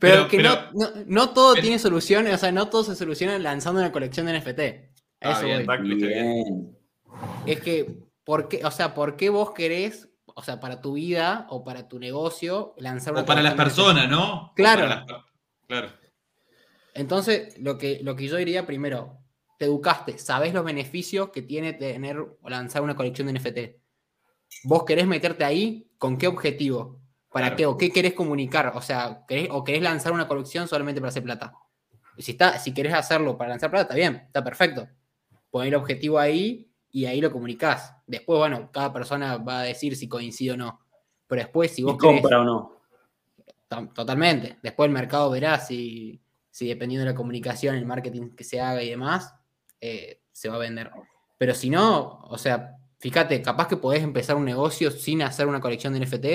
pero, 0.00 0.28
que 0.28 0.42
no, 0.42 0.56
no, 1.06 1.30
todo 1.30 1.54
tiene 1.54 1.78
soluciones, 1.78 2.34
o 2.34 2.38
sea, 2.38 2.52
no 2.52 2.68
todo 2.68 2.84
se 2.84 2.94
soluciona 2.94 3.38
lanzando 3.38 3.80
una 3.80 3.92
colección 3.92 4.26
de 4.26 4.38
NFT. 4.38 4.60
Ah, 5.20 5.32
eso 5.32 5.44
bien, 5.44 6.75
Es 7.46 7.60
que, 7.60 7.98
¿por 8.24 8.48
qué, 8.48 8.64
o 8.64 8.70
sea, 8.70 8.94
¿por 8.94 9.16
qué 9.16 9.30
vos 9.30 9.52
querés, 9.52 10.08
o 10.26 10.42
sea, 10.42 10.60
para 10.60 10.80
tu 10.80 10.94
vida 10.94 11.46
o 11.50 11.64
para 11.64 11.88
tu 11.88 11.98
negocio, 11.98 12.74
lanzar 12.78 13.12
una 13.12 13.22
O 13.22 13.26
para 13.26 13.42
las 13.42 13.54
personas, 13.54 14.08
¿no? 14.08 14.52
Claro. 14.54 15.04
claro. 15.66 15.88
Entonces, 16.94 17.58
lo 17.58 17.76
que, 17.76 18.00
lo 18.02 18.16
que 18.16 18.26
yo 18.26 18.36
diría 18.36 18.66
primero, 18.66 19.18
te 19.58 19.66
educaste, 19.66 20.18
sabes 20.18 20.52
los 20.54 20.64
beneficios 20.64 21.30
que 21.30 21.42
tiene 21.42 21.72
tener 21.72 22.18
o 22.18 22.48
lanzar 22.48 22.82
una 22.82 22.96
colección 22.96 23.26
de 23.26 23.34
NFT. 23.34 23.58
¿Vos 24.64 24.84
querés 24.84 25.06
meterte 25.06 25.44
ahí? 25.44 25.90
¿Con 25.98 26.18
qué 26.18 26.26
objetivo? 26.26 27.00
¿Para 27.30 27.54
qué? 27.54 27.66
¿O 27.66 27.76
qué 27.76 27.90
querés 27.90 28.14
comunicar? 28.14 28.72
O 28.74 28.80
sea, 28.80 29.26
¿o 29.50 29.64
querés 29.64 29.82
lanzar 29.82 30.12
una 30.12 30.26
colección 30.26 30.68
solamente 30.68 31.00
para 31.00 31.10
hacer 31.10 31.22
plata? 31.22 31.52
Si, 32.18 32.32
está, 32.32 32.58
si 32.58 32.72
querés 32.72 32.94
hacerlo 32.94 33.36
para 33.36 33.50
lanzar 33.50 33.70
plata, 33.70 33.82
está 33.82 33.94
bien, 33.94 34.22
está 34.26 34.42
perfecto. 34.42 34.88
Poner 35.50 35.68
el 35.68 35.74
objetivo 35.74 36.18
ahí 36.18 36.65
y 36.96 37.04
ahí 37.04 37.20
lo 37.20 37.30
comunicás. 37.30 37.94
Después, 38.06 38.38
bueno, 38.38 38.70
cada 38.72 38.90
persona 38.90 39.36
va 39.36 39.60
a 39.60 39.64
decir 39.64 39.94
si 39.96 40.08
coincide 40.08 40.52
o 40.52 40.56
no. 40.56 40.80
Pero 41.26 41.42
después, 41.42 41.70
si 41.70 41.82
vos 41.82 41.98
compra 41.98 42.40
o 42.40 42.44
no. 42.44 42.80
Totalmente. 43.94 44.56
Después 44.62 44.86
el 44.86 44.94
mercado 44.94 45.28
verá 45.28 45.60
si, 45.60 46.22
si 46.50 46.66
dependiendo 46.68 47.04
de 47.04 47.12
la 47.12 47.14
comunicación, 47.14 47.76
el 47.76 47.84
marketing 47.84 48.30
que 48.30 48.44
se 48.44 48.62
haga 48.62 48.82
y 48.82 48.88
demás, 48.88 49.34
eh, 49.78 50.22
se 50.32 50.48
va 50.48 50.54
a 50.54 50.58
vender. 50.58 50.90
Pero 51.36 51.52
si 51.52 51.68
no, 51.68 52.20
o 52.30 52.38
sea, 52.38 52.78
fíjate, 52.98 53.42
capaz 53.42 53.68
que 53.68 53.76
podés 53.76 54.02
empezar 54.02 54.34
un 54.36 54.46
negocio 54.46 54.90
sin 54.90 55.20
hacer 55.20 55.48
una 55.48 55.60
colección 55.60 55.92
de 55.92 56.00
NFT 56.00 56.26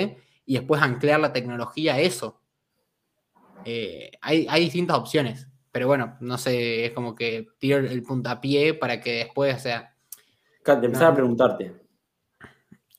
y 0.46 0.54
después 0.54 0.80
anclar 0.80 1.18
la 1.18 1.32
tecnología 1.32 1.94
a 1.94 1.98
eso. 1.98 2.40
Eh, 3.64 4.12
hay, 4.20 4.46
distintas 4.60 4.96
opciones, 4.96 5.48
pero 5.72 5.88
bueno, 5.88 6.18
no 6.20 6.38
sé, 6.38 6.84
es 6.84 6.92
como 6.92 7.16
que 7.16 7.48
tiro 7.58 7.78
el 7.78 8.02
puntapié 8.04 8.74
para 8.74 9.00
que 9.00 9.24
después, 9.24 9.56
o 9.56 9.58
sea... 9.58 9.91
empezar 10.66 11.12
a 11.12 11.14
preguntarte. 11.14 11.82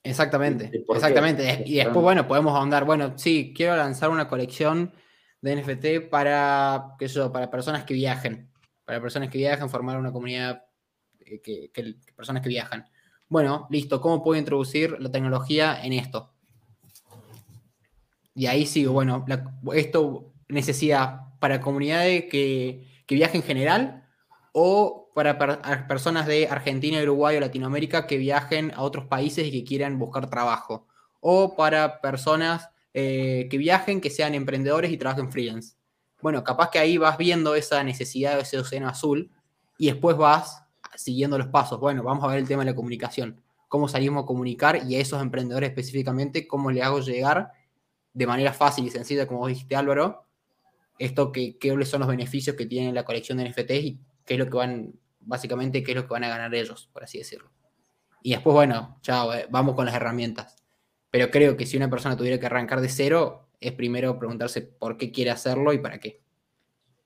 Exactamente, 0.04 0.84
exactamente. 0.90 1.64
Y 1.66 1.76
después, 1.76 2.04
bueno, 2.04 2.28
podemos 2.28 2.54
ahondar, 2.54 2.84
bueno, 2.84 3.18
sí, 3.18 3.54
quiero 3.56 3.78
lanzar 3.78 4.10
una 4.10 4.28
colección 4.28 4.94
de 5.42 5.56
NFT 5.56 6.10
para, 6.10 6.96
qué 7.00 7.08
sé 7.08 7.30
para 7.30 7.50
personas 7.50 7.86
que 7.86 7.94
viajen, 7.94 8.52
para 8.84 9.02
personas 9.02 9.30
que 9.30 9.38
viajan, 9.38 9.70
formar 9.70 9.98
una 9.98 10.12
comunidad, 10.12 10.64
eh, 11.20 11.42
que, 11.42 11.72
que 11.72 11.96
personas 12.16 12.42
que 12.42 12.50
viajan. 12.50 12.86
Bueno, 13.30 13.68
listo, 13.70 14.02
¿cómo 14.02 14.22
puedo 14.22 14.38
introducir 14.38 15.00
la 15.00 15.10
tecnología 15.10 15.84
en 15.84 15.94
esto? 15.94 16.34
Y 18.36 18.48
ahí 18.48 18.66
sigo, 18.66 18.94
bueno, 18.94 19.26
esto 19.74 20.34
necesidad 20.50 21.22
para 21.40 21.62
comunidades 21.62 22.26
que, 22.30 22.88
que 23.06 23.16
viajen 23.16 23.42
en 23.42 23.48
general 23.48 24.08
o 24.52 25.03
para 25.14 25.88
personas 25.88 26.26
de 26.26 26.48
Argentina, 26.48 27.02
Uruguay 27.02 27.38
o 27.38 27.40
Latinoamérica 27.40 28.08
que 28.08 28.18
viajen 28.18 28.72
a 28.76 28.82
otros 28.82 29.06
países 29.06 29.48
y 29.48 29.52
que 29.52 29.64
quieran 29.64 30.00
buscar 30.00 30.30
trabajo. 30.30 30.88
O 31.22 31.56
para 31.56 32.02
personas 32.02 32.70
eh, 32.94 33.48
que 33.50 33.58
viajen, 33.58 34.02
que 34.02 34.10
sean 34.10 34.36
emprendedores 34.36 34.92
y 34.92 34.98
trabajen 34.98 35.32
freelance. 35.32 35.76
Bueno, 36.22 36.44
capaz 36.44 36.70
que 36.70 36.80
ahí 36.80 36.98
vas 36.98 37.18
viendo 37.18 37.56
esa 37.56 37.84
necesidad 37.84 38.36
de 38.36 38.42
ese 38.42 38.58
océano 38.58 38.88
azul 38.88 39.32
y 39.78 39.88
después 39.88 40.18
vas 40.18 40.64
siguiendo 40.96 41.38
los 41.38 41.48
pasos. 41.48 41.80
Bueno, 41.80 42.04
vamos 42.04 42.24
a 42.24 42.28
ver 42.28 42.40
el 42.40 42.48
tema 42.48 42.64
de 42.64 42.72
la 42.72 42.76
comunicación. 42.76 43.42
Cómo 43.68 43.88
salimos 43.88 44.24
a 44.24 44.26
comunicar 44.26 44.82
y 44.88 44.96
a 44.96 45.00
esos 45.00 45.22
emprendedores 45.22 45.70
específicamente, 45.70 46.48
cómo 46.48 46.72
le 46.72 46.84
hago 46.84 47.00
llegar 47.00 47.52
de 48.14 48.28
manera 48.28 48.54
fácil 48.54 48.86
y 48.86 48.92
sencilla, 48.92 49.28
como 49.28 49.48
dijiste 49.48 49.76
Álvaro, 49.76 50.26
esto 51.00 51.32
que, 51.32 51.58
qué 51.58 51.70
son 51.86 52.02
los 52.02 52.10
beneficios 52.10 52.56
que 52.56 52.68
tiene 52.68 52.94
la 52.94 53.04
colección 53.04 53.40
de 53.40 53.50
NFTs 53.50 53.84
y 53.84 54.00
qué 54.26 54.36
es 54.36 54.40
lo 54.40 54.46
que 54.46 54.58
van, 54.58 54.94
básicamente, 55.26 55.84
qué 55.84 55.92
es 55.92 55.98
lo 55.98 56.04
que 56.08 56.14
van 56.14 56.24
a 56.24 56.30
ganar 56.30 56.54
ellos, 56.54 56.90
por 56.92 57.04
así 57.04 57.18
decirlo. 57.18 57.52
Y 58.22 58.32
después, 58.32 58.54
bueno, 58.54 59.00
chao, 59.02 59.34
eh, 59.34 59.48
vamos 59.50 59.76
con 59.76 59.86
las 59.86 59.96
herramientas. 59.96 60.56
Pero 61.12 61.30
creo 61.30 61.58
que 61.58 61.66
si 61.66 61.78
una 61.78 61.90
persona 61.90 62.18
tuviera 62.18 62.40
que 62.40 62.46
arrancar 62.46 62.82
de 62.82 62.90
cero, 62.90 63.50
es 63.60 63.72
primero 63.74 64.18
preguntarse 64.18 64.62
por 64.62 64.98
qué 64.98 65.12
quiere 65.12 65.32
hacerlo 65.32 65.74
y 65.74 65.80
para 65.80 66.00
qué. 66.00 66.22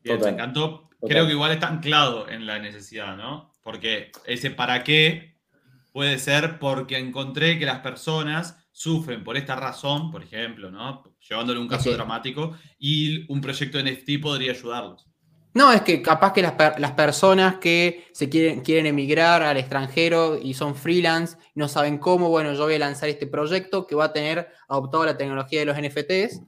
Bien, 0.04 0.20
me 0.22 0.30
encantó. 0.30 0.90
Creo 1.02 1.26
que 1.26 1.34
igual 1.34 1.52
está 1.52 1.68
anclado 1.68 2.28
en 2.30 2.46
la 2.46 2.60
necesidad, 2.60 3.18
¿no? 3.18 3.54
Porque 3.62 4.12
ese 4.26 4.50
para 4.52 4.84
qué 4.84 5.38
puede 5.92 6.20
ser 6.20 6.60
porque 6.60 6.98
encontré 6.98 7.60
que 7.60 7.66
las 7.66 7.80
personas 7.80 8.68
sufren 8.72 9.24
por 9.24 9.38
esta 9.38 9.56
razón, 9.56 10.12
por 10.12 10.24
ejemplo, 10.24 10.70
¿no? 10.70 11.04
Llevándole 11.28 11.60
un 11.60 11.68
caso 11.68 11.92
dramático, 11.92 12.56
y 12.78 13.32
un 13.32 13.42
proyecto 13.42 13.80
de 13.80 13.92
NFT 13.92 14.22
podría 14.22 14.52
ayudarlos. 14.52 15.08
No, 15.54 15.72
es 15.74 15.82
que 15.82 16.02
capaz 16.02 16.34
que 16.34 16.42
las, 16.44 16.92
personas 16.92 17.58
que 17.58 18.06
se 18.12 18.30
quieren, 18.30 18.62
quieren 18.62 18.86
emigrar 18.86 19.42
al 19.42 19.58
extranjero 19.58 20.38
y 20.38 20.54
son 20.54 20.76
freelance, 20.76 21.38
no 21.56 21.68
saben 21.68 21.98
cómo, 21.98 22.30
bueno, 22.30 22.54
yo 22.54 22.66
voy 22.66 22.76
a 22.76 22.80
lanzar 22.80 23.10
este 23.10 23.26
proyecto 23.26 23.88
que 23.88 23.96
va 23.96 24.06
a 24.06 24.14
tener 24.14 24.50
adoptado 24.68 25.06
la 25.06 25.18
tecnología 25.18 25.60
de 25.60 25.66
los 25.66 25.78
NFTs, 25.78 26.44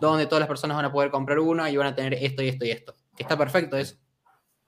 donde 0.00 0.26
todas 0.26 0.40
las 0.40 0.48
personas 0.48 0.76
van 0.76 0.86
a 0.86 0.92
poder 0.92 1.10
comprar 1.10 1.38
uno 1.40 1.68
y 1.68 1.76
van 1.76 1.88
a 1.88 1.94
tener 1.94 2.14
esto 2.14 2.42
y 2.42 2.48
esto 2.48 2.64
y 2.64 2.70
esto. 2.70 2.94
está 3.18 3.36
perfecto 3.36 3.76
eso. 3.76 3.96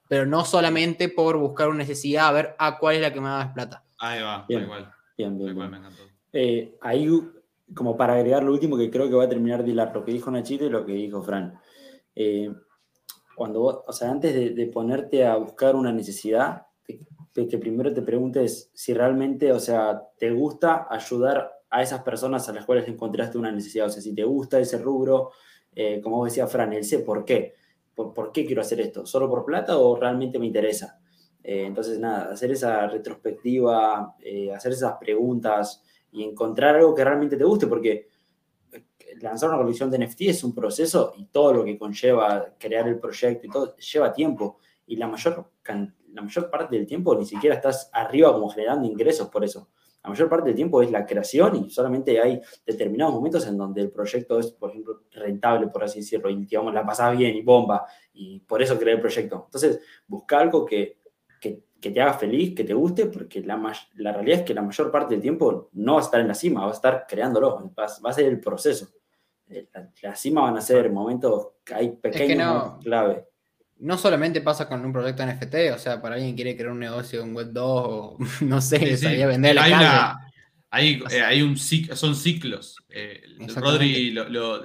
Pero 0.09 0.27
no 0.27 0.45
solamente 0.45 1.09
por 1.09 1.39
buscar 1.39 1.69
una 1.69 1.79
necesidad, 1.79 2.29
a 2.29 2.33
ver 2.33 2.57
a 2.59 2.67
ah, 2.67 2.79
cuál 2.79 2.97
es 2.97 3.03
la 3.03 3.13
que 3.13 3.21
me 3.21 3.29
da 3.29 3.39
más 3.39 3.55
plata. 3.55 3.85
Ahí 3.99 4.23
va, 4.23 4.45
igual. 4.49 4.93
Bien, 5.17 5.39
bien. 5.39 5.57
me 5.57 5.79
encantó. 5.79 6.03
Eh, 6.33 6.77
ahí, 6.83 7.09
como 7.75 7.97
para 7.97 8.15
agregar 8.15 8.43
lo 8.43 8.53
último 8.53 8.77
que 8.77 8.91
creo 8.91 9.09
que 9.09 9.15
va 9.15 9.25
a 9.25 9.29
terminar 9.29 9.65
de 9.65 9.73
lo 9.73 10.05
que 10.05 10.13
dijo 10.13 10.31
Nachito 10.31 10.67
y 10.67 10.69
lo 10.69 10.85
que 10.85 10.93
dijo 10.93 11.23
Fran. 11.23 11.59
Eh, 12.15 12.53
cuando 13.37 13.85
o 13.87 13.93
sea, 13.93 14.11
antes 14.11 14.57
de, 14.57 14.67
ponerte 14.67 15.25
a 15.27 15.37
buscar 15.37 15.77
una 15.77 15.93
necesidad, 15.93 16.67
que, 16.85 17.59
primero 17.59 17.93
te 17.93 18.03
preguntes 18.03 18.71
si 18.75 18.95
realmente, 18.95 19.53
o 19.53 19.61
sea, 19.61 20.03
te 20.19 20.31
gusta 20.31 20.87
ayudar 20.91 21.53
a 21.69 21.83
esas 21.83 22.03
personas 22.03 22.49
a 22.49 22.53
las 22.53 22.65
cuales 22.65 22.89
encontraste 22.89 23.37
una 23.37 23.53
necesidad. 23.53 23.87
O 23.87 23.91
sea, 23.91 24.01
si 24.01 24.15
te 24.15 24.25
gusta 24.25 24.59
ese 24.59 24.79
rubro, 24.79 25.33
eh, 25.75 26.01
como 26.03 26.25
decía 26.25 26.47
Fran, 26.47 26.73
él 26.73 26.85
sé 26.85 27.01
por 27.01 27.25
qué. 27.25 27.55
Por, 27.95 28.15
por, 28.15 28.33
qué 28.33 28.47
quiero 28.47 28.63
hacer 28.63 28.81
esto? 28.81 29.07
¿Solo 29.07 29.29
por 29.29 29.45
plata 29.45 29.79
o 29.79 29.97
realmente 29.97 30.39
me 30.39 30.47
interesa? 30.47 30.99
entonces, 31.49 32.01
nada, 32.01 32.33
hacer 32.33 32.51
esa 32.51 32.89
retrospectiva, 32.89 34.17
hacer 34.53 34.73
esas 34.73 34.95
preguntas, 34.99 35.81
y 36.17 36.25
encontrar 36.25 36.77
algo 36.77 36.95
que 36.95 37.05
realmente 37.05 37.37
te 37.37 37.45
guste, 37.45 37.67
porque 37.67 38.09
lanzar 39.21 39.51
una 39.51 39.59
colección 39.59 39.91
de 39.91 39.99
NFT 39.99 40.23
es 40.23 40.45
un 40.45 40.55
proceso 40.55 41.13
y 41.17 41.27
todo 41.27 41.53
lo 41.53 41.65
que 41.65 41.79
conlleva 41.79 42.55
crear 42.59 42.89
el 42.89 42.99
proyecto 42.99 43.47
y 43.47 43.51
todo 43.51 43.77
lleva 43.77 44.13
tiempo. 44.13 44.59
Y 44.87 44.97
la 44.97 45.09
mayor, 45.09 45.51
la 46.13 46.23
mayor 46.23 46.51
parte 46.51 46.77
del 46.77 46.87
tiempo 46.87 47.17
ni 47.17 47.27
siquiera 47.27 47.57
estás 47.57 47.91
arriba 47.93 48.33
como 48.33 48.49
generando 48.49 48.87
ingresos 48.87 49.29
por 49.29 49.45
eso. 49.45 49.69
La 50.03 50.11
mayor 50.11 50.29
parte 50.29 50.47
del 50.47 50.55
tiempo 50.55 50.83
es 50.83 50.91
la 50.91 51.05
creación 51.05 51.65
y 51.67 51.71
solamente 51.71 52.21
hay 52.21 52.41
determinados 52.65 53.15
momentos 53.15 53.45
en 53.49 53.59
donde 53.59 53.81
el 53.83 53.91
proyecto 53.91 54.39
es, 54.39 54.53
por 54.53 54.71
ejemplo, 54.71 55.03
rentable, 55.11 55.67
por 55.67 55.83
así 55.83 55.99
decirlo, 55.99 56.31
y 56.31 56.37
digamos, 56.45 56.73
la 56.73 56.87
pasás 56.87 57.17
bien 57.19 57.35
y 57.35 57.43
bomba, 57.43 57.85
y 58.13 58.39
por 58.39 58.63
eso 58.63 58.79
creé 58.79 58.95
el 58.95 59.01
proyecto. 59.01 59.43
Entonces, 59.47 59.81
busca 60.07 60.39
algo 60.39 60.65
que 60.65 60.99
que 61.81 61.91
te 61.91 62.01
haga 62.01 62.15
feliz, 62.15 62.55
que 62.55 62.65
te 62.65 62.75
guste, 62.75 63.07
porque 63.07 63.41
la, 63.43 63.57
la 63.95 64.13
realidad 64.13 64.41
es 64.41 64.45
que 64.45 64.55
la 64.55 64.63
mayor 64.63 64.91
parte 64.91 65.15
del 65.15 65.23
tiempo 65.23 65.69
no 65.75 65.95
va 65.95 66.01
a 66.01 66.03
estar 66.03 66.21
en 66.21 66.29
la 66.29 66.35
cima, 66.35 66.63
va 66.63 66.71
a 66.71 66.75
estar 66.75 67.07
creándolo, 67.09 67.73
va, 67.79 67.87
va 68.05 68.11
a 68.11 68.13
ser 68.13 68.27
el 68.27 68.41
proceso. 68.41 68.89
Eh, 69.49 69.69
la, 70.03 70.15
cima 70.15 70.43
van 70.43 70.57
a 70.57 70.61
ser 70.61 70.91
momentos 70.91 71.49
que 71.65 71.75
hay 71.75 71.91
pequeños 71.91 72.83
clave. 72.83 73.25
No 73.79 73.99
solamente 73.99 74.41
pasa 74.41 74.69
con 74.69 74.85
un 74.85 74.93
proyecto 74.93 75.25
NFT, 75.25 75.55
o 75.75 75.79
sea, 75.79 76.01
para 76.01 76.15
alguien 76.15 76.33
que 76.33 76.43
quiere 76.43 76.57
crear 76.57 76.73
un 76.73 76.81
negocio 76.81 77.23
en 77.23 77.35
Web 77.35 77.49
2 77.53 77.65
o 77.67 78.17
no 78.43 78.61
sé, 78.61 78.97
sí, 78.97 79.07
vender 79.07 79.55
la 79.55 79.65
hay 79.65 79.73
hay, 80.71 81.03
eh, 81.11 81.23
hay, 81.23 81.43
un 81.43 81.57
son 81.57 82.15
ciclos. 82.15 82.77
Eh, 82.91 83.23
Rodri 83.55 84.15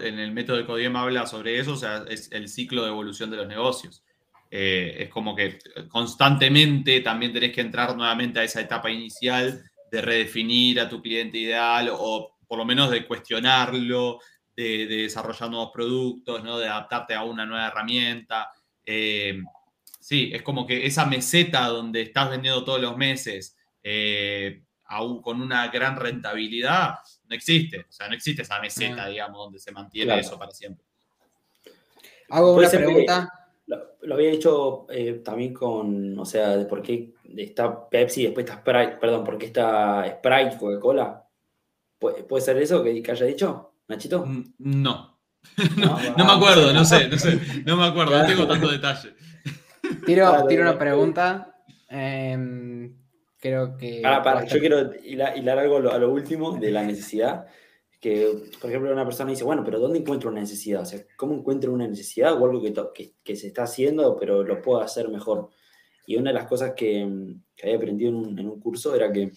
en 0.02 0.20
el 0.20 0.32
método 0.32 0.58
de 0.58 0.66
Codiem 0.66 0.96
habla 0.96 1.26
sobre 1.26 1.60
eso, 1.60 1.74
o 1.74 1.78
sea, 1.78 2.04
es 2.10 2.32
el 2.32 2.50
ciclo 2.50 2.84
de 2.84 2.90
evolución 2.90 3.30
de 3.30 3.38
los 3.38 3.48
negocios. 3.48 4.04
Eh, 4.50 5.04
es 5.04 5.10
como 5.10 5.36
que 5.36 5.60
constantemente 5.88 7.00
también 7.00 7.32
tenés 7.32 7.54
que 7.54 7.62
entrar 7.62 7.96
nuevamente 7.96 8.40
a 8.40 8.44
esa 8.44 8.60
etapa 8.60 8.90
inicial 8.90 9.64
de 9.90 10.02
redefinir 10.02 10.82
a 10.82 10.90
tu 10.90 11.02
cliente 11.02 11.38
ideal 11.38 11.90
o 11.94 12.38
por 12.46 12.58
lo 12.58 12.66
menos 12.66 12.92
de 12.92 13.08
cuestionarlo, 13.08 14.20
de, 14.56 14.86
desarrollar 14.88 15.50
nuevos 15.50 15.72
productos, 15.74 16.44
¿no? 16.44 16.60
de 16.60 16.68
adaptarte 16.68 17.14
a 17.14 17.24
una 17.24 17.46
nueva 17.46 17.68
herramienta. 17.68 18.52
Eh, 18.86 19.40
sí, 20.00 20.32
es 20.34 20.42
como 20.42 20.66
que 20.66 20.86
esa 20.86 21.06
meseta 21.06 21.68
donde 21.68 22.02
estás 22.02 22.30
vendiendo 22.30 22.64
todos 22.64 22.82
los 22.82 22.98
meses, 22.98 23.58
eh, 23.84 24.62
aún 24.86 25.22
con 25.22 25.42
una 25.42 25.68
gran 25.70 25.96
rentabilidad, 25.96 26.96
no 27.28 27.36
existe. 27.36 27.80
O 27.80 27.92
sea, 27.92 28.08
no 28.08 28.16
existe 28.16 28.42
esa 28.42 28.60
meseta, 28.60 29.08
digamos, 29.08 29.38
donde 29.38 29.60
se 29.60 29.72
mantiene 29.72 30.20
eso 30.20 30.38
para 30.38 30.52
siempre. 30.52 30.86
Hago 32.30 32.56
una 32.56 32.70
pregunta. 32.70 33.30
Lo, 34.02 34.16
había 34.16 34.32
hecho 34.32 34.88
eh, 34.90 35.22
también 35.24 35.54
con, 35.54 36.18
o 36.18 36.26
sea, 36.26 36.58
de 36.58 36.66
por 36.66 36.82
qué 36.82 37.14
está 37.38 37.88
Pepsi 37.88 38.22
y 38.22 38.26
después 38.26 38.46
está 38.46 38.60
Sprite, 38.60 38.98
perdón, 39.00 39.24
por 39.24 39.38
qué 39.38 39.46
está 39.46 40.06
Sprite, 40.18 40.58
Coca-Cola. 40.58 41.26
¿Puede, 42.00 42.42
ser 42.42 42.58
eso 42.58 42.84
que, 42.84 43.04
haya 43.12 43.26
dicho, 43.28 43.71
Nachito? 43.92 44.26
Mm, 44.26 44.54
no. 44.60 45.12
No, 45.78 46.26
me 46.26 46.32
acuerdo, 46.32 46.74
no 46.74 46.86
sé, 46.86 47.08
no 47.08 47.18
sé, 47.18 47.40
no 47.66 47.76
me 47.76 47.86
acuerdo, 47.86 48.18
no 48.18 48.26
tengo 48.26 48.48
tanto 48.48 48.68
detalle. 48.72 49.14
Tiro, 50.06 50.46
tiro 50.48 50.62
una 50.64 50.78
pregunta. 50.78 51.64
Em, 51.90 52.96
creo 53.38 53.76
que. 53.78 54.02
Para, 54.02 54.46
yo 54.46 54.60
quiero 54.60 54.92
hilar, 55.04 55.60
algo 55.60 55.78
a 55.78 55.98
lo, 55.98 56.12
último 56.12 56.58
de 56.58 56.72
la 56.72 56.84
necesidad. 56.84 57.46
Que, 58.00 58.32
por 58.60 58.70
ejemplo, 58.70 58.92
una 58.92 59.06
persona 59.06 59.30
dice, 59.30 59.44
bueno, 59.44 59.64
pero 59.64 59.80
¿dónde 59.80 60.00
encuentro 60.00 60.32
una 60.32 60.40
necesidad? 60.40 60.82
O 60.82 60.86
sea, 60.86 61.00
¿cómo 61.16 61.36
encuentro 61.36 61.72
una 61.72 61.88
necesidad 61.88 62.34
o 62.34 62.46
algo 62.46 62.60
que, 62.94 63.14
que, 63.24 63.36
se 63.36 63.48
está 63.48 63.64
haciendo, 63.64 64.18
pero 64.18 64.44
lo 64.44 64.60
puedo 64.62 64.82
hacer 64.82 65.08
mejor? 65.10 65.50
Y 66.08 66.16
una 66.16 66.32
de 66.32 66.36
las 66.36 66.48
cosas 66.48 66.74
que, 66.76 67.08
que 67.56 67.64
había 67.64 67.78
aprendido 67.78 68.10
en 68.10 68.16
un, 68.16 68.40
en 68.40 68.50
un, 68.50 68.60
curso 68.60 68.96
era 68.96 69.12
que 69.12 69.32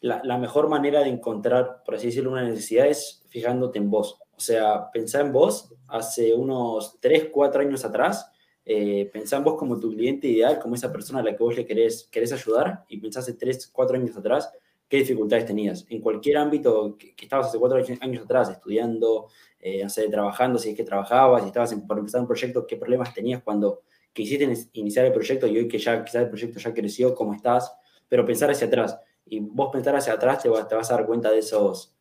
la, 0.00 0.20
la, 0.24 0.36
mejor 0.36 0.68
manera 0.68 1.00
de 1.00 1.08
encontrar, 1.08 1.82
por 1.82 1.94
así 1.94 2.08
decirlo, 2.08 2.32
una 2.32 2.44
necesidad 2.44 2.86
es 2.86 3.19
fijándote 3.30 3.78
en 3.78 3.90
vos. 3.90 4.18
O 4.36 4.40
sea, 4.40 4.90
pensar 4.90 5.22
en 5.22 5.32
vos 5.32 5.72
hace 5.88 6.34
unos 6.34 6.98
3, 7.00 7.28
4 7.32 7.62
años 7.62 7.84
atrás 7.84 8.30
eh, 8.64 9.10
pensá 9.12 9.38
en 9.38 9.44
vos 9.44 9.56
como 9.56 9.80
tu 9.80 9.90
cliente 9.90 10.28
ideal, 10.28 10.58
como 10.60 10.74
esa 10.74 10.92
persona 10.92 11.20
a 11.20 11.22
la 11.22 11.36
que 11.36 11.42
vos 11.42 11.56
le 11.56 11.66
querés, 11.66 12.08
querés 12.10 12.32
ayudar 12.32 12.84
y 12.88 12.98
pensaste 12.98 13.32
tres, 13.32 13.66
cuatro 13.66 13.96
años 13.96 14.16
atrás 14.16 14.52
qué 14.88 14.98
dificultades 14.98 15.46
tenías. 15.46 15.86
En 15.88 16.00
cualquier 16.00 16.36
ámbito 16.36 16.96
que, 16.98 17.14
estabas 17.20 17.48
hace 17.48 17.58
cuatro 17.58 17.78
años 18.00 18.22
atrás, 18.22 18.50
estudiando, 18.50 19.28
eh, 19.58 19.86
trabajando, 20.10 20.58
si 20.58 20.70
es 20.70 20.76
que 20.76 20.84
trabajabas, 20.84 21.42
si 21.42 21.48
estabas 21.48 21.74
por 21.86 21.98
empezar 21.98 22.20
un 22.20 22.26
proyecto, 22.26 22.66
qué 22.66 22.76
problemas 22.76 23.14
tenías 23.14 23.42
cuando 23.42 23.82
quisiste 24.12 24.52
iniciar 24.72 25.06
el 25.06 25.12
proyecto 25.12 25.46
y 25.46 25.58
hoy 25.58 25.68
que 25.68 25.78
ya 25.78 26.04
quizás 26.04 26.22
el 26.22 26.28
proyecto 26.28 26.58
ya 26.58 26.74
creció, 26.74 27.14
cómo 27.14 27.34
estás, 27.34 27.72
pero 28.08 28.26
pensar 28.26 28.50
hacia 28.50 28.66
atrás. 28.66 28.98
Y 29.26 29.38
vos 29.40 29.70
pensar 29.72 29.94
hacia 29.94 30.12
atrás 30.12 30.42
te, 30.42 30.48
te 30.48 30.74
vas 30.74 30.90
a 30.90 30.94
dar 30.94 31.06
cuenta 31.06 31.30
de 31.30 31.38
esos, 31.38 31.94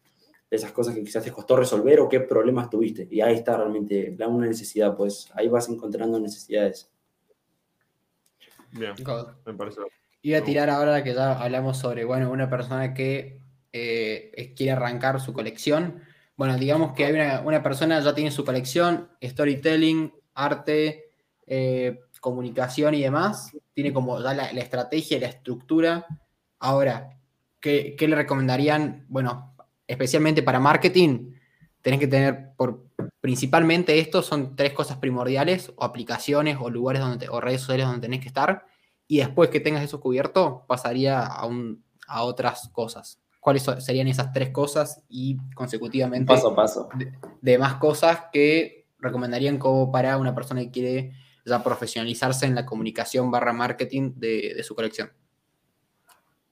de 0.49 0.57
esas 0.57 0.71
cosas 0.71 0.95
que 0.95 1.03
quizás 1.03 1.23
te 1.23 1.31
costó 1.31 1.55
resolver 1.55 1.99
o 1.99 2.09
qué 2.09 2.21
problemas 2.21 2.69
tuviste. 2.69 3.07
Y 3.12 3.21
ahí 3.21 3.35
está 3.35 3.57
realmente 3.57 4.15
la 4.17 4.27
una 4.27 4.47
necesidad, 4.47 4.95
pues 4.95 5.29
ahí 5.35 5.47
vas 5.47 5.69
encontrando 5.69 6.19
necesidades. 6.19 6.91
Bien, 8.71 8.93
me 9.45 9.53
parece. 9.53 9.81
Iba 10.21 10.39
a 10.39 10.43
tirar 10.43 10.69
ahora 10.69 11.03
que 11.03 11.13
ya 11.13 11.39
hablamos 11.39 11.77
sobre, 11.77 12.03
bueno, 12.03 12.31
una 12.31 12.49
persona 12.49 12.93
que 12.93 13.39
eh, 13.71 14.53
quiere 14.55 14.73
arrancar 14.73 15.19
su 15.21 15.33
colección. 15.33 16.01
Bueno, 16.35 16.57
digamos 16.57 16.93
que 16.93 17.05
hay 17.05 17.13
una, 17.13 17.41
una, 17.41 17.63
persona 17.63 17.99
ya 17.99 18.13
tiene 18.13 18.31
su 18.31 18.43
colección, 18.43 19.09
storytelling, 19.23 20.13
arte, 20.33 21.12
eh, 21.45 22.01
comunicación 22.19 22.93
y 22.95 23.01
demás. 23.01 23.55
Tiene 23.73 23.93
como 23.93 24.21
ya 24.21 24.33
la, 24.33 24.45
estrategia 24.49 25.17
y 25.17 25.19
la 25.21 25.27
estructura. 25.27 26.05
Ahora, 26.59 27.17
¿qué, 27.59 27.95
¿qué, 27.97 28.07
le 28.07 28.15
recomendarían? 28.15 29.05
Bueno, 29.09 29.55
especialmente 29.89 30.43
para 30.43 30.60
marketing, 30.60 31.32
tenés 31.82 31.99
que 31.99 32.08
tener 32.08 32.52
por 32.56 32.86
principalmente 33.19 33.99
esto 33.99 34.21
son 34.21 34.56
tres 34.56 34.71
cosas 34.71 34.97
primordiales, 34.97 35.73
o 35.75 35.84
aplicaciones, 35.84 36.58
o 36.60 36.69
lugares 36.69 37.02
donde 37.02 37.28
o 37.28 37.41
redes 37.41 37.62
sociales 37.62 37.88
donde 37.88 38.02
tenés 38.02 38.21
que 38.21 38.28
estar, 38.28 38.65
y 39.08 39.17
después 39.17 39.49
que 39.49 39.60
tengas 39.60 39.84
eso 39.84 39.99
cubierto, 39.99 40.63
pasaría 40.67 41.25
a, 41.25 41.45
un, 41.45 41.84
a 42.08 42.23
otras 42.23 42.69
cosas. 42.69 43.19
¿Cuáles 43.39 43.65
serían 43.80 44.08
esas 44.08 44.32
tres 44.32 44.52
cosas 44.52 45.02
y 45.10 45.38
consecutivamente 45.56 46.32
paso 46.34 46.49
a 46.49 46.56
paso. 46.56 46.89
De, 47.41 47.58
más 47.58 47.75
cosas 47.75 48.25
que 48.32 48.88
recomendarían 48.99 49.58
como 49.58 49.91
para 49.91 50.17
una 50.17 50.36
persona 50.36 50.62
que 50.62 50.71
quiere 50.71 51.13
ya 51.45 51.63
profesionalizarse 51.63 52.45
en 52.45 52.54
la 52.54 52.65
comunicación 52.65 53.32
barra 53.32 53.54
marketing 53.54 54.12
de 54.17 54.62
su 54.63 54.75
colección? 54.75 55.10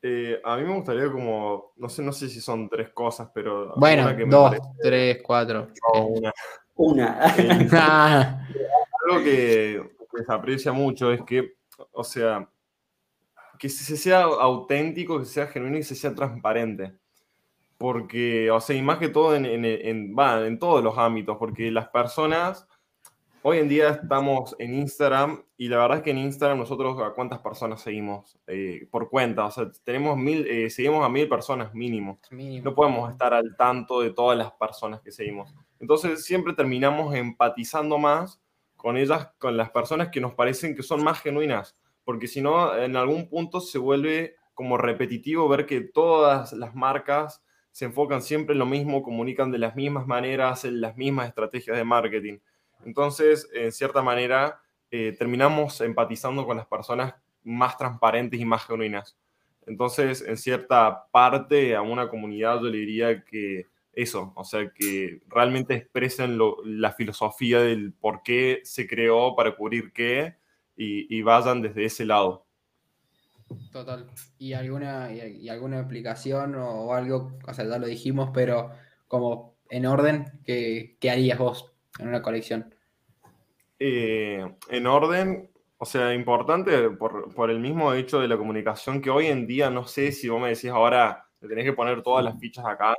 Eh, 0.01 0.39
a 0.43 0.57
mí 0.57 0.63
me 0.63 0.75
gustaría 0.75 1.12
como, 1.12 1.73
no 1.75 1.89
sé, 1.89 2.03
no 2.03 2.12
sé 2.12 2.29
si 2.29 2.39
son 2.39 2.69
tres 2.69 2.89
cosas, 2.89 3.29
pero... 3.33 3.73
Bueno, 3.75 4.13
dos, 4.27 4.55
tres, 4.81 5.19
cuatro. 5.23 5.69
una. 5.93 6.31
Una. 6.75 7.36
Eh, 7.38 7.67
algo 9.05 9.23
que, 9.23 9.91
se 10.25 10.33
aprecia 10.33 10.71
mucho 10.71 11.12
es 11.12 11.21
que, 11.23 11.55
o 11.91 12.03
sea, 12.03 12.47
que 13.57 13.69
se 13.69 13.97
sea 13.97 14.23
auténtico, 14.23 15.19
que 15.19 15.25
sea 15.25 15.47
genuino 15.47 15.77
y 15.77 15.83
se 15.83 15.95
sea 15.95 16.13
transparente. 16.13 16.93
Porque, 17.77 18.49
o 18.49 18.60
sea, 18.60 18.75
y 18.75 18.81
más 18.81 18.97
que 18.97 19.10
todo 19.10 19.36
en, 19.36 19.45
en, 19.45 19.65
en 19.65 20.60
todos 20.60 20.83
los 20.83 20.97
ámbitos, 20.97 21.38
porque 21.38 21.69
las 21.71 21.89
personas 21.89 22.67
Hoy 23.49 23.60
en 23.60 23.69
día 23.69 23.91
estamos 23.91 24.57
en 24.60 24.73
Instagram 24.73 25.41
y 25.55 25.69
la 25.69 25.77
verdad 25.77 25.99
es 25.99 26.03
que 26.03 26.12
en 26.12 26.17
Instagram 26.17 26.57
nosotros 26.57 26.99
a 26.99 27.13
cuántas 27.13 27.39
personas 27.39 27.79
seguimos 27.79 28.38
eh, 28.45 28.89
por 28.91 29.10
cuenta, 29.10 29.45
o 29.45 29.51
sea, 29.51 29.71
tenemos 29.86 30.17
mil, 30.17 30.45
eh, 30.45 30.69
seguimos 30.69 31.05
a 31.05 31.07
mil 31.07 31.29
personas 31.29 31.73
mínimo. 31.73 32.19
No 32.62 32.75
podemos 32.75 33.10
estar 33.10 33.33
al 33.33 33.55
tanto 33.55 34.01
de 34.01 34.12
todas 34.12 34.38
las 34.38 34.51
personas 34.51 34.99
que 34.99 35.13
seguimos. 35.13 35.55
Entonces 35.79 36.25
siempre 36.25 36.55
terminamos 36.55 37.15
empatizando 37.15 37.97
más 37.97 38.41
con 38.75 38.97
ellas, 38.97 39.29
con 39.38 39.55
las 39.55 39.69
personas 39.69 40.10
que 40.10 40.19
nos 40.19 40.33
parecen 40.33 40.75
que 40.75 40.83
son 40.83 41.01
más 41.01 41.21
genuinas, 41.21 41.77
porque 42.03 42.27
si 42.27 42.41
no, 42.41 42.75
en 42.75 42.97
algún 42.97 43.29
punto 43.29 43.62
se 43.62 43.79
vuelve 43.79 44.36
como 44.55 44.77
repetitivo 44.77 45.47
ver 45.47 45.65
que 45.65 45.79
todas 45.79 46.51
las 46.51 46.75
marcas 46.75 47.45
se 47.71 47.86
enfocan 47.86 48.21
siempre 48.21 48.53
en 48.53 48.60
lo 48.60 48.65
mismo, 48.65 49.03
comunican 49.03 49.51
de 49.51 49.60
las 49.60 49.77
mismas 49.77 50.05
maneras, 50.05 50.65
en 50.65 50.81
las 50.81 50.97
mismas 50.97 51.29
estrategias 51.29 51.77
de 51.77 51.86
marketing. 51.86 52.39
Entonces, 52.85 53.49
en 53.53 53.71
cierta 53.71 54.01
manera, 54.01 54.61
eh, 54.89 55.15
terminamos 55.17 55.81
empatizando 55.81 56.45
con 56.45 56.57
las 56.57 56.67
personas 56.67 57.15
más 57.43 57.77
transparentes 57.77 58.39
y 58.39 58.45
más 58.45 58.65
genuinas. 58.65 59.17
Entonces, 59.65 60.23
en 60.25 60.37
cierta 60.37 61.07
parte, 61.11 61.75
a 61.75 61.81
una 61.81 62.09
comunidad 62.09 62.61
yo 62.61 62.69
le 62.69 62.77
diría 62.77 63.23
que 63.25 63.67
eso, 63.91 64.31
o 64.35 64.43
sea, 64.43 64.71
que 64.71 65.21
realmente 65.27 65.73
expresen 65.73 66.39
la 66.63 66.93
filosofía 66.93 67.59
del 67.59 67.93
por 67.93 68.21
qué 68.23 68.61
se 68.63 68.87
creó, 68.87 69.35
para 69.35 69.55
cubrir 69.55 69.91
qué, 69.91 70.35
y, 70.77 71.21
vayan 71.23 71.63
desde 71.63 71.85
ese 71.85 72.05
lado. 72.05 72.45
Total. 73.71 74.05
¿Y 74.37 74.53
alguna, 74.53 75.11
y, 75.11 75.49
alguna 75.49 75.79
aplicación 75.79 76.53
o, 76.55 76.93
algo, 76.93 77.33
o 77.45 77.53
sea, 77.53 77.65
ya 77.65 77.79
lo 77.79 77.87
dijimos, 77.87 78.29
pero 78.33 78.71
como 79.07 79.57
en 79.69 79.87
orden, 79.87 80.25
¿qué, 80.45 80.95
qué 80.99 81.09
harías 81.09 81.39
vos 81.39 81.73
en 81.99 82.07
una 82.07 82.21
colección? 82.21 82.73
Eh, 83.79 84.43
en 84.69 84.88
orden, 84.88 85.49
o 85.77 85.86
sea, 85.86 86.13
importante 86.13 86.89
por, 86.89 87.51
el 87.51 87.60
mismo 87.60 87.93
hecho 87.93 88.19
de 88.19 88.27
la 88.27 88.38
comunicación 88.38 89.01
que 89.01 89.10
hoy 89.10 89.27
en 89.27 89.45
día, 89.45 89.69
no 89.69 89.86
sé 89.86 90.12
si 90.12 90.29
vos 90.29 90.41
me 90.41 90.49
decís 90.49 90.71
ahora, 90.71 91.25
te 91.39 91.47
tenés 91.47 91.65
que 91.65 91.73
poner 91.73 92.01
todas 92.01 92.25
las 92.25 92.39
fichas 92.39 92.65
acá, 92.65 92.95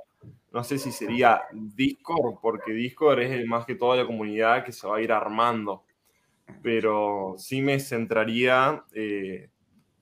no 0.52 0.62
sé 0.62 0.78
si 0.78 0.92
sería 0.92 1.42
Discord, 1.52 2.36
porque 2.40 2.72
Discord 2.72 3.18
es 3.20 3.46
más 3.46 3.66
que 3.66 3.74
toda 3.74 3.96
la 3.96 4.06
comunidad 4.06 4.64
que 4.64 4.72
se 4.72 4.86
va 4.86 4.98
a 4.98 5.00
ir 5.00 5.10
armando, 5.10 5.82
pero 6.62 7.34
sí 7.36 7.60
me 7.60 7.80
centraría 7.80 8.84
eh, 8.94 9.50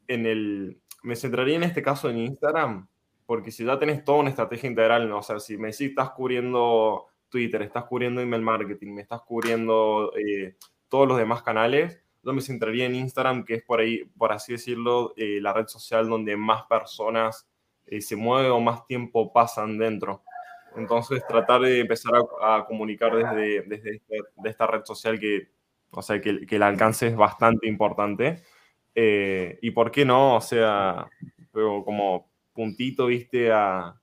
en 0.06 0.26
el, 0.26 0.78
me 1.02 1.16
centraría 1.16 1.56
en 1.56 1.62
este 1.62 1.82
caso 1.82 2.10
en 2.10 2.18
Instagram, 2.18 2.86
porque 3.24 3.50
si 3.50 3.64
ya 3.64 3.78
tenés 3.78 4.04
toda 4.04 4.18
una 4.18 4.30
estrategia 4.30 4.68
integral, 4.68 5.08
¿no? 5.08 5.18
o 5.18 5.22
sea, 5.22 5.40
si 5.40 5.56
me 5.56 5.68
decís 5.68 5.88
estás 5.88 6.10
cubriendo 6.10 7.06
Twitter, 7.28 7.62
estás 7.62 7.84
cubriendo 7.84 8.20
email 8.20 8.42
marketing, 8.42 8.94
me 8.94 9.02
estás 9.02 9.22
cubriendo 9.22 10.12
eh, 10.16 10.56
todos 10.88 11.08
los 11.08 11.18
demás 11.18 11.42
canales, 11.42 12.00
yo 12.22 12.32
me 12.32 12.40
centraría 12.40 12.86
en 12.86 12.94
Instagram, 12.94 13.44
que 13.44 13.54
es 13.54 13.62
por 13.62 13.80
ahí, 13.80 14.04
por 14.16 14.32
así 14.32 14.52
decirlo, 14.52 15.14
eh, 15.16 15.38
la 15.40 15.52
red 15.52 15.66
social 15.68 16.08
donde 16.08 16.36
más 16.36 16.64
personas 16.64 17.48
eh, 17.86 18.00
se 18.00 18.16
mueven 18.16 18.50
o 18.50 18.60
más 18.60 18.86
tiempo 18.86 19.32
pasan 19.32 19.78
dentro. 19.78 20.22
Entonces, 20.76 21.22
tratar 21.26 21.62
de 21.62 21.80
empezar 21.80 22.12
a, 22.42 22.64
comunicar 22.66 23.14
desde, 23.14 23.62
desde 23.62 23.96
este, 23.96 24.16
de 24.36 24.50
esta 24.50 24.66
red 24.66 24.84
social 24.84 25.18
que, 25.18 25.48
o 25.90 26.02
sea, 26.02 26.20
que, 26.20 26.44
que 26.46 26.56
el 26.56 26.62
alcance 26.62 27.06
es 27.06 27.16
bastante 27.16 27.68
importante. 27.68 28.42
y 28.94 29.70
por 29.70 29.90
qué 29.90 30.04
no, 30.04 30.36
o 30.36 30.40
sea, 30.40 31.08
como 31.52 32.28
puntito, 32.52 33.06
viste, 33.06 33.52
a, 33.52 33.94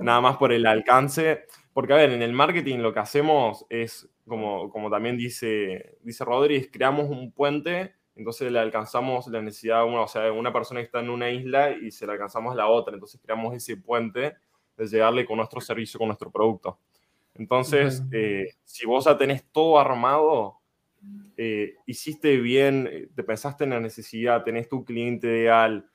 nada 0.00 0.20
más 0.20 0.36
por 0.36 0.52
el 0.52 0.66
alcance. 0.66 1.46
Porque, 1.72 1.92
a 1.92 1.96
ver, 1.96 2.10
en 2.10 2.22
el 2.22 2.32
marketing 2.32 2.78
lo 2.78 2.92
que 2.92 3.00
hacemos 3.00 3.64
es, 3.70 4.08
como, 4.26 4.70
como 4.70 4.90
también 4.90 5.16
dice, 5.16 5.96
dice 6.02 6.24
Rodríguez, 6.24 6.68
creamos 6.70 7.08
un 7.08 7.32
puente, 7.32 7.94
entonces 8.14 8.52
le 8.52 8.58
alcanzamos 8.58 9.26
la 9.28 9.40
necesidad 9.40 9.82
de 9.82 9.88
una, 9.88 10.02
o 10.02 10.08
sea, 10.08 10.30
una 10.32 10.52
persona 10.52 10.80
que 10.80 10.86
está 10.86 11.00
en 11.00 11.10
una 11.10 11.30
isla 11.30 11.70
y 11.70 11.90
se 11.90 12.06
le 12.06 12.12
alcanzamos 12.12 12.52
a 12.52 12.56
la 12.56 12.68
otra, 12.68 12.94
entonces 12.94 13.20
creamos 13.22 13.54
ese 13.54 13.76
puente 13.76 14.34
de 14.76 14.86
llegarle 14.86 15.24
con 15.24 15.38
nuestro 15.38 15.60
servicio, 15.60 15.98
con 15.98 16.08
nuestro 16.08 16.30
producto. 16.30 16.78
Entonces, 17.34 18.02
eh, 18.12 18.54
si 18.64 18.86
vos 18.86 19.06
ya 19.06 19.16
tenés 19.16 19.44
todo 19.50 19.78
armado, 19.78 20.58
eh, 21.36 21.76
hiciste 21.86 22.36
bien, 22.36 22.88
eh, 22.90 23.08
te 23.14 23.24
pensaste 23.24 23.64
en 23.64 23.70
la 23.70 23.80
necesidad, 23.80 24.44
tenés 24.44 24.68
tu 24.68 24.84
cliente 24.84 25.26
ideal, 25.28 25.88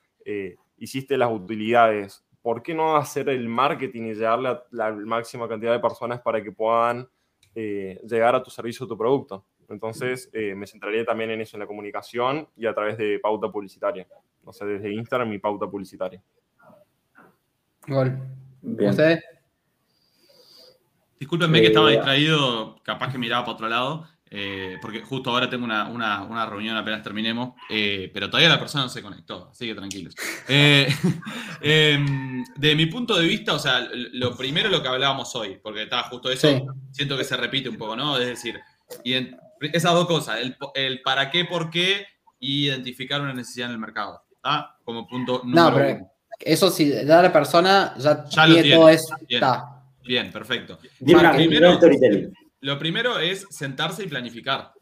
hiciste 0.78 1.18
las 1.18 1.32
utilidades, 1.32 2.27
¿por 2.48 2.64
qué 2.64 2.74
no 2.74 2.96
hacer 2.96 3.28
el 3.28 3.50
marketing 3.50 4.04
y 4.04 4.14
llegarle 4.14 4.48
a 4.48 4.64
la 4.72 4.94
máxima 4.94 5.50
cantidad 5.50 5.74
de 5.74 5.82
personas 5.82 6.22
para 6.22 6.42
que 6.42 6.54
puedan 6.54 7.06
llegar 7.54 8.36
a 8.36 8.42
tu 8.42 8.50
servicio 8.50 8.86
o 8.86 8.88
tu 8.88 8.98
producto? 8.98 9.46
Entonces, 9.68 10.30
me 10.34 10.66
centraría 10.66 11.04
también 11.04 11.32
en 11.32 11.42
eso, 11.42 11.58
en 11.58 11.60
la 11.60 11.68
comunicación 11.68 12.48
y 12.56 12.66
a 12.66 12.74
través 12.74 12.98
de 12.98 13.20
pauta 13.20 13.52
publicitaria. 13.52 14.08
O 14.46 14.54
sea, 14.54 14.66
desde 14.66 14.94
Instagram 14.94 15.28
mi 15.28 15.40
pauta 15.40 15.68
publicitaria. 15.68 16.24
Gol. 17.86 18.18
¿Ustedes? 18.64 19.22
Discúlpenme 21.20 21.62
que 21.62 21.68
estaba 21.68 21.90
eh, 21.90 21.96
distraído, 21.96 22.78
capaz 22.84 23.12
que 23.12 23.18
miraba 23.18 23.44
para 23.44 23.56
otro 23.56 23.68
lado, 23.68 24.08
eh, 24.30 24.78
porque 24.82 25.02
justo 25.02 25.32
ahora 25.32 25.50
tengo 25.50 25.66
una, 25.66 26.46
reunión 26.50 26.78
apenas 26.78 27.02
terminemos, 27.02 27.56
eh, 27.70 28.12
pero 28.14 28.30
todavía 28.30 28.50
la 28.50 28.60
persona 28.60 28.84
no 28.84 28.90
se 28.90 29.02
conectó, 29.02 29.50
así 29.52 29.68
que 29.68 29.74
tranquilos. 29.76 30.16
Em, 31.62 32.44
de 32.56 32.76
mi 32.76 32.86
punto 32.86 33.18
de 33.18 33.26
vista, 33.26 33.54
o 33.54 33.60
sea, 33.60 33.88
lo 33.92 34.36
primero 34.36 34.70
lo 34.70 34.82
que 34.82 34.88
hablábamos 34.88 35.36
hoy, 35.36 35.60
porque 35.62 35.84
está 35.84 36.04
justo 36.04 36.32
eso, 36.32 36.66
siento 36.92 37.18
que 37.18 37.24
se 37.24 37.38
repite 37.38 37.70
un 37.70 37.78
poco, 37.78 37.96
¿no? 37.96 38.18
Es 38.18 38.28
decir, 38.28 38.60
esas 39.62 39.94
dos 39.94 40.08
cosas, 40.08 40.40
el, 40.76 41.02
para 41.02 41.30
qué, 41.32 41.46
por 41.46 41.70
qué 41.70 42.06
y 42.40 42.68
identificar 42.68 43.22
una 43.22 43.34
necesidad 43.34 43.68
en 43.68 43.74
el 43.74 43.80
mercado, 43.80 44.24
¿está? 44.32 44.78
Como 44.84 45.08
punto 45.08 45.42
número 45.44 45.70
no, 45.70 45.76
pero 45.76 46.12
Eso 46.40 46.70
sí, 46.70 46.92
da 46.92 47.20
a 47.20 47.24
la 47.24 47.34
persona 47.34 47.96
ya, 47.98 48.24
tiene 48.26 48.76
todo 48.76 48.90
eso. 48.90 49.16
Está. 49.28 49.74
Bien, 50.06 50.32
perfecto. 50.32 50.80
primero, 51.00 51.80
lo 52.62 52.80
primero 52.80 53.20
es 53.20 53.46
sentarse 53.50 54.04
y 54.04 54.08
planificar. 54.08 54.74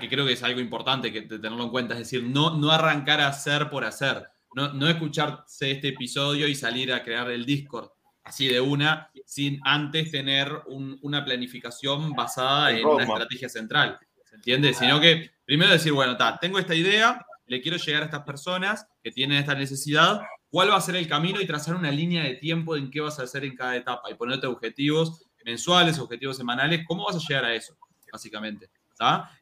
Que 0.00 0.08
creo 0.08 0.24
que 0.24 0.32
es 0.32 0.42
algo 0.42 0.60
importante 0.60 1.12
que 1.12 1.22
tenerlo 1.22 1.62
en 1.62 1.68
cuenta. 1.68 1.92
Es 1.94 2.00
decir, 2.00 2.22
no, 2.22 2.56
no 2.56 2.70
arrancar 2.70 3.20
a 3.20 3.28
hacer 3.28 3.68
por 3.68 3.84
hacer. 3.84 4.28
No, 4.54 4.72
no 4.72 4.88
escucharse 4.88 5.70
este 5.70 5.88
episodio 5.88 6.46
y 6.46 6.54
salir 6.54 6.92
a 6.92 7.02
crear 7.02 7.30
el 7.30 7.44
Discord 7.44 7.90
así 8.24 8.48
de 8.48 8.60
una, 8.60 9.10
sin 9.26 9.60
antes 9.64 10.10
tener 10.10 10.50
una 10.66 11.24
planificación 11.24 12.12
basada 12.12 12.72
en 12.72 12.84
una 12.84 13.04
estrategia 13.04 13.48
central. 13.48 13.98
¿Se 14.24 14.36
entiende? 14.36 14.72
Sino 14.72 14.98
que 15.00 15.30
primero 15.44 15.70
decir, 15.70 15.92
bueno, 15.92 16.12
está, 16.12 16.38
tengo 16.38 16.58
esta 16.58 16.74
idea, 16.74 17.24
le 17.46 17.60
quiero 17.60 17.76
llegar 17.76 18.02
a 18.02 18.06
estas 18.06 18.22
personas 18.22 18.86
que 19.02 19.10
tienen 19.10 19.38
esta 19.38 19.54
necesidad, 19.54 20.22
cuál 20.48 20.70
va 20.70 20.76
a 20.76 20.80
ser 20.80 20.96
el 20.96 21.06
camino 21.06 21.40
y 21.40 21.46
trazar 21.46 21.76
una 21.76 21.90
línea 21.90 22.24
de 22.24 22.34
tiempo 22.34 22.76
en 22.76 22.90
qué 22.90 23.00
vas 23.00 23.20
a 23.20 23.24
hacer 23.24 23.44
en 23.44 23.54
cada 23.54 23.76
etapa 23.76 24.10
y 24.10 24.14
ponerte 24.14 24.46
objetivos 24.46 25.26
mensuales, 25.44 25.98
objetivos 25.98 26.38
semanales, 26.38 26.84
cómo 26.88 27.04
vas 27.04 27.16
a 27.16 27.28
llegar 27.28 27.44
a 27.44 27.54
eso, 27.54 27.76
básicamente. 28.10 28.70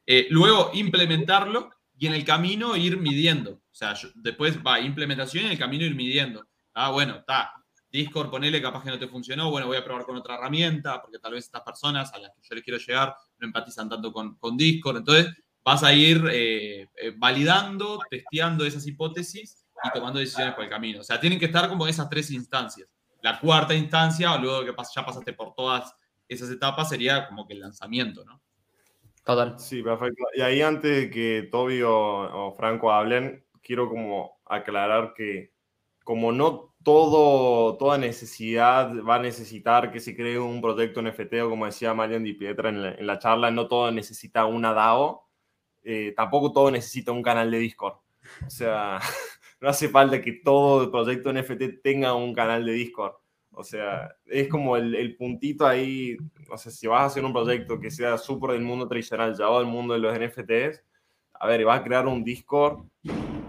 Eh, 0.05 0.27
luego 0.29 0.71
implementarlo 0.73 1.69
y 2.03 2.07
en 2.07 2.13
el 2.13 2.25
camino 2.25 2.75
ir 2.75 2.97
midiendo. 2.97 3.51
O 3.51 3.61
sea, 3.71 3.93
después 4.15 4.59
va 4.61 4.77
implementación 4.77 5.43
y 5.43 5.45
en 5.45 5.51
el 5.53 5.57
camino 5.57 5.85
ir 5.85 5.95
midiendo. 5.95 6.45
Ah, 6.73 6.89
bueno, 6.89 7.15
está. 7.19 7.53
Discord, 7.89 8.29
ponele, 8.29 8.61
capaz 8.61 8.83
que 8.83 8.89
no 8.89 8.99
te 8.99 9.07
funcionó, 9.07 9.49
bueno, 9.49 9.67
voy 9.67 9.77
a 9.77 9.85
probar 9.85 10.03
con 10.03 10.17
otra 10.17 10.35
herramienta, 10.35 11.01
porque 11.01 11.17
tal 11.17 11.31
vez 11.31 11.45
estas 11.45 11.61
personas 11.61 12.13
a 12.13 12.17
las 12.17 12.31
que 12.31 12.41
yo 12.41 12.55
les 12.55 12.63
quiero 12.65 12.77
llegar 12.77 13.15
no 13.37 13.47
empatizan 13.47 13.87
tanto 13.87 14.11
con, 14.11 14.35
con 14.35 14.57
Discord. 14.57 14.97
Entonces, 14.97 15.33
vas 15.63 15.81
a 15.81 15.93
ir 15.93 16.21
eh, 16.29 16.89
eh, 16.93 17.13
validando, 17.15 18.01
testeando 18.09 18.65
esas 18.65 18.85
hipótesis 18.85 19.65
y 19.81 19.89
tomando 19.93 20.19
decisiones 20.19 20.55
por 20.55 20.65
el 20.65 20.69
camino. 20.69 20.99
O 20.99 21.03
sea, 21.03 21.21
tienen 21.21 21.39
que 21.39 21.45
estar 21.45 21.69
como 21.69 21.87
esas 21.87 22.09
tres 22.09 22.31
instancias. 22.31 22.89
La 23.21 23.39
cuarta 23.39 23.73
instancia, 23.73 24.37
luego 24.37 24.65
que 24.65 24.73
ya 24.93 25.05
pasaste 25.05 25.31
por 25.31 25.55
todas 25.55 25.95
esas 26.27 26.49
etapas, 26.49 26.89
sería 26.89 27.29
como 27.29 27.47
que 27.47 27.53
el 27.53 27.61
lanzamiento, 27.61 28.25
¿no? 28.25 28.41
Total. 29.23 29.57
Sí, 29.57 29.81
perfecto. 29.81 30.25
Y 30.35 30.41
ahí 30.41 30.61
antes 30.61 30.91
de 30.91 31.09
que 31.09 31.47
Toby 31.49 31.81
o, 31.83 32.53
Franco 32.57 32.91
hablen, 32.91 33.45
quiero 33.61 33.89
como 33.89 34.41
aclarar 34.45 35.13
que 35.13 35.53
como 36.03 36.33
no 36.33 36.75
todo, 36.83 37.77
toda 37.77 37.97
necesidad 37.97 38.91
va 39.07 39.15
a 39.15 39.19
necesitar 39.19 39.91
que 39.91 40.01
se 40.01 40.15
cree 40.17 40.37
un 40.37 40.61
proyecto 40.61 41.01
NFT 41.01 41.35
o 41.43 41.49
como 41.49 41.65
decía 41.65 41.93
Marian 41.93 42.23
Di 42.25 42.33
Pietra 42.33 42.69
en 42.69 43.07
la, 43.07 43.19
charla, 43.19 43.51
no 43.51 43.67
todo 43.69 43.89
necesita 43.91 44.45
una 44.45 44.73
DAO, 44.73 45.29
eh, 45.83 46.13
tampoco 46.15 46.51
todo 46.51 46.69
necesita 46.71 47.13
un 47.13 47.23
canal 47.23 47.49
de 47.51 47.59
Discord. 47.59 47.95
O 48.45 48.49
sea, 48.49 48.99
no 49.61 49.69
hace 49.69 49.87
falta 49.87 50.21
que 50.21 50.33
todo 50.33 50.83
el 50.83 50.91
proyecto 50.91 51.31
NFT 51.31 51.81
tenga 51.81 52.13
un 52.13 52.33
canal 52.33 52.65
de 52.65 52.73
Discord. 52.73 53.13
O 53.53 53.63
sea, 53.63 54.15
es 54.25 54.47
como 54.47 54.77
el, 54.77 55.15
puntito 55.15 55.65
ahí, 55.65 56.17
o 56.49 56.57
sea, 56.57 56.71
si 56.71 56.87
vas 56.87 57.01
a 57.01 57.05
hacer 57.05 57.23
un 57.23 57.33
proyecto 57.33 57.79
que 57.79 57.91
sea 57.91 58.17
súper 58.17 58.51
del 58.51 58.61
mundo 58.61 58.87
tradicional, 58.87 59.35
llevado 59.35 59.59
al 59.59 59.67
mundo 59.67 59.93
de 59.93 59.99
los 59.99 60.17
NFTs, 60.17 60.83
a 61.33 61.47
ver, 61.47 61.63
vas 61.65 61.79
a 61.79 61.83
crear 61.83 62.07
un 62.07 62.23
Discord, 62.23 62.83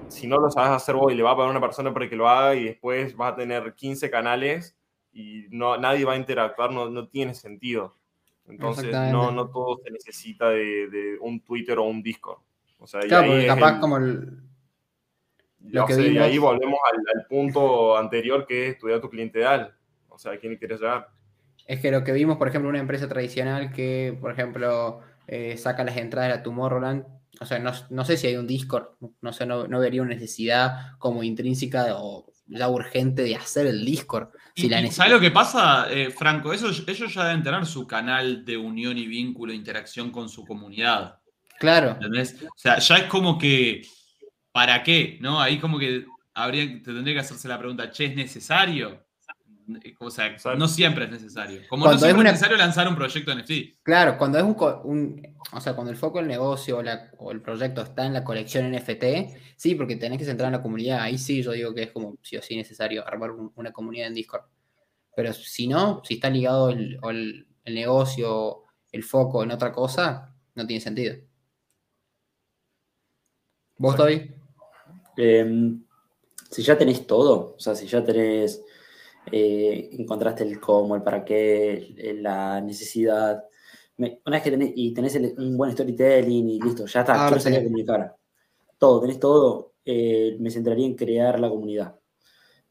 si 0.09 0.27
no 0.27 0.39
lo 0.39 0.51
sabes 0.51 0.71
hacer 0.71 0.95
vos 0.95 1.13
y 1.13 1.17
le 1.17 1.23
va 1.23 1.33
a 1.33 1.37
pagar 1.37 1.51
una 1.51 1.61
persona 1.61 1.93
para 1.93 2.09
que 2.09 2.17
lo 2.17 2.29
haga 2.29 2.55
y 2.55 2.65
después 2.65 3.17
vas 3.17 3.33
a 3.33 3.37
tener 3.37 3.75
15 3.75 4.11
canales 4.11 4.77
y 5.13 5.47
no, 5.51 5.77
nadie 5.79 6.05
va 6.05 6.15
a 6.15 6.19
interactuar, 6.19 6.71
no, 6.71 6.91
no 6.91 7.09
tiene 7.09 7.35
sentido. 7.35 7.97
Entonces, 8.47 8.93
no, 8.93 9.31
no 9.31 9.49
todo 9.49 9.81
se 9.83 9.91
necesita 9.91 10.51
de, 10.51 11.17
un 11.21 11.41
Twitter 11.41 11.79
o 11.79 11.85
un 11.85 12.03
Discord. 12.03 12.41
O 12.79 12.87
sea, 12.87 13.01
claro, 13.01 13.29
porque 13.29 13.47
capaz 13.47 13.81
como 13.81 13.97
el, 13.97 14.43
y 15.67 16.19
ahí 16.19 16.39
volvemos 16.39 16.79
al, 17.15 17.27
punto 17.27 17.97
anterior 17.97 18.47
que 18.47 18.67
es 18.67 18.75
estudiar 18.75 19.01
tu 19.01 19.09
cliente 19.09 19.39
ideal. 19.39 19.75
O 20.15 20.19
sea, 20.19 20.33
¿a 20.33 20.37
quién 20.39 20.57
quieres 20.57 20.81
llegar? 20.81 21.09
Es 21.67 21.81
que 21.81 21.91
lo 21.91 22.05
que 22.05 22.13
vimos, 22.13 22.37
por 22.37 22.49
ejemplo, 22.49 22.69
una 22.69 22.79
empresa 22.79 23.09
tradicional 23.09 23.73
que, 23.73 24.17
por 24.21 24.33
ejemplo, 24.33 25.01
eh, 25.27 25.57
saca 25.57 25.85
las 25.85 25.97
entradas 25.97 26.31
de 26.31 26.37
la 26.37 26.43
Tomorrowland, 26.43 27.05
o 27.41 27.47
sea, 27.47 27.59
no, 27.59 28.05
sé 28.05 28.17
si 28.17 28.29
hay 28.29 28.37
un 28.37 28.47
Discord, 28.47 28.91
no 29.21 29.33
sé, 29.33 29.45
no, 29.45 29.67
vería 29.67 30.03
una 30.03 30.15
necesidad 30.15 30.93
como 30.99 31.25
intrínseca 31.25 31.97
o 31.97 32.33
ya 32.47 32.69
urgente 32.69 33.23
de 33.23 33.35
hacer 33.35 33.67
el 33.67 33.85
Discord. 33.85 34.29
Si 34.55 34.69
la 34.69 34.87
¿Sabes 34.91 35.13
lo 35.13 35.21
que 35.21 35.33
pasa, 35.33 35.91
eh, 35.91 36.11
Franco? 36.11 36.53
ellos 36.53 36.87
ya 36.87 37.25
deben 37.25 37.43
tener 37.43 37.67
su 37.67 37.87
canal 37.87 38.45
de 38.45 38.57
unión 38.57 38.97
y 38.99 39.07
vínculo, 39.07 39.53
interacción 39.53 40.11
con 40.11 40.29
su 40.29 40.45
comunidad. 40.45 41.19
Claro. 41.59 41.93
¿Entendés? 41.93 42.37
O 42.45 42.59
sea, 42.59 42.79
ya 42.79 42.97
es 42.99 43.05
como 43.05 43.37
que 43.37 43.83
¿para 44.55 44.85
qué? 44.85 45.19
¿No? 45.21 45.41
Ahí 45.41 45.59
como 45.59 45.81
que 45.81 46.07
habría, 46.33 46.65
te 46.65 46.93
tendría 46.93 47.15
que 47.15 47.21
hacerse 47.21 47.49
la 47.49 47.59
pregunta, 47.59 47.91
¿che, 47.91 48.05
es 48.05 48.15
necesario? 48.15 49.05
O 49.99 50.11
sea, 50.11 50.37
no 50.57 50.69
siempre 50.69 51.05
es 51.05 51.11
necesario. 51.11 51.63
Como 51.69 51.87
no 51.87 51.99
siempre 51.99 52.27
es, 52.27 52.33
necesario 52.33 52.57
lanzar 52.57 52.87
un 52.89 52.97
proyecto 52.97 53.35
NFT. 53.35 53.83
Claro, 53.83 54.19
cuando 54.19 54.39
es 54.39 54.45
un, 54.45 55.35
o 55.53 55.61
sea, 55.61 55.75
cuando 55.75 55.91
el 55.91 55.97
foco 55.97 56.19
del 56.19 56.29
negocio 56.29 56.83
o, 57.19 57.33
el 57.33 57.41
proyecto 57.41 57.83
está 57.83 58.07
en 58.07 58.13
la 58.13 58.25
colección 58.25 58.71
NFT, 58.71 59.05
sí, 59.57 59.75
porque 59.75 59.97
tenés 59.97 60.19
que 60.19 60.25
centrar 60.25 60.49
en 60.49 60.53
la 60.53 60.63
comunidad. 60.63 61.01
Ahí 61.01 61.19
sí 61.19 61.43
yo 61.43 61.53
digo 61.53 61.75
que 61.75 61.85
es 61.85 61.93
como 61.93 62.19
sí 62.23 62.37
o 62.37 62.43
sí 62.43 62.57
necesario 62.57 63.07
armar 63.07 63.31
una 63.31 63.73
comunidad 63.73 64.09
en 64.09 64.15
Discord. 64.15 64.45
Pero 65.17 65.33
si 65.33 65.67
no, 65.69 66.03
si 66.05 66.15
está 66.15 66.29
ligado 66.29 66.71
el, 66.71 66.99
el, 67.03 67.47
el 67.65 67.75
negocio, 67.75 68.65
el 68.93 69.03
foco 69.03 69.43
en 69.43 69.51
otra 69.51 69.73
cosa, 69.73 70.35
no 70.55 70.67
tiene 70.67 70.81
sentido. 70.81 71.17
¿Vos, 73.77 73.97
Toby? 73.97 74.31
Em, 75.17 75.83
si 76.51 76.63
ya 76.63 76.79
tenés 76.79 77.07
todo, 77.07 77.55
o 77.57 77.61
sea, 77.61 77.75
si 77.75 77.87
ya 77.87 78.05
tenés, 78.05 78.63
eh, 79.31 79.91
encontraste 79.93 80.45
el 80.45 80.61
cómo, 80.61 80.97
el 80.97 81.03
para 81.03 81.25
qué, 81.25 81.95
la 82.21 82.61
necesidad, 82.61 83.45
una 83.97 84.11
vez 84.27 84.43
que 84.43 84.51
tenés, 84.51 84.73
y 84.75 84.93
tenés 84.93 85.17
un 85.39 85.57
buen 85.57 85.73
storytelling 85.73 86.49
y 86.51 86.61
listo, 86.61 86.87
ya 86.87 87.01
está, 87.01 87.27
quiero 87.27 87.41
salir 87.41 87.61
a 87.61 87.65
comunicar. 87.65 88.17
Todo, 88.79 89.01
tenés 89.01 89.21
todo, 89.21 89.73
eh, 89.85 90.37
me 90.41 90.51
centraría 90.51 90.87
en 90.87 90.95
crear 90.95 91.39
la 91.41 91.49
comunidad. 91.49 91.97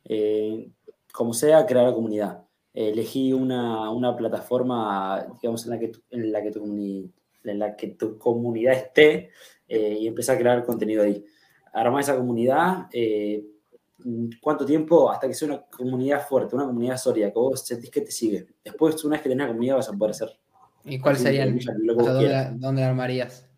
Eh, 0.06 0.70
como 1.12 1.34
sea, 1.34 1.66
crear 1.66 1.86
la 1.86 1.94
comunidad. 1.94 2.44
elegí 2.74 3.34
una, 3.34 3.90
una, 3.92 4.16
plataforma, 4.16 5.26
digamos, 5.42 5.66
en 5.66 5.72
la 5.72 5.80
que 5.80 5.92
en 6.10 6.32
la 6.32 6.42
que 6.42 6.52
tu, 6.52 6.64
en 6.66 7.60
la 7.60 7.76
que 7.76 7.88
tu 7.90 8.18
comunidad 8.18 8.74
esté 8.74 9.30
y 9.68 10.08
empecé 10.08 10.32
a 10.32 10.38
crear 10.38 10.66
contenido 10.66 11.04
ahí 11.04 11.24
armar 11.74 12.02
esa 12.02 12.16
comunidad, 12.16 12.88
eh, 12.94 13.44
¿cuánto 14.42 14.66
tiempo? 14.66 15.10
Hasta 15.10 15.28
que 15.28 15.34
sea 15.34 15.48
una 15.48 15.62
comunidad 15.62 16.28
fuerte, 16.28 16.56
una 16.56 16.66
comunidad 16.66 16.98
sólida, 16.98 17.32
que 17.32 17.40
vos 17.40 17.66
sentís 17.66 17.90
que 17.90 18.02
te 18.02 18.12
sigue. 18.12 18.46
Después, 18.64 19.04
una 19.04 19.14
vez 19.14 19.24
que 19.24 19.30
tenés 19.30 19.46
la 19.46 19.54
comunidad, 19.54 19.76
vas 19.78 19.90
a 19.90 19.94
poder 19.94 20.12
hacer. 20.12 20.30
¿Y 20.86 21.00
cuál 21.00 21.18
sería 21.18 21.44
el, 21.44 21.60
dónde, 22.60 22.82
la 22.82 22.90
armarías? 22.90 23.50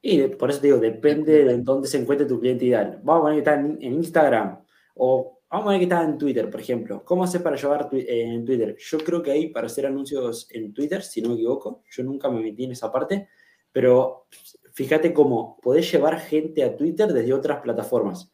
Y 0.00 0.22
por 0.28 0.50
eso 0.50 0.60
te 0.60 0.68
digo, 0.68 0.78
depende 0.78 1.44
de 1.44 1.58
dónde 1.58 1.88
se 1.88 1.98
encuentre 1.98 2.26
tu 2.26 2.40
cliente 2.40 2.64
ideal. 2.64 3.00
Vamos 3.02 3.20
a 3.20 3.22
poner 3.22 3.42
que 3.42 3.50
está 3.50 3.60
en, 3.60 3.92
Instagram 3.94 4.60
o 4.94 5.40
vamos 5.50 5.62
a 5.62 5.64
poner 5.64 5.80
que 5.80 5.84
está 5.84 6.04
en 6.04 6.16
Twitter, 6.16 6.48
por 6.48 6.60
ejemplo. 6.60 7.04
¿Cómo 7.04 7.24
haces 7.24 7.42
para 7.42 7.56
llevar 7.56 7.88
eh, 7.92 8.22
en 8.22 8.44
Twitter? 8.44 8.76
Yo 8.78 8.98
creo 8.98 9.22
que 9.22 9.30
ahí 9.30 9.48
para 9.48 9.66
hacer 9.66 9.86
anuncios 9.86 10.48
en 10.52 10.72
Twitter, 10.72 11.02
si 11.02 11.20
no 11.20 11.30
me 11.30 11.34
equivoco, 11.34 11.82
yo 11.90 12.02
nunca 12.04 12.30
me 12.30 12.40
metí 12.40 12.64
en 12.64 12.72
esa 12.72 12.90
parte, 12.90 13.28
pero 13.72 14.26
fíjate 14.72 15.12
cómo 15.12 15.58
podés 15.60 15.90
llevar 15.92 16.18
gente 16.20 16.64
a 16.64 16.76
Twitter 16.76 17.12
desde 17.12 17.34
otras 17.34 17.60
plataformas. 17.60 18.32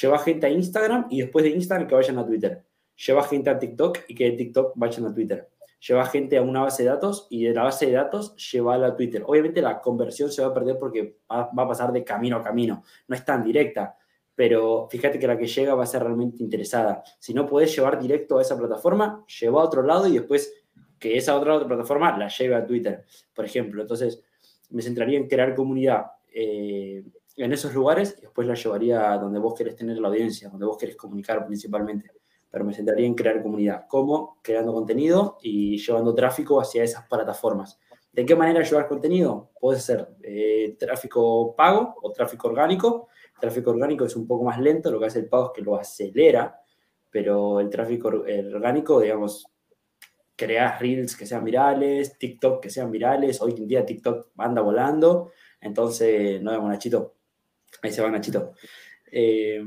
Lleva 0.00 0.18
gente 0.18 0.46
a 0.46 0.50
Instagram 0.50 1.06
y 1.08 1.20
después 1.20 1.44
de 1.44 1.50
Instagram 1.50 1.86
que 1.86 1.94
vayan 1.94 2.18
a 2.18 2.26
Twitter. 2.26 2.64
Lleva 3.06 3.22
gente 3.22 3.50
a 3.50 3.58
TikTok 3.58 3.98
y 4.08 4.14
que 4.14 4.24
de 4.24 4.32
TikTok 4.32 4.72
vayan 4.74 5.06
a 5.06 5.14
Twitter. 5.14 5.48
lleva 5.86 6.06
gente 6.06 6.38
a 6.38 6.42
una 6.42 6.62
base 6.62 6.82
de 6.82 6.88
datos 6.88 7.26
y 7.28 7.44
de 7.44 7.52
la 7.52 7.64
base 7.64 7.86
de 7.86 7.92
datos 7.92 8.34
lleva 8.36 8.74
a 8.74 8.96
Twitter. 8.96 9.22
Obviamente 9.26 9.60
la 9.60 9.80
conversión 9.80 10.32
se 10.32 10.42
va 10.42 10.48
a 10.48 10.54
perder 10.54 10.78
porque 10.78 11.18
va, 11.30 11.50
a 11.56 11.68
pasar 11.68 11.92
de 11.92 12.02
camino 12.02 12.38
a 12.38 12.42
camino, 12.42 12.82
no 13.06 13.14
es 13.14 13.24
tan 13.24 13.44
directa, 13.44 13.96
pero 14.34 14.88
fíjate 14.90 15.18
que 15.18 15.26
la 15.26 15.36
que 15.36 15.46
llega 15.46 15.74
va 15.74 15.84
a 15.84 15.86
ser 15.86 16.02
realmente 16.02 16.42
interesada. 16.42 17.04
Si 17.18 17.34
no 17.34 17.46
puedes 17.46 17.74
llevar 17.76 18.00
directo 18.00 18.38
a 18.38 18.42
esa 18.42 18.56
plataforma, 18.56 19.24
lleva 19.26 19.60
a 19.60 19.64
otro 19.64 19.82
lado 19.82 20.08
y 20.08 20.14
después 20.14 20.52
que 20.98 21.16
esa 21.18 21.36
otra, 21.36 21.54
otra 21.54 21.68
plataforma 21.68 22.16
la 22.16 22.28
lleve 22.28 22.54
a 22.54 22.66
Twitter, 22.66 23.04
por 23.34 23.44
ejemplo. 23.44 23.82
Entonces, 23.82 24.24
me 24.70 24.80
centraría 24.80 25.18
en 25.18 25.28
crear 25.28 25.54
comunidad 25.54 26.06
eh, 26.32 27.04
en 27.36 27.52
esos 27.52 27.74
lugares 27.74 28.16
y 28.18 28.22
después 28.22 28.46
la 28.46 28.54
llevaría 28.54 29.12
a 29.12 29.18
donde 29.18 29.38
vos 29.38 29.54
querés 29.54 29.76
tener 29.76 29.98
la 29.98 30.08
audiencia, 30.08 30.48
donde 30.48 30.66
vos 30.66 30.78
querés 30.78 30.96
comunicar 30.96 31.44
principalmente. 31.46 32.10
Pero 32.50 32.64
me 32.64 32.72
centraría 32.72 33.06
en 33.06 33.14
crear 33.14 33.42
comunidad. 33.42 33.86
¿Cómo? 33.88 34.38
Creando 34.42 34.72
contenido 34.72 35.38
y 35.42 35.76
llevando 35.78 36.14
tráfico 36.14 36.60
hacia 36.60 36.84
esas 36.84 37.08
plataformas. 37.08 37.80
¿De 38.12 38.24
qué 38.24 38.36
manera 38.36 38.62
llevar 38.62 38.86
contenido? 38.86 39.50
Puede 39.58 39.80
ser 39.80 40.08
eh, 40.22 40.76
tráfico 40.78 41.56
pago 41.56 41.96
o 42.00 42.12
tráfico 42.12 42.46
orgánico. 42.46 43.08
tráfico 43.40 43.70
orgánico 43.70 44.04
es 44.04 44.14
un 44.14 44.26
poco 44.28 44.44
más 44.44 44.60
lento, 44.60 44.92
lo 44.92 45.00
que 45.00 45.06
hace 45.06 45.18
el 45.18 45.28
pago 45.28 45.46
es 45.46 45.50
que 45.56 45.62
lo 45.62 45.76
acelera, 45.76 46.60
pero 47.10 47.58
el 47.58 47.68
tráfico 47.68 48.08
orgánico, 48.08 49.00
digamos, 49.00 49.46
crear 50.36 50.80
reels 50.80 51.16
que 51.16 51.26
sean 51.26 51.44
virales, 51.44 52.18
TikTok 52.18 52.62
que 52.62 52.70
sean 52.70 52.90
virales. 52.90 53.40
Hoy 53.40 53.54
en 53.56 53.66
día 53.66 53.84
TikTok 53.84 54.28
anda 54.38 54.62
volando. 54.62 55.32
Entonces, 55.60 56.40
no 56.42 56.52
vemos 56.52 56.68
Nachito. 56.68 57.14
Ahí 57.82 57.92
se 57.92 58.02
va 58.02 58.10
Nachito. 58.10 58.54
Eh, 59.10 59.62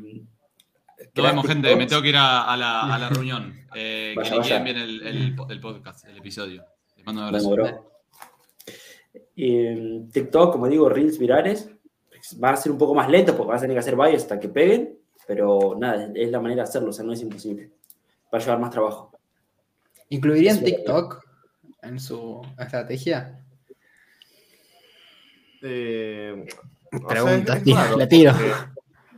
nos 1.16 1.26
vemos, 1.26 1.48
gente. 1.48 1.76
Me 1.76 1.86
tengo 1.86 2.02
que 2.02 2.10
ir 2.10 2.18
a, 2.18 2.56
la, 2.58 2.94
a 2.94 2.98
la, 2.98 3.10
reunión. 3.10 3.56
Eh, 3.80 4.16
que 4.24 4.36
vaya. 4.36 4.60
bien 4.64 4.78
el, 4.78 5.06
el, 5.06 5.36
el, 5.50 5.60
podcast, 5.62 6.08
el 6.08 6.18
episodio. 6.18 6.66
Les 6.96 7.06
mando 7.06 7.22
un 7.22 7.28
abrazo. 7.28 7.56
Eh, 9.36 10.02
TikTok, 10.12 10.52
como 10.52 10.68
digo, 10.68 10.90
reels 10.90 11.20
virales. 11.20 11.70
Va 12.44 12.52
a 12.52 12.58
ser 12.58 12.72
un 12.72 12.80
poco 12.80 12.96
más 12.96 13.08
lento 13.08 13.38
porque 13.38 13.52
vas 13.52 13.60
a 13.60 13.62
tener 13.62 13.76
que 13.76 13.80
hacer 13.80 13.96
varios 13.96 14.24
hasta 14.24 14.40
que 14.40 14.50
peguen. 14.50 14.98
Pero 15.28 15.76
nada, 15.78 16.10
es 16.16 16.32
la 16.32 16.40
manera 16.40 16.64
de 16.64 16.70
hacerlo. 16.70 16.90
O 16.90 16.94
sea, 16.94 17.06
no 17.06 17.14
es 17.14 17.22
imposible. 17.22 17.70
Va 18.34 18.40
a 18.40 18.42
llevar 18.42 18.60
más 18.60 18.72
trabajo. 18.72 19.12
¿Incluirían 20.10 20.64
TikTok 20.64 21.24
en 21.84 22.00
su 22.00 22.42
estrategia? 22.58 23.44
Eh, 25.62 26.46
Pregunta, 27.08 27.62
la 27.98 28.08
tiro. 28.08 28.34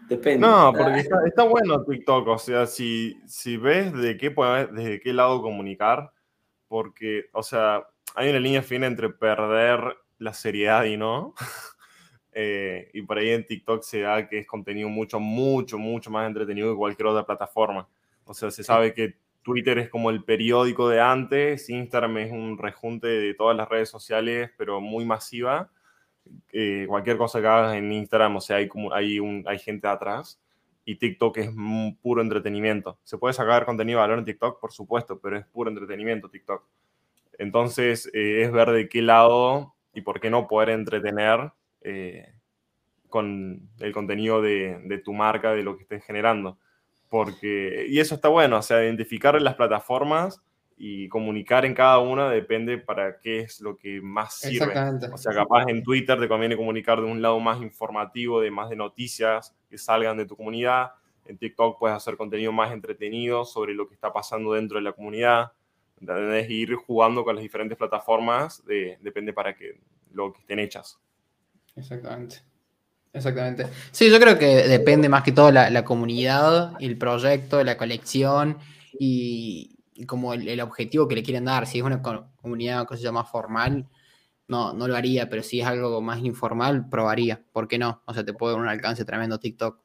Depende. 0.07 0.39
No, 0.39 0.73
porque 0.75 1.05
está, 1.25 1.43
bueno 1.43 1.83
TikTok, 1.83 2.27
o 2.27 2.37
sea, 2.39 2.65
si, 2.65 3.21
si 3.27 3.57
ves 3.57 3.93
de 3.93 4.17
qué, 4.17 4.33
desde 4.71 4.99
qué 4.99 5.13
lado 5.13 5.41
comunicar, 5.41 6.11
porque, 6.67 7.25
o 7.33 7.43
sea, 7.43 7.87
hay 8.15 8.29
una 8.29 8.39
línea 8.39 8.63
fina 8.63 8.87
entre 8.87 9.09
perder 9.09 9.97
la 10.17 10.33
seriedad 10.33 10.83
y 10.85 10.97
no. 10.97 11.33
Eh, 12.31 12.91
y 12.93 13.01
por 13.01 13.17
ahí 13.17 13.31
en 13.31 13.43
TikTok 13.43 13.81
se 13.81 14.01
da 14.01 14.29
que 14.29 14.37
es 14.37 14.47
contenido 14.47 14.87
mucho, 14.87 15.19
mucho, 15.19 15.79
mucho 15.79 16.11
más 16.11 16.27
entretenido 16.27 16.71
que 16.71 16.77
cualquier 16.77 17.07
otra 17.07 17.25
plataforma. 17.25 17.89
O 18.23 18.33
sea, 18.35 18.51
se 18.51 18.63
sabe 18.63 18.93
que 18.93 19.17
Twitter 19.41 19.79
es 19.79 19.89
como 19.89 20.09
el 20.09 20.23
periódico 20.23 20.87
de 20.87 21.01
antes, 21.01 21.69
Instagram 21.69 22.17
es 22.19 22.31
un 22.31 22.57
rejunte 22.57 23.07
de 23.07 23.33
todas 23.33 23.57
las 23.57 23.67
redes 23.67 23.89
sociales, 23.89 24.51
pero 24.57 24.79
muy 24.79 25.05
masiva. 25.05 25.71
Eh, 26.51 26.85
cualquier 26.87 27.17
cosa 27.17 27.41
que 27.41 27.47
hagas 27.47 27.75
en 27.75 27.91
Instagram, 27.91 28.37
o 28.37 28.41
sea, 28.41 28.57
hay, 28.57 28.69
hay 29.45 29.59
gente 29.59 29.87
atrás. 29.87 30.41
Y 30.85 30.95
TikTok 30.95 31.37
es 31.37 31.49
puro 32.01 32.21
entretenimiento. 32.21 32.97
¿Se 33.03 33.17
puede 33.17 33.33
sacar 33.33 33.65
contenido 33.65 33.99
de 33.99 34.01
valor 34.01 34.19
en 34.19 34.25
TikTok? 34.25 34.59
Por 34.59 34.71
supuesto, 34.71 35.19
pero 35.19 35.37
es 35.37 35.45
puro 35.45 35.69
entretenimiento 35.69 36.29
TikTok. 36.29 36.63
Entonces, 37.37 38.09
eh, 38.13 38.41
es 38.43 38.51
ver 38.51 38.71
de 38.71 38.89
qué 38.89 39.01
lado 39.01 39.75
y 39.93 40.01
por 40.01 40.19
qué 40.19 40.29
no 40.29 40.47
poder 40.47 40.71
entretener 40.71 41.51
eh, 41.81 42.33
con 43.07 43.69
el 43.79 43.91
contenido 43.93 44.41
de, 44.41 44.79
de 44.85 44.97
tu 44.97 45.13
marca, 45.13 45.51
de 45.53 45.63
lo 45.63 45.77
que 45.77 45.83
estés 45.83 46.03
generando 46.03 46.57
porque, 47.09 47.87
y 47.89 47.99
eso 47.99 48.15
está 48.15 48.29
bueno, 48.29 48.57
o 48.57 48.61
sea, 48.61 48.83
identificar 48.83 49.39
las 49.41 49.55
plataformas 49.55 50.41
y 50.81 51.09
comunicar 51.09 51.65
en 51.65 51.73
cada 51.73 51.99
una 51.99 52.29
depende 52.29 52.77
para 52.77 53.19
qué 53.19 53.41
es 53.41 53.59
lo 53.59 53.75
que 53.75 53.99
más 53.99 54.35
sirve. 54.35 54.73
O 55.11 55.17
sea, 55.17 55.33
capaz 55.33 55.65
en 55.67 55.83
Twitter 55.83 56.17
te 56.17 56.29
conviene 56.29 56.55
comunicar 56.55 57.01
de 57.01 57.05
un 57.05 57.21
lado 57.21 57.37
más 57.41 57.61
informativo, 57.61 58.39
de 58.39 58.49
más 58.49 58.69
de 58.69 58.77
noticias 58.77 59.53
que 59.69 59.77
salgan 59.77 60.15
de 60.15 60.25
tu 60.25 60.37
comunidad. 60.37 60.91
En 61.25 61.37
TikTok 61.37 61.77
puedes 61.77 61.97
hacer 61.97 62.15
contenido 62.15 62.53
más 62.53 62.71
entretenido 62.71 63.43
sobre 63.43 63.73
lo 63.73 63.89
que 63.89 63.93
está 63.93 64.13
pasando 64.13 64.53
dentro 64.53 64.77
de 64.77 64.83
la 64.85 64.93
comunidad. 64.93 65.51
Debes 65.99 66.49
ir 66.49 66.75
jugando 66.75 67.25
con 67.25 67.35
las 67.35 67.43
diferentes 67.43 67.77
plataformas, 67.77 68.63
depende 68.65 69.33
para 69.33 69.53
que 69.53 69.81
lo 70.13 70.31
que 70.31 70.39
estén 70.39 70.59
hechas. 70.59 70.97
Exactamente. 71.75 72.37
Exactamente. 73.11 73.65
Sí, 73.91 74.09
yo 74.09 74.17
creo 74.17 74.39
que 74.39 74.45
depende 74.69 75.09
más 75.09 75.23
que 75.23 75.33
todo 75.33 75.51
la, 75.51 75.69
la 75.69 75.83
comunidad, 75.83 76.77
el 76.79 76.97
proyecto, 76.97 77.61
la 77.65 77.75
colección 77.75 78.59
y, 78.97 79.75
como 80.05 80.33
el, 80.33 80.59
objetivo 80.61 81.07
que 81.07 81.15
le 81.15 81.23
quieren 81.23 81.45
dar. 81.45 81.67
Si 81.67 81.79
es 81.79 81.83
una 81.83 82.01
comunidad 82.01 82.87
se 82.89 82.97
llama 82.97 83.23
formal, 83.23 83.87
no, 84.47 84.73
no 84.73 84.87
lo 84.87 84.95
haría, 84.95 85.29
pero 85.29 85.43
si 85.43 85.61
es 85.61 85.67
algo 85.67 86.01
más 86.01 86.19
informal, 86.19 86.89
probaría. 86.89 87.43
¿Por 87.51 87.67
qué 87.67 87.77
no? 87.77 88.01
O 88.05 88.13
sea, 88.13 88.25
te 88.25 88.33
puede 88.33 88.53
dar 88.53 88.61
un 88.61 88.69
alcance 88.69 89.05
tremendo 89.05 89.39
TikTok. 89.39 89.79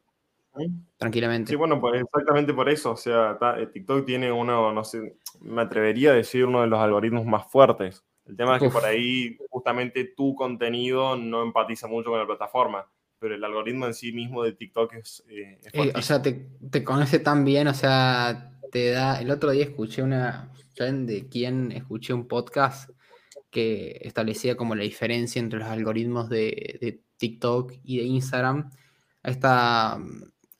Tranquilamente. 0.97 1.49
Sí, 1.49 1.55
bueno, 1.55 1.79
pues 1.81 2.01
exactamente 2.01 2.53
por 2.53 2.69
eso. 2.69 2.91
O 2.91 2.97
sea, 2.97 3.37
eh, 3.57 3.67
TikTok 3.67 4.05
tiene 4.05 4.31
uno, 4.31 4.71
no 4.71 4.83
sé, 4.83 5.17
me 5.41 5.61
atrevería 5.61 6.11
a 6.11 6.15
decir 6.15 6.45
uno 6.45 6.61
de 6.61 6.67
los 6.67 6.79
algoritmos 6.79 7.25
más 7.25 7.45
fuertes. 7.51 8.03
El 8.25 8.37
tema 8.37 8.55
es 8.55 8.63
que 8.63 8.69
por 8.69 8.85
ahí 8.85 9.37
justamente 9.49 10.13
tu 10.15 10.33
contenido 10.33 11.15
no 11.15 11.43
empatiza 11.43 11.87
mucho 11.87 12.09
con 12.09 12.19
la 12.19 12.25
plataforma 12.25 12.87
pero 13.19 13.35
el 13.35 13.43
algoritmo 13.43 13.87
en 13.87 13.93
sí 13.93 14.11
mismo 14.11 14.43
de 14.43 14.51
TikTok 14.53 14.93
es... 14.93 15.23
Eh, 15.29 15.59
eh, 15.73 15.93
o 15.95 16.01
sea, 16.01 16.21
te, 16.21 16.47
te, 16.69 16.83
conoce 16.83 17.17
tan 17.17 17.43
bien, 17.43 17.67
o 17.67 17.73
sea, 17.73 18.54
te 18.71 18.91
da... 18.91 19.19
El 19.21 19.31
otro 19.31 19.51
día 19.51 19.65
escuché 19.65 20.01
una... 20.01 20.51
¿Saben 20.73 21.05
de 21.05 21.27
quién? 21.27 21.71
Escuché 21.71 22.13
un 22.13 22.27
podcast 22.27 22.89
que 23.49 24.01
establecía 24.01 24.57
como 24.57 24.75
la 24.75 24.83
diferencia 24.83 25.39
entre 25.39 25.59
los 25.59 25.69
algoritmos 25.69 26.29
de, 26.29 27.01
TikTok 27.17 27.71
y 27.83 27.99
de 27.99 28.03
Instagram. 28.03 28.69
A 29.23 29.29
esta, 29.29 29.93
a 29.93 29.99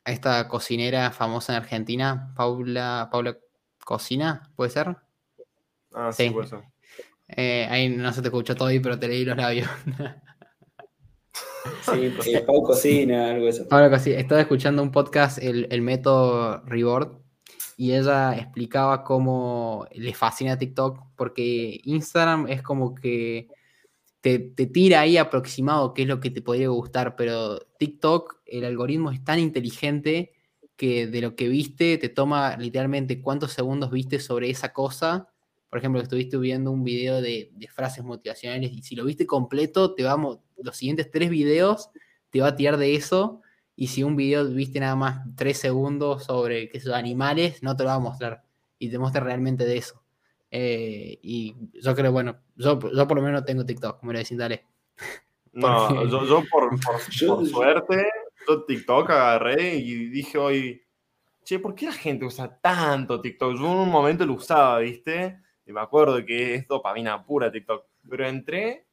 esta 0.05 0.47
cocinera 0.47 1.11
famosa 1.11 1.51
en 1.53 1.61
Argentina, 1.61 2.33
Paula, 2.35 3.09
Paula 3.11 3.37
Cocina, 3.83 4.49
¿puede 4.55 4.71
ser? 4.71 4.95
Ah, 5.93 6.11
sí, 6.13 6.29
puede 6.29 6.47
ser. 6.47 6.59
Eh, 7.27 7.67
ahí 7.69 7.89
no 7.89 8.13
se 8.13 8.21
te 8.21 8.29
escuchó 8.29 8.55
todo, 8.55 8.69
pero 8.81 8.97
te 8.97 9.07
leí 9.07 9.25
los 9.25 9.37
labios. 9.37 9.69
Sí, 11.81 12.13
eh, 12.33 12.43
Pau 12.45 12.61
Cocina, 12.63 13.31
algo 13.31 13.47
eso. 13.47 13.63
Estaba 13.63 14.41
escuchando 14.41 14.83
un 14.83 14.91
podcast, 14.91 15.39
el, 15.39 15.67
el 15.71 15.81
método 15.81 16.61
Reward, 16.65 17.24
y 17.75 17.93
ella 17.93 18.35
explicaba 18.37 19.03
cómo 19.03 19.87
le 19.93 20.13
fascina 20.13 20.57
TikTok, 20.57 20.99
porque 21.15 21.81
Instagram 21.83 22.47
es 22.47 22.61
como 22.61 22.95
que 22.95 23.49
te, 24.21 24.39
te, 24.39 24.65
tira 24.67 25.01
ahí 25.01 25.17
aproximado 25.17 25.93
qué 25.93 26.03
es 26.03 26.07
lo 26.07 26.19
que 26.19 26.31
te 26.31 26.41
podría 26.41 26.69
gustar, 26.69 27.15
pero 27.15 27.59
TikTok, 27.77 28.41
el 28.45 28.65
algoritmo 28.65 29.11
es 29.11 29.23
tan 29.23 29.39
inteligente 29.39 30.33
que 30.75 31.07
de 31.07 31.21
lo 31.21 31.35
que 31.35 31.47
viste 31.47 31.97
te 31.97 32.09
toma 32.09 32.57
literalmente 32.57 33.21
cuántos 33.21 33.53
segundos 33.53 33.91
viste 33.91 34.19
sobre 34.19 34.49
esa 34.49 34.73
cosa 34.73 35.29
por 35.75 35.79
ejemplo, 35.79 36.01
estuviste 36.01 36.37
viendo 36.37 36.71
un 36.71 36.85
video 36.85 37.21
de, 37.21 37.51
frases 37.69 38.01
motivacionales 38.01 38.71
y 38.71 38.81
si 38.81 38.95
lo 38.95 39.03
viste 39.03 39.25
completo, 39.25 39.93
te 39.93 40.03
vamos, 40.03 40.39
los 40.55 40.77
siguientes 40.77 41.11
tres 41.11 41.29
videos 41.29 41.89
te 42.29 42.39
va 42.39 42.47
a 42.47 42.55
tirar 42.55 42.77
de 42.77 42.95
eso. 42.95 43.41
Y 43.75 43.87
si 43.87 44.03
un 44.03 44.15
video 44.15 44.45
viste 44.45 44.79
nada 44.79 44.95
más 44.95 45.25
tres 45.35 45.57
segundos 45.59 46.23
sobre 46.23 46.69
que 46.69 46.79
son 46.79 46.93
animales, 46.93 47.61
no 47.61 47.75
te 47.75 47.83
lo 47.83 47.89
va 47.89 47.95
a 47.95 47.99
mostrar. 47.99 48.43
Y 48.79 48.89
te 48.89 48.97
muestra 48.97 49.21
realmente 49.21 49.65
de 49.65 49.77
eso. 49.77 50.01
Eh, 50.51 51.19
y 51.21 51.55
yo 51.81 51.93
creo, 51.95 52.11
bueno, 52.11 52.37
yo, 52.55 52.79
yo, 52.79 53.07
por 53.07 53.17
lo 53.17 53.23
menos 53.23 53.43
tengo 53.43 53.65
TikTok, 53.65 54.01
me 54.03 54.13
lo 54.13 54.19
decís, 54.19 54.37
dale. 54.37 54.65
No, 55.51 56.05
yo, 56.25 56.43
por, 56.49 56.69
por, 56.79 57.01
suerte, 57.47 58.07
yo 58.47 58.63
TikTok 58.63 59.09
agarré 59.09 59.75
y 59.75 60.07
dije 60.07 60.37
hoy, 60.37 60.81
che, 61.43 61.59
¿por 61.59 61.75
qué 61.75 61.87
la 61.87 61.93
gente 61.93 62.25
usa 62.25 62.59
tanto 62.61 63.19
TikTok? 63.19 63.57
Yo 63.57 63.65
en 63.65 63.79
un 63.79 63.89
momento 63.89 64.25
lo 64.25 64.33
usaba, 64.33 64.79
¿viste? 64.79 65.41
Y 65.65 65.73
me 65.73 65.81
acuerdo 65.81 66.23
que 66.25 66.55
es 66.55 66.67
dopamina 66.67 67.23
pura 67.25 67.51
TikTok. 67.51 67.85
Pero 68.09 68.27
entré 68.27 68.84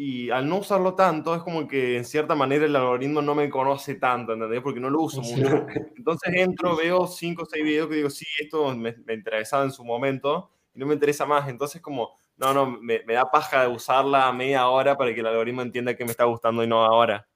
y 0.00 0.30
al 0.30 0.48
no 0.48 0.58
usarlo 0.58 0.94
tanto, 0.94 1.34
es 1.34 1.42
como 1.42 1.66
que 1.66 1.96
en 1.96 2.04
cierta 2.04 2.36
manera 2.36 2.64
el 2.64 2.76
algoritmo 2.76 3.20
no 3.20 3.34
me 3.34 3.50
conoce 3.50 3.96
tanto, 3.96 4.32
¿entendés? 4.32 4.62
Porque 4.62 4.78
no 4.78 4.90
lo 4.90 5.00
uso 5.02 5.22
mucho. 5.22 5.66
Entonces 5.96 6.34
entro, 6.36 6.76
veo 6.76 7.08
5 7.08 7.42
o 7.42 7.44
6 7.44 7.64
videos 7.64 7.88
que 7.88 7.96
digo, 7.96 8.08
sí, 8.08 8.24
esto 8.38 8.76
me, 8.76 8.94
me, 9.04 9.14
interesaba 9.14 9.64
en 9.64 9.72
su 9.72 9.84
momento 9.84 10.52
y 10.72 10.78
no 10.78 10.86
me 10.86 10.94
interesa 10.94 11.26
más. 11.26 11.48
Entonces 11.48 11.82
como, 11.82 12.16
no, 12.36 12.54
no, 12.54 12.70
me, 12.80 13.02
me, 13.04 13.14
da 13.14 13.28
paja 13.28 13.62
de 13.62 13.74
usarla 13.74 14.28
a 14.28 14.32
media 14.32 14.68
hora 14.68 14.96
para 14.96 15.12
que 15.12 15.18
el 15.18 15.26
algoritmo 15.26 15.62
entienda 15.62 15.96
que 15.96 16.04
me 16.04 16.12
está 16.12 16.26
gustando 16.26 16.62
y 16.62 16.68
no 16.68 16.84
ahora. 16.84 17.26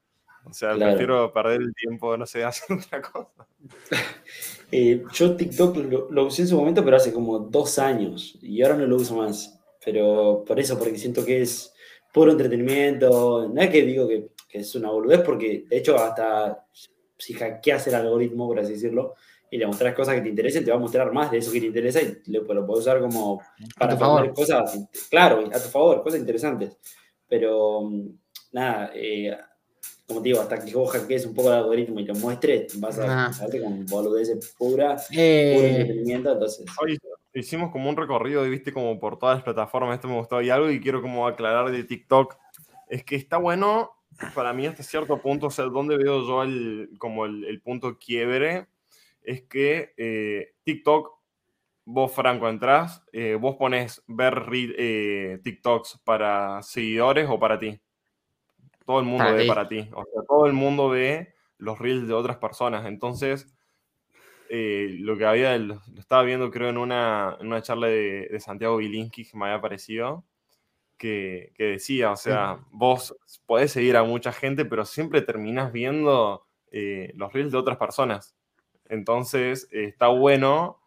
O 0.44 0.52
sea, 0.52 0.76
prefiero 0.76 1.32
perder 1.32 1.62
el 1.62 1.74
tiempo, 1.74 2.16
no 2.16 2.26
sé, 2.26 2.44
hacer 2.44 2.76
otra 2.76 3.02
cosa. 3.02 3.46
Eh, 4.74 5.04
yo 5.12 5.36
TikTok 5.36 5.76
lo, 6.10 6.24
usé 6.24 6.40
en 6.40 6.48
su 6.48 6.56
momento, 6.56 6.82
pero 6.82 6.96
hace 6.96 7.12
como 7.12 7.38
dos 7.38 7.78
años 7.78 8.38
y 8.40 8.62
ahora 8.62 8.78
no 8.78 8.86
lo 8.86 8.96
uso 8.96 9.16
más. 9.16 9.60
pero 9.84 10.42
por 10.46 10.58
eso, 10.58 10.78
porque 10.78 10.96
siento 10.96 11.26
que 11.26 11.42
es 11.42 11.71
puro 12.12 12.30
entretenimiento. 12.30 13.48
No 13.48 13.60
es 13.60 13.70
que 13.70 13.82
digo 13.82 14.06
que, 14.06 14.30
es 14.50 14.74
una 14.74 14.90
boludez, 14.90 15.22
porque 15.22 15.64
de 15.66 15.78
hecho 15.78 15.96
hasta 15.96 16.66
si 17.16 17.32
hackeas 17.32 17.86
el 17.86 17.94
algoritmo, 17.94 18.46
por 18.46 18.60
así 18.60 18.72
decirlo, 18.72 19.14
y 19.50 19.56
le 19.56 19.66
mostras 19.66 19.94
cosas 19.94 20.16
que 20.16 20.22
te 20.22 20.28
interesen, 20.28 20.64
te 20.64 20.70
va 20.70 20.76
a 20.76 20.80
mostrar 20.80 21.12
más 21.12 21.30
de 21.30 21.38
eso 21.38 21.52
que 21.52 21.60
te 21.60 21.66
interesa 21.66 22.00
y 22.02 22.20
lo, 22.30 22.42
lo 22.42 22.66
puedes 22.66 22.84
usar 22.84 23.00
como 23.00 23.40
para 23.78 23.94
aprender 23.94 24.32
cosas, 24.34 24.78
claro, 25.08 25.44
a 25.46 25.58
tu 25.58 25.68
favor, 25.68 26.02
cosas 26.02 26.20
interesantes. 26.20 26.76
Pero 27.28 27.90
nada, 28.52 28.90
eh, 28.94 29.34
como 30.06 30.20
te 30.20 30.28
digo, 30.28 30.40
hasta 30.40 30.62
que 30.62 30.74
vos 30.74 30.90
hackees 30.90 31.26
un 31.26 31.34
poco 31.34 31.48
el 31.48 31.54
algoritmo 31.54 32.00
y 32.00 32.04
lo 32.04 32.14
muestres, 32.14 32.78
vas 32.78 32.98
a 32.98 33.46
ver 33.46 33.62
con 33.62 33.86
boludeces 33.86 34.54
pura, 34.58 34.96
eh... 35.10 35.54
puro 35.54 35.66
entretenimiento, 35.66 36.32
entonces... 36.32 36.66
hicimos 37.34 37.70
como 37.70 37.88
un 37.88 37.96
recorrido, 37.96 38.42
viste, 38.44 38.72
como 38.72 38.98
por 38.98 39.18
todas 39.18 39.36
las 39.36 39.44
plataformas, 39.44 39.94
esto 39.94 40.08
me 40.08 40.14
gustó, 40.14 40.42
y 40.42 40.50
algo 40.50 40.68
que 40.68 40.80
quiero 40.80 41.02
como 41.02 41.26
aclarar 41.26 41.70
de 41.70 41.84
TikTok, 41.84 42.36
es 42.88 43.04
que 43.04 43.16
está 43.16 43.38
bueno, 43.38 43.92
para 44.34 44.52
mí 44.52 44.66
hasta 44.66 44.82
cierto 44.82 45.20
punto, 45.20 45.46
o 45.46 45.50
sea, 45.50 45.66
donde 45.66 45.96
veo 45.96 46.26
yo 46.26 46.42
el, 46.42 46.90
como 46.98 47.24
el, 47.24 47.60
punto 47.62 47.98
quiebre, 47.98 48.66
es 49.22 49.42
que 49.42 49.94
eh, 49.96 50.54
TikTok, 50.64 51.18
vos 51.84 52.12
Franco 52.12 52.48
entrás, 52.48 53.04
eh, 53.12 53.36
vos 53.40 53.56
pones 53.56 54.02
ver 54.06 54.44
eh, 54.52 55.40
TikToks 55.42 56.00
para 56.04 56.62
seguidores 56.62 57.28
o 57.28 57.38
para 57.38 57.58
ti. 57.58 57.80
Todo 58.84 59.00
el 59.00 59.06
mundo 59.06 59.32
ve 59.32 59.46
para 59.46 59.68
ti. 59.68 59.88
O 59.92 60.04
sea, 60.04 60.22
todo 60.28 60.46
el 60.46 60.52
mundo 60.52 60.88
ve 60.88 61.34
los 61.58 61.78
reels 61.78 62.08
de 62.08 62.14
otras 62.14 62.36
personas. 62.38 62.84
Entonces, 62.86 63.52
eh, 64.54 64.96
lo 64.98 65.16
que 65.16 65.24
había, 65.24 65.56
lo, 65.56 65.80
estaba 65.96 66.24
viendo 66.24 66.50
creo 66.50 66.68
en 66.68 66.76
una, 66.76 67.38
en 67.40 67.46
una 67.46 67.62
charla 67.62 67.86
de, 67.86 68.28
de, 68.30 68.38
Santiago 68.38 68.76
Bilinsky 68.76 69.24
que 69.24 69.34
me 69.34 69.46
había 69.46 69.62
parecido, 69.62 70.26
que, 70.98 71.54
que 71.54 71.64
decía, 71.64 72.10
o 72.10 72.16
sea, 72.16 72.58
vos 72.70 73.16
podés 73.46 73.72
seguir 73.72 73.96
a 73.96 74.02
mucha 74.02 74.30
gente, 74.30 74.66
pero 74.66 74.84
siempre 74.84 75.22
terminás 75.22 75.72
viendo 75.72 76.46
eh, 76.70 77.14
los 77.16 77.32
reels 77.32 77.52
de 77.52 77.56
otras 77.56 77.78
personas. 77.78 78.36
Entonces, 78.90 79.68
está 79.70 80.08
bueno, 80.08 80.82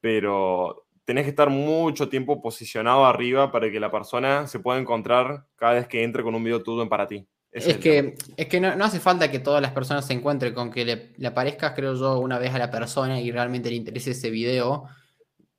pero 0.00 0.84
tenés 1.06 1.24
que 1.24 1.30
estar 1.30 1.48
mucho 1.48 2.10
tiempo 2.10 2.42
posicionado 2.42 3.06
arriba 3.06 3.50
para 3.50 3.70
que 3.70 3.80
la 3.80 3.90
persona 3.90 4.46
se 4.46 4.60
pueda 4.60 4.78
encontrar 4.78 5.46
cada 5.56 5.72
vez 5.72 5.88
que 5.88 6.04
entre 6.04 6.22
con 6.22 6.34
un 6.34 6.44
video 6.44 6.62
tuyo 6.62 6.82
en 6.82 6.90
para 6.90 7.06
ti. 7.06 7.26
Es, 7.50 7.78
que, 7.78 8.14
es 8.36 8.46
que 8.46 8.60
no, 8.60 8.84
hace 8.84 9.00
falta 9.00 9.30
que 9.30 9.38
todas 9.38 9.62
las 9.62 9.72
personas 9.72 10.06
se 10.06 10.12
encuentren 10.12 10.52
con 10.52 10.70
que 10.70 10.84
le, 10.84 11.12
le, 11.16 11.28
aparezcas, 11.28 11.72
creo 11.74 11.94
yo, 11.94 12.18
una 12.18 12.38
vez 12.38 12.54
a 12.54 12.58
la 12.58 12.70
persona 12.70 13.20
y 13.20 13.30
realmente 13.30 13.70
le 13.70 13.76
interese 13.76 14.10
ese 14.10 14.30
video. 14.30 14.84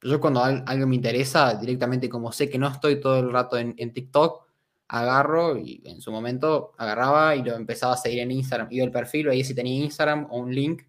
Yo 0.02 0.20
cuando 0.20 0.44
algo 0.44 0.88
me 0.88 0.96
interesa, 0.96 1.56
directamente 1.56 2.08
como 2.08 2.32
sé 2.32 2.50
que 2.50 2.58
no 2.58 2.68
estoy 2.68 3.02
todo 3.02 3.20
el 3.20 3.32
rato 3.32 3.58
en, 3.58 3.94
TikTok, 3.94 4.48
agarro 4.88 5.58
y 5.58 5.82
en 5.86 6.00
su 6.00 6.12
momento 6.12 6.74
agarraba 6.78 7.36
y 7.36 7.44
lo 7.44 7.56
empezaba 7.56 7.94
a 7.94 7.98
seguir 7.98 8.20
en 8.20 8.32
Instagram. 8.32 8.68
Iba 8.72 8.86
el 8.86 8.92
perfil, 8.92 9.28
veía 9.28 9.44
si 9.44 9.56
tenía 9.56 9.84
Instagram 9.84 10.28
o 10.30 10.40
un 10.40 10.54
link 10.54 10.84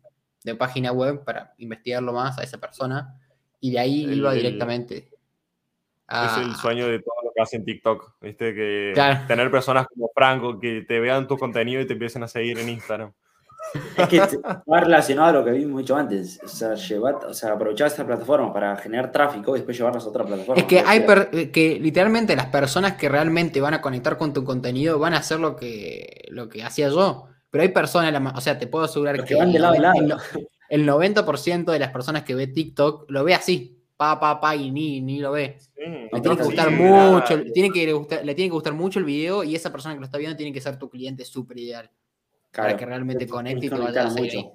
de 0.44 0.54
página 0.54 0.92
web 0.92 1.24
para 1.24 1.54
investigarlo 1.58 2.12
más 2.12 2.38
a 2.38 2.42
esa 2.42 2.58
persona 2.58 3.18
y 3.58 3.72
de 3.72 3.78
ahí 3.78 4.04
iba 4.04 4.32
directamente. 4.32 5.10
Es 6.08 6.36
el 6.38 6.54
sueño 6.56 6.86
de 6.86 7.00
lo 7.30 7.34
que 7.34 7.42
hacen 7.42 7.64
TikTok, 7.64 8.14
¿viste? 8.20 8.54
Que 8.54 8.92
tener 9.26 9.50
personas 9.50 9.86
como 9.86 10.10
Franco 10.14 10.58
que 10.58 10.84
te 10.86 11.00
vean 11.00 11.26
tu 11.28 11.36
contenido 11.36 11.80
y 11.80 11.86
te 11.86 11.94
empiecen 11.94 12.22
a 12.22 12.28
seguir 12.28 12.58
en 12.58 12.68
Instagram. 12.68 13.12
Es 13.96 14.08
que 14.08 14.18
va 14.18 14.80
relacionado 14.80 15.28
a 15.28 15.32
lo 15.32 15.44
que 15.44 15.52
vimos 15.52 15.82
dicho 15.82 15.94
antes. 15.94 16.40
O 16.42 16.48
sea, 16.48 16.74
llevar, 16.74 17.16
o 17.26 17.34
sea, 17.34 17.52
aprovechar 17.52 17.86
esta 17.86 18.06
plataforma 18.06 18.52
para 18.52 18.76
generar 18.76 19.12
tráfico 19.12 19.54
y 19.54 19.60
después 19.60 19.76
llevarlas 19.76 20.04
a 20.04 20.08
otra 20.08 20.24
plataforma. 20.24 20.60
Es 20.60 20.66
que 20.66 20.80
hay 20.80 21.04
eh, 21.32 21.50
que 21.50 21.78
literalmente 21.78 22.34
las 22.34 22.46
personas 22.46 22.94
que 22.94 23.08
realmente 23.08 23.60
van 23.60 23.74
a 23.74 23.80
conectar 23.80 24.16
con 24.16 24.32
tu 24.32 24.44
contenido 24.44 24.98
van 24.98 25.14
a 25.14 25.18
hacer 25.18 25.38
lo 25.38 25.56
que, 25.56 26.26
lo 26.30 26.48
que 26.48 26.64
hacía 26.64 26.88
yo. 26.88 27.26
Pero 27.50 27.62
hay 27.62 27.68
personas, 27.68 28.36
o 28.36 28.40
sea, 28.40 28.58
te 28.58 28.66
puedo 28.66 28.84
asegurar 28.84 29.24
que, 29.24 29.34
van 29.34 29.52
de 29.52 29.58
lado 29.58 29.74
lado 29.74 30.18
el 30.70 30.88
90% 30.88 31.64
de 31.64 31.78
las 31.78 31.90
personas 31.90 32.22
que 32.22 32.34
ve 32.34 32.46
TikTok 32.46 33.10
lo 33.10 33.24
ve 33.24 33.34
así, 33.34 33.79
pa, 34.00 34.18
pa, 34.18 34.40
pa, 34.40 34.56
y 34.56 34.70
ni, 34.70 35.02
ni 35.02 35.18
lo 35.18 35.32
ve. 35.32 35.58
le 35.76 36.20
tiene 36.22 36.36
que 36.38 36.42
gustar 36.44 36.70
mucho, 36.70 37.36
le 37.36 37.50
tiene 37.50 37.70
que, 37.70 37.92
gustar, 37.92 38.24
le 38.24 38.34
tiene 38.34 38.48
que 38.48 38.54
gustar 38.54 38.72
mucho 38.72 38.98
el 38.98 39.04
video 39.04 39.44
y 39.44 39.54
esa 39.54 39.70
persona 39.70 39.94
que 39.94 40.00
lo 40.00 40.06
está 40.06 40.16
viendo 40.16 40.38
tiene 40.38 40.54
que 40.54 40.60
ser 40.62 40.78
tu 40.78 40.88
cliente 40.88 41.22
súper 41.26 41.58
ideal. 41.58 41.90
para 42.50 42.78
que 42.78 42.86
realmente 42.86 43.28
conecte 43.28 43.66
y 43.66 43.68
te 43.68 43.76
vaya 43.76 44.06
a 44.06 44.10
mucho. 44.10 44.52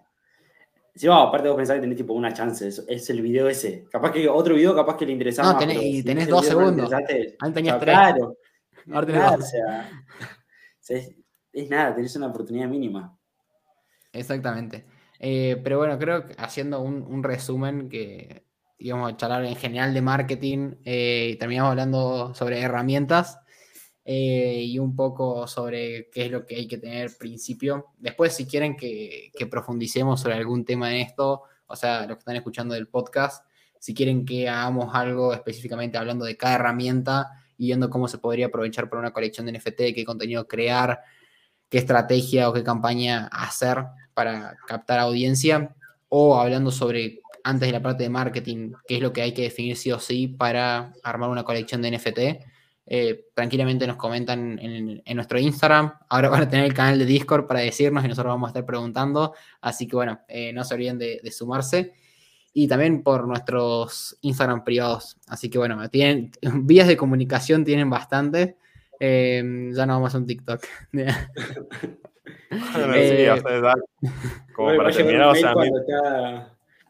Sí, 0.96 1.08
bueno, 1.08 1.22
aparte 1.22 1.48
vos 1.50 1.58
pensás 1.58 1.76
que 1.76 1.82
tenés 1.82 1.98
tipo 1.98 2.14
una 2.14 2.34
chance, 2.34 2.68
es, 2.68 3.10
el 3.12 3.22
video 3.22 3.48
ese. 3.48 3.86
Capaz 3.92 4.12
que 4.14 4.28
otro 4.28 4.56
video, 4.56 4.74
capaz 4.74 4.98
que 4.98 5.06
le 5.06 5.12
interesaba. 5.12 5.54
No, 5.54 5.60
tenés, 5.60 5.78
y 5.80 6.02
tenés 6.02 6.28
dos 6.28 6.44
segundos. 6.44 6.92
Antes 6.92 7.38
tenías 7.54 7.80
tres. 7.80 7.94
Claro. 7.94 8.38
Ahora 8.92 9.06
tenés 9.06 9.24
dos. 9.24 9.40
O 9.40 9.42
sea, 9.44 10.06
es, 10.90 11.16
es, 11.54 11.70
nada, 11.70 11.94
tenés 11.94 12.16
una 12.16 12.28
oportunidad 12.28 12.68
mínima. 12.68 13.16
Exactamente. 14.12 14.86
Eh, 15.20 15.60
pero 15.64 15.78
bueno, 15.78 15.98
creo 15.98 16.26
que 16.26 16.36
haciendo 16.38 16.82
un, 16.82 17.24
resumen 17.24 17.90
que 17.90 18.45
íbamos 18.78 19.12
a 19.12 19.18
charlar 19.18 19.46
en 19.46 19.56
general 19.56 19.94
de 19.94 20.02
marketing 20.02 20.76
eh, 20.84 21.30
y 21.34 21.36
terminamos 21.38 21.72
hablando 21.72 22.34
sobre 22.36 22.60
herramientas 22.60 23.40
eh, 24.04 24.62
y 24.64 24.78
un 24.78 24.96
poco 24.96 25.48
sobre 25.48 26.10
qué 26.12 26.26
es 26.26 26.32
lo 26.32 26.46
que 26.46 26.56
hay 26.56 26.68
que 26.68 26.78
tener 26.78 27.18
principio. 27.18 27.88
Después, 27.98 28.34
si 28.36 28.46
quieren 28.46 28.76
que, 28.78 29.32
profundicemos 29.50 30.22
sobre 30.22 30.36
algún 30.36 30.64
tema 30.66 30.92
en 30.94 31.02
esto, 31.02 31.44
o 31.66 31.76
sea, 31.76 32.02
los 32.02 32.18
que 32.18 32.20
están 32.20 32.36
escuchando 32.36 32.76
del 32.76 32.88
podcast, 32.88 33.46
si 33.80 33.94
quieren 33.94 34.26
que 34.26 34.48
hagamos 34.48 34.94
algo 34.94 35.34
específicamente 35.34 35.98
hablando 35.98 36.26
de 36.26 36.38
cada 36.38 36.56
herramienta 36.56 37.32
y 37.58 37.68
viendo 37.68 37.90
cómo 37.90 38.08
se 38.08 38.18
podría 38.18 38.48
aprovechar 38.48 38.90
para 38.90 39.00
una 39.00 39.14
colección 39.14 39.48
de 39.48 39.54
NFT, 39.54 39.96
qué 39.96 40.04
contenido 40.06 40.48
crear, 40.48 41.02
qué 41.70 41.80
estrategia 41.80 42.50
o 42.50 42.54
qué 42.54 42.64
campaña 42.64 43.28
hacer 43.32 43.86
para 44.14 44.56
captar 44.68 45.00
audiencia, 45.00 45.76
o 46.10 46.40
hablando 46.40 46.72
sobre 46.72 47.22
antes 47.46 47.68
de 47.68 47.72
la 47.72 47.82
parte 47.82 48.04
de 48.04 48.10
marketing, 48.10 48.74
qué 48.88 48.96
es 48.96 49.02
lo 49.02 49.14
que 49.14 49.22
hay 49.22 49.32
que 49.32 49.44
definir 49.44 49.78
sí 49.78 49.92
o 49.92 50.00
sí 50.00 50.28
para 50.28 50.94
armar 51.04 51.30
una 51.30 51.44
colección 51.44 51.80
de 51.80 51.92
NFT. 51.92 52.20
Eh, 52.88 53.26
tranquilamente 53.36 53.86
nos 53.86 53.98
comentan 53.98 54.58
en, 54.60 55.16
nuestro 55.16 55.38
Instagram. 55.38 55.94
Ahora 56.10 56.30
van 56.30 56.42
a 56.42 56.50
tener 56.50 56.66
el 56.66 56.74
canal 56.74 56.98
de 56.98 57.06
Discord 57.06 57.46
para 57.46 57.60
decirnos 57.60 58.04
y 58.04 58.08
nosotros 58.08 58.34
vamos 58.34 58.48
a 58.48 58.50
estar 58.50 58.66
preguntando. 58.66 59.36
Así 59.62 59.88
que 59.88 59.96
bueno, 59.96 60.22
eh, 60.28 60.54
no 60.54 60.64
se 60.64 60.74
olviden 60.74 60.98
de, 60.98 61.32
sumarse. 61.32 61.94
Y 62.52 62.68
también 62.68 63.04
por 63.04 63.28
nuestros 63.28 64.18
Instagram 64.22 64.64
privados. 64.64 65.18
Así 65.28 65.48
que 65.48 65.60
bueno, 65.60 65.88
tienen 65.90 66.32
vías 66.64 66.88
de 66.88 66.98
comunicación, 66.98 67.64
tienen 67.64 67.92
bastante. 67.92 68.58
Eh, 69.00 69.70
ya 69.72 69.86
no 69.86 69.94
vamos 69.94 70.16
a 70.16 70.18
un 70.18 70.26
TikTok. 70.26 70.66
Eh, 72.52 73.30
como 74.56 74.76
para 74.78 74.92
terminar, 74.92 75.28
o 75.28 75.36
sea, 75.36 75.54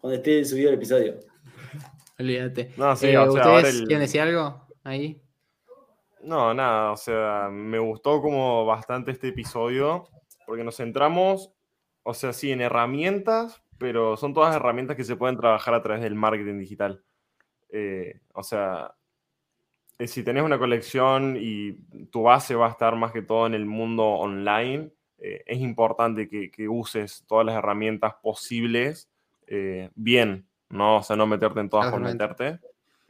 cuando, 0.05 0.17
esté 0.17 0.45
subido 0.45 0.69
el 0.69 0.75
episodio. 0.75 1.15
Olvídate. 2.19 2.71
No, 2.77 2.95
sí, 2.95 3.15
o 3.15 3.31
sea, 3.31 3.55
¿Ustedes 3.55 3.79
quieren 3.79 3.99
decir 3.99 4.21
algo 4.21 4.67
ahí? 4.83 5.19
No, 6.21 6.53
nada, 6.53 6.91
o 6.91 6.97
sea, 6.97 7.49
me 7.51 7.79
gustó 7.79 8.21
como 8.21 8.65
bastante 8.65 9.11
este 9.11 9.29
episodio, 9.29 10.07
porque 10.45 10.63
nos 10.63 10.77
centramos, 10.77 11.51
o 12.03 12.13
sea, 12.13 12.33
sí, 12.33 12.51
en 12.51 12.61
herramientas, 12.61 13.61
pero 13.77 14.15
son 14.15 14.33
todas 14.33 14.55
herramientas 14.55 14.95
que 14.95 15.03
se 15.03 15.15
pueden 15.15 15.37
trabajar 15.37 15.73
a 15.73 15.81
través 15.81 16.01
del 16.01 16.15
marketing 16.15 16.59
digital. 16.59 17.03
Eh, 17.69 18.21
o 18.33 18.43
sea, 18.43 18.95
eh, 19.99 20.07
si 20.07 20.23
tenés 20.23 20.43
una 20.43 20.57
colección 20.59 21.37
y 21.39 21.73
tu 22.11 22.23
base 22.23 22.55
va 22.55 22.67
a 22.67 22.71
estar 22.71 22.95
más 22.95 23.11
que 23.11 23.21
todo 23.21 23.47
en 23.47 23.53
el 23.53 23.65
mundo 23.65 24.03
online, 24.03 24.91
eh, 25.17 25.43
es 25.45 25.59
importante 25.59 26.27
que, 26.27 26.67
uses 26.67 27.23
todas 27.27 27.45
las 27.45 27.55
herramientas 27.55 28.15
posibles 28.21 29.09
eh, 29.47 29.89
bien, 29.95 30.47
¿no? 30.69 30.97
O 30.97 31.03
sea, 31.03 31.15
no 31.15 31.27
meterte 31.27 31.59
en 31.59 31.69
todas 31.69 31.91
por 31.91 31.99
meterte, 31.99 32.59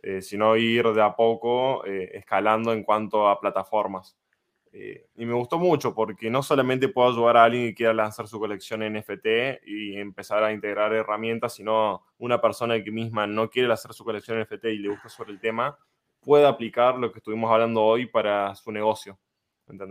eh, 0.02 0.22
sino 0.22 0.56
ir 0.56 0.88
de 0.88 1.02
a 1.02 1.16
poco 1.16 1.84
escalando 1.86 2.74
en 2.74 2.84
cuanto 2.84 3.28
a 3.28 3.40
plataformas. 3.40 4.18
y 4.72 5.26
me 5.26 5.34
gustó 5.34 5.58
mucho 5.58 5.96
porque 5.96 6.30
no 6.30 6.44
solamente 6.44 6.90
puedo 6.90 7.10
ayudar 7.10 7.38
a 7.38 7.44
alguien 7.46 7.68
que 7.68 7.76
quiera 7.76 7.94
lanzar 7.94 8.28
su 8.28 8.40
colección 8.40 8.82
NFT 8.82 9.66
y 9.66 9.96
empezar 9.96 10.44
a 10.44 10.52
integrar 10.52 10.94
herramientas, 10.94 11.54
sino 11.54 12.04
una 12.18 12.42
persona 12.42 12.84
que 12.84 12.92
misma 12.92 13.26
no 13.26 13.50
quiere 13.50 13.70
lanzar 13.70 13.94
su 13.94 14.04
colección 14.04 14.40
NFT 14.42 14.66
y 14.66 14.80
le 14.80 14.90
gusta 14.90 15.08
sobre 15.08 15.32
el 15.32 15.40
tema, 15.40 15.78
puede 16.20 16.46
aplicar 16.46 16.98
lo 16.98 17.12
que 17.12 17.20
estuvimos 17.20 17.50
hablando 17.52 17.82
hoy 17.82 18.08
para 18.08 18.54
su 18.56 18.72
negocio. 18.72 19.18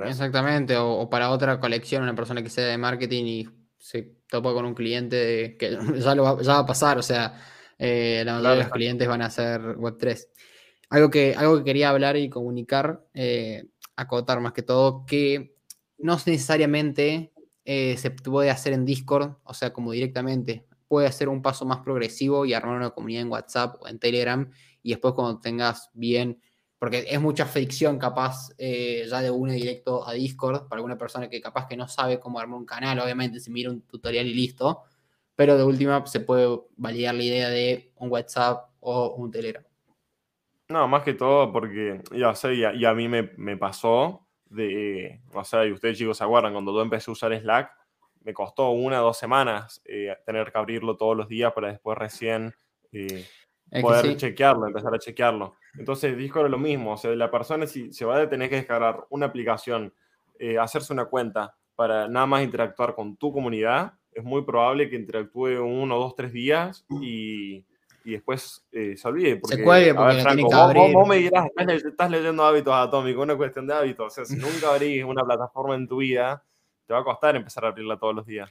Exactamente, 0.04 0.76
o, 0.76 1.08
para 1.10 1.30
otra 1.30 1.58
colección, 1.58 2.02
una 2.02 2.14
persona 2.14 2.42
que 2.42 2.50
sea 2.50 2.66
de 2.66 2.78
marketing 2.78 3.24
y 3.24 3.48
se 3.84 4.14
topa 4.30 4.54
con 4.54 4.64
un 4.64 4.74
cliente 4.74 5.58
que 5.58 5.76
ya, 6.00 6.14
lo 6.14 6.22
va, 6.22 6.58
a 6.58 6.66
pasar, 6.66 6.96
o 6.96 7.02
sea, 7.02 7.38
eh, 7.78 8.22
la 8.24 8.32
mayoría 8.32 8.50
de 8.52 8.62
los 8.62 8.72
clientes 8.72 9.08
van 9.08 9.20
a 9.20 9.28
ser 9.28 9.60
Web3. 9.60 10.26
Algo 10.88 11.10
que, 11.10 11.34
algo 11.36 11.58
que 11.58 11.64
quería 11.64 11.90
hablar 11.90 12.16
y 12.16 12.30
comunicar, 12.30 13.04
eh, 13.12 13.66
acotar 13.94 14.40
más 14.40 14.54
que 14.54 14.62
todo, 14.62 15.04
que 15.04 15.58
no 15.98 16.14
necesariamente 16.24 17.34
eh, 17.66 17.98
se 17.98 18.10
puede 18.10 18.48
hacer 18.48 18.72
en 18.72 18.86
Discord, 18.86 19.36
o 19.44 19.52
sea, 19.52 19.74
como 19.74 19.92
directamente. 19.92 20.66
Puede 20.88 21.06
hacer 21.06 21.28
un 21.28 21.42
paso 21.42 21.66
más 21.66 21.80
progresivo 21.80 22.46
y 22.46 22.54
armar 22.54 22.76
una 22.76 22.90
comunidad 22.90 23.20
en 23.20 23.30
WhatsApp 23.30 23.76
o 23.82 23.88
en 23.88 23.98
Telegram 23.98 24.50
y 24.82 24.90
después 24.92 25.12
cuando 25.12 25.40
tengas 25.40 25.90
bien 25.92 26.40
porque 26.84 27.06
es 27.08 27.18
mucha 27.18 27.46
fricción 27.46 27.98
capaz 27.98 28.50
eh, 28.58 29.06
ya 29.08 29.22
de 29.22 29.30
uno 29.30 29.52
directo 29.52 30.06
a 30.06 30.12
Discord 30.12 30.68
para 30.68 30.80
alguna 30.80 30.98
persona 30.98 31.30
que 31.30 31.40
capaz 31.40 31.66
que 31.66 31.78
no 31.78 31.88
sabe 31.88 32.20
cómo 32.20 32.38
armar 32.38 32.58
un 32.58 32.66
canal, 32.66 32.98
obviamente 32.98 33.40
se 33.40 33.50
mira 33.50 33.70
un 33.70 33.80
tutorial 33.86 34.26
y 34.26 34.34
listo, 34.34 34.82
pero 35.34 35.56
de 35.56 35.64
última 35.64 36.04
se 36.04 36.20
puede 36.20 36.60
validar 36.76 37.14
la 37.14 37.22
idea 37.22 37.48
de 37.48 37.90
un 37.96 38.10
WhatsApp 38.10 38.68
o 38.80 39.14
un 39.14 39.30
Telegram. 39.30 39.64
No, 40.68 40.86
más 40.86 41.02
que 41.04 41.14
todo 41.14 41.50
porque, 41.50 42.02
ya 42.12 42.34
sé, 42.34 42.52
y 42.52 42.84
a, 42.84 42.92
mí 42.92 43.08
me, 43.08 43.56
pasó 43.56 44.28
de, 44.50 45.22
o 45.32 45.42
sea, 45.42 45.64
y 45.64 45.72
ustedes 45.72 45.96
chicos 45.96 46.18
se 46.18 46.24
acuerdan, 46.24 46.52
cuando 46.52 46.74
yo 46.74 46.82
empecé 46.82 47.10
a 47.10 47.12
usar 47.12 47.34
Slack, 47.34 47.70
me 48.24 48.34
costó 48.34 48.72
una 48.72 49.00
o 49.00 49.06
dos 49.06 49.16
semanas 49.16 49.80
eh, 49.86 50.14
tener 50.26 50.52
que 50.52 50.58
abrirlo 50.58 50.98
todos 50.98 51.16
los 51.16 51.28
días 51.28 51.50
para 51.54 51.68
después 51.68 51.96
recién 51.96 52.54
eh, 52.92 53.26
poder 53.80 54.16
chequearlo, 54.16 54.66
empezar 54.66 54.94
a 54.94 54.98
chequearlo. 54.98 55.56
Entonces, 55.78 56.16
Discord 56.16 56.46
es 56.46 56.50
lo 56.50 56.58
mismo. 56.58 56.92
O 56.92 56.96
sea, 56.96 57.14
la 57.14 57.30
persona 57.30 57.66
si 57.66 57.92
se 57.92 58.04
va 58.04 58.20
a 58.20 58.28
tener 58.28 58.48
que 58.48 58.56
descargar 58.56 59.06
una 59.10 59.26
aplicación, 59.26 59.92
eh, 60.38 60.58
hacerse 60.58 60.92
una 60.92 61.06
cuenta 61.06 61.56
para 61.74 62.08
nada 62.08 62.26
más 62.26 62.42
interactuar 62.42 62.94
con 62.94 63.16
tu 63.16 63.32
comunidad, 63.32 63.94
es 64.12 64.22
muy 64.22 64.42
probable 64.42 64.88
que 64.88 64.96
interactúe 64.96 65.60
uno, 65.60 65.98
dos, 65.98 66.14
tres 66.14 66.32
días 66.32 66.86
y, 67.00 67.64
y 68.04 68.12
después 68.12 68.64
eh, 68.70 68.96
se 68.96 69.08
olvide. 69.08 69.36
Porque, 69.36 69.56
se 69.56 69.64
cuelgue 69.64 69.94
porque 69.94 70.20
Franco, 70.20 70.48
vos, 70.74 70.92
vos, 70.92 71.08
me 71.08 71.16
dirás, 71.16 71.48
estás 71.56 72.10
leyendo 72.10 72.44
hábitos 72.44 72.74
atómicos, 72.74 73.22
una 73.22 73.36
cuestión 73.36 73.66
de 73.66 73.74
hábitos. 73.74 74.06
O 74.06 74.10
sea, 74.10 74.24
si 74.24 74.36
nunca 74.36 74.70
abrís 74.70 75.04
una 75.04 75.24
plataforma 75.24 75.74
en 75.74 75.88
tu 75.88 75.96
vida, 75.96 76.44
te 76.86 76.92
va 76.92 77.00
a 77.00 77.04
costar 77.04 77.34
empezar 77.34 77.64
a 77.64 77.68
abrirla 77.68 77.98
todos 77.98 78.14
los 78.14 78.26
días. 78.26 78.50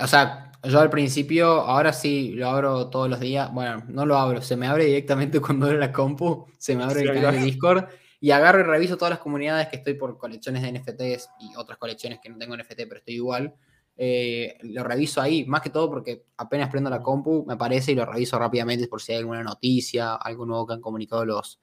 O 0.00 0.06
sea, 0.06 0.52
yo 0.64 0.80
al 0.80 0.90
principio, 0.90 1.48
ahora 1.62 1.92
sí 1.92 2.32
lo 2.34 2.48
abro 2.48 2.90
todos 2.90 3.08
los 3.08 3.20
días. 3.20 3.52
Bueno, 3.52 3.84
no 3.88 4.04
lo 4.04 4.18
abro, 4.18 4.42
se 4.42 4.56
me 4.56 4.66
abre 4.66 4.84
directamente 4.84 5.40
cuando 5.40 5.66
abro 5.66 5.78
la 5.78 5.92
compu, 5.92 6.46
se 6.58 6.76
me 6.76 6.84
abre 6.84 7.02
el 7.02 7.14
canal 7.14 7.34
de 7.34 7.42
Discord 7.42 7.84
y 8.20 8.32
agarro 8.32 8.60
y 8.60 8.64
reviso 8.64 8.96
todas 8.96 9.10
las 9.10 9.20
comunidades 9.20 9.68
que 9.68 9.76
estoy 9.76 9.94
por 9.94 10.18
colecciones 10.18 10.62
de 10.62 10.72
NFTs 10.72 11.30
y 11.40 11.56
otras 11.56 11.78
colecciones 11.78 12.18
que 12.20 12.28
no 12.28 12.36
tengo 12.36 12.56
NFT, 12.56 12.76
pero 12.76 12.96
estoy 12.96 13.14
igual. 13.14 13.54
Eh, 13.96 14.56
lo 14.62 14.84
reviso 14.84 15.20
ahí, 15.20 15.44
más 15.44 15.60
que 15.60 15.70
todo 15.70 15.88
porque 15.88 16.26
apenas 16.36 16.68
prendo 16.70 16.90
la 16.90 17.02
compu, 17.02 17.44
me 17.46 17.54
aparece 17.54 17.92
y 17.92 17.94
lo 17.94 18.06
reviso 18.06 18.38
rápidamente 18.38 18.86
por 18.88 19.00
si 19.00 19.12
hay 19.12 19.18
alguna 19.18 19.42
noticia, 19.42 20.14
algo 20.14 20.46
nuevo 20.46 20.66
que 20.66 20.74
han 20.74 20.80
comunicado 20.80 21.24
los, 21.24 21.60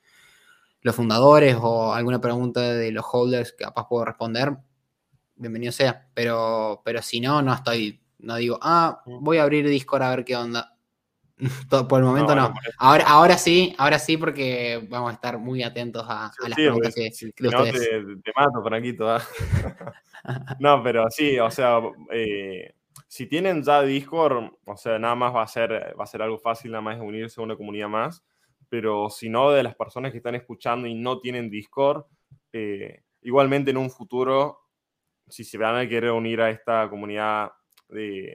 los 0.82 0.96
fundadores 0.96 1.58
o 1.60 1.94
alguna 1.94 2.20
pregunta 2.20 2.62
de 2.62 2.92
los 2.92 3.06
holders 3.10 3.54
que 3.54 3.66
capaz 3.66 3.88
puedo 3.88 4.06
responder. 4.06 4.58
Bienvenido 5.36 5.72
sea, 5.72 6.10
pero, 6.14 6.82
pero 6.84 7.02
si 7.02 7.20
no, 7.20 7.42
no 7.42 7.54
estoy 7.54 8.05
no 8.26 8.38
digo, 8.38 8.58
ah, 8.62 9.02
voy 9.06 9.38
a 9.38 9.44
abrir 9.44 9.68
Discord 9.68 10.02
a 10.02 10.10
ver 10.10 10.26
qué 10.26 10.36
onda. 10.36 10.76
Por 11.90 12.00
el 12.00 12.06
momento 12.06 12.34
no. 12.34 12.54
Ahora, 12.78 13.04
ahora 13.08 13.38
sí, 13.38 13.76
ahora 13.78 14.00
sí, 14.00 14.18
porque 14.18 14.86
vamos 14.90 15.12
a 15.12 15.14
estar 15.14 15.38
muy 15.38 15.64
atentos 15.64 16.06
a, 16.08 16.32
las 16.48 16.56
preguntas 16.56 16.96
que, 16.96 17.12
de 17.12 17.50
no 17.50 17.64
Te, 17.64 18.32
mato, 18.36 18.64
Franquito. 18.64 19.10
¿ah? 19.10 19.22
no, 20.60 20.82
pero 20.82 21.10
sí, 21.10 21.38
o 21.40 21.52
sea, 21.52 21.82
eh, 22.12 22.74
si 23.08 23.28
tienen 23.28 23.62
ya 23.64 23.82
Discord, 23.82 24.52
o 24.66 24.78
sea, 24.78 24.98
nada 24.98 25.16
más 25.16 25.36
va 25.36 25.44
a 25.44 25.48
ser, 25.48 25.94
va 26.00 26.06
a 26.06 26.08
ser 26.08 26.22
algo 26.22 26.40
fácil, 26.40 26.72
nada 26.72 26.82
más 26.82 27.00
unirse 27.00 27.40
a 27.40 27.44
una 27.44 27.56
comunidad 27.56 27.90
más. 27.90 28.24
Pero 28.70 29.10
si 29.10 29.30
no, 29.30 29.52
de 29.52 29.62
las 29.62 29.76
personas 29.76 30.12
que 30.12 30.18
están 30.18 30.36
escuchando 30.36 30.88
y 30.88 30.96
no 30.96 31.20
tienen 31.20 31.50
Discord, 31.50 32.06
eh, 32.54 33.04
igualmente 33.22 33.72
en 33.72 33.78
un 33.78 33.92
futuro, 33.92 34.62
si 35.28 35.44
se 35.44 35.58
van 35.58 35.76
a 35.76 35.88
querer 35.88 36.12
unir 36.12 36.42
a 36.42 36.50
esta 36.50 36.90
comunidad 36.90 37.52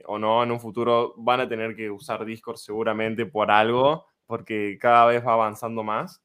o 0.06 0.18
no 0.18 0.42
en 0.42 0.50
un 0.50 0.60
futuro 0.60 1.14
van 1.16 1.40
a 1.40 1.48
tener 1.48 1.74
que 1.74 1.90
usar 1.90 2.24
Discord 2.24 2.56
seguramente 2.56 3.26
por 3.26 3.50
algo, 3.50 4.06
porque 4.26 4.78
cada 4.80 5.06
vez 5.06 5.26
va 5.26 5.32
avanzando 5.32 5.82
más. 5.82 6.22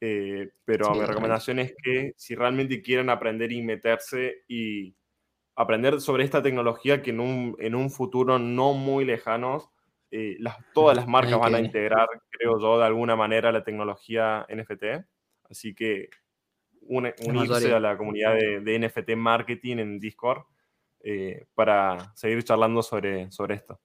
Eh, 0.00 0.50
pero 0.64 0.90
mi 0.90 1.04
recomendación 1.04 1.58
es 1.60 1.74
que 1.82 2.12
si 2.16 2.34
realmente 2.34 2.82
quieren 2.82 3.08
aprender 3.08 3.52
y 3.52 3.62
meterse 3.62 4.44
y 4.48 4.94
aprender 5.56 6.00
sobre 6.00 6.24
esta 6.24 6.42
tecnología 6.42 7.00
que 7.00 7.10
en 7.10 7.20
un, 7.20 7.56
en 7.58 7.74
un 7.74 7.90
futuro 7.90 8.38
no 8.38 8.74
muy 8.74 9.04
lejano, 9.04 9.72
eh, 10.10 10.36
las, 10.40 10.56
todas 10.72 10.96
las 10.96 11.06
marcas 11.06 11.38
van 11.38 11.54
a 11.54 11.60
integrar, 11.60 12.06
creo 12.30 12.58
yo, 12.60 12.78
de 12.78 12.84
alguna 12.84 13.16
manera 13.16 13.52
la 13.52 13.64
tecnología 13.64 14.46
NFT. 14.48 15.04
Así 15.48 15.74
que 15.74 16.10
unirse 16.86 17.72
a 17.72 17.80
la 17.80 17.96
comunidad 17.96 18.34
de, 18.34 18.60
de 18.60 18.78
NFT 18.78 19.16
marketing 19.16 19.78
en 19.78 20.00
Discord 20.00 20.44
eh, 21.06 21.46
para 21.54 22.14
seguir 22.14 22.42
charlando 22.42 22.82
sobre, 22.82 23.30
sobre 23.30 23.56
esto. 23.56 23.78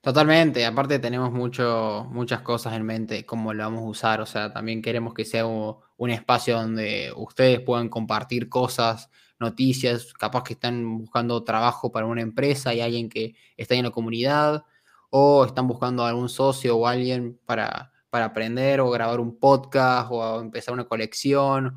Totalmente, 0.00 0.64
aparte 0.64 0.98
tenemos 0.98 1.30
mucho, 1.30 2.08
muchas 2.10 2.40
cosas 2.40 2.72
en 2.74 2.84
mente, 2.84 3.24
cómo 3.24 3.52
lo 3.52 3.62
vamos 3.64 3.82
a 3.82 3.86
usar, 3.86 4.20
o 4.22 4.26
sea, 4.26 4.50
también 4.52 4.82
queremos 4.82 5.14
que 5.14 5.24
sea 5.26 5.46
un, 5.46 6.10
espacio 6.10 6.56
donde 6.56 7.12
ustedes 7.14 7.60
puedan 7.60 7.88
compartir 7.90 8.48
cosas, 8.48 9.10
noticias, 9.38 10.12
capaz 10.14 10.42
que 10.42 10.54
están 10.54 10.98
buscando 10.98 11.44
trabajo 11.44 11.92
para 11.92 12.06
una 12.06 12.22
empresa 12.22 12.74
y 12.74 12.80
alguien 12.80 13.10
que 13.10 13.34
está 13.56 13.74
en 13.74 13.84
la 13.84 13.90
comunidad, 13.90 14.64
o 15.10 15.44
están 15.44 15.68
buscando 15.68 16.04
algún 16.04 16.30
socio 16.30 16.76
o 16.78 16.86
alguien 16.86 17.38
para, 17.44 17.92
para 18.08 18.24
aprender 18.26 18.80
o 18.80 18.90
grabar 18.90 19.20
un 19.20 19.38
podcast 19.38 20.08
o 20.10 20.40
empezar 20.40 20.74
una 20.74 20.84
colección, 20.88 21.76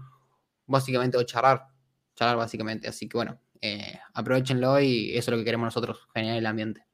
básicamente, 0.66 1.18
o 1.18 1.24
charlar, 1.24 1.68
charlar 2.16 2.38
básicamente, 2.38 2.88
así 2.88 3.10
que 3.10 3.18
bueno, 3.18 3.40
eh, 3.66 3.98
aprovechenlo 4.14 4.82
y 4.82 5.12
eso 5.12 5.20
es 5.20 5.28
lo 5.30 5.38
que 5.38 5.46
queremos 5.46 5.68
nosotros, 5.68 6.06
generar 6.14 6.38
el 6.38 6.46
ambiente. 6.46 6.86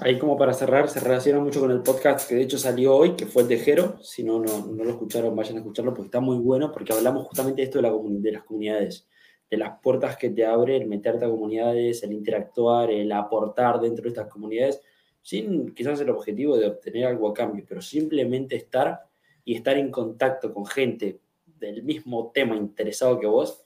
Ahí 0.00 0.16
como 0.16 0.38
para 0.38 0.52
cerrar, 0.52 0.88
se 0.88 1.00
relaciona 1.00 1.40
mucho 1.40 1.58
con 1.58 1.72
el 1.72 1.82
podcast 1.82 2.28
que 2.28 2.36
de 2.36 2.42
hecho 2.42 2.56
salió 2.56 2.94
hoy, 2.94 3.16
que 3.16 3.26
fue 3.26 3.42
el 3.42 3.48
de 3.48 3.58
Jero. 3.58 3.98
Si 4.00 4.22
no, 4.22 4.38
no, 4.38 4.84
lo 4.84 4.90
escucharon, 4.90 5.34
vayan 5.34 5.56
a 5.56 5.58
escucharlo 5.58 5.92
porque 5.92 6.06
está 6.06 6.20
muy 6.20 6.36
bueno, 6.36 6.70
porque 6.70 6.92
hablamos 6.92 7.26
justamente 7.26 7.62
de 7.62 7.64
esto 7.64 7.78
de, 7.78 7.82
la, 7.82 7.92
de 7.92 8.30
las 8.32 8.44
comunidades, 8.44 9.08
de 9.50 9.56
las 9.56 9.80
puertas 9.80 10.16
que 10.16 10.30
te 10.30 10.46
abre 10.46 10.76
el 10.76 10.86
meterte 10.86 11.24
a 11.24 11.28
comunidades, 11.28 12.04
el 12.04 12.12
interactuar, 12.12 12.92
el 12.92 13.10
aportar 13.10 13.80
dentro 13.80 14.04
de 14.04 14.10
estas 14.10 14.28
comunidades, 14.28 14.80
sin 15.20 15.74
quizás 15.74 16.00
el 16.00 16.10
objetivo 16.10 16.56
de 16.56 16.68
obtener 16.68 17.06
algo 17.06 17.28
a 17.28 17.34
cambio, 17.34 17.64
pero 17.68 17.82
simplemente 17.82 18.54
estar 18.54 19.00
y 19.44 19.56
estar 19.56 19.76
en 19.76 19.90
contacto 19.90 20.54
con 20.54 20.64
gente 20.64 21.18
del 21.44 21.82
mismo 21.82 22.30
tema 22.32 22.54
interesado 22.54 23.18
que 23.18 23.26
vos, 23.26 23.64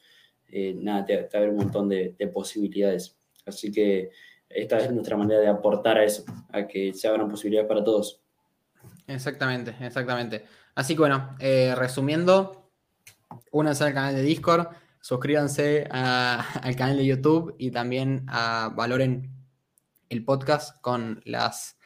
eh, 0.52 0.74
nada, 0.76 1.06
te, 1.06 1.16
te, 1.16 1.36
abre 1.38 1.48
un 1.48 1.56
montón 1.56 1.88
de, 1.88 2.14
posibilidades. 2.32 3.16
Así 3.46 3.72
que 3.72 4.10
esta 4.50 4.78
es 4.78 4.92
nuestra 4.92 5.16
manera 5.16 5.40
de 5.40 5.48
aportar 5.48 5.96
a 5.96 6.04
eso, 6.04 6.24
a 6.50 6.68
que 6.68 6.92
se 6.92 7.08
abran 7.08 7.30
posibilidades 7.30 7.66
para 7.66 7.82
todos. 7.82 8.20
Exactamente, 9.06 9.74
exactamente. 9.80 10.44
Así 10.74 10.94
que 10.94 11.00
bueno, 11.00 11.34
eh, 11.40 11.74
resumiendo, 11.74 12.70
únanse 13.50 13.84
al 13.84 13.94
canal 13.94 14.14
de 14.14 14.22
Discord, 14.22 14.68
suscríbanse 15.00 15.88
al 15.90 16.76
canal 16.76 16.98
de 16.98 17.06
YouTube 17.06 17.54
y 17.58 17.70
también 17.70 18.26
valoren 18.26 19.30
el 20.10 20.22
podcast 20.22 20.78
con 20.82 21.22
las, 21.24 21.78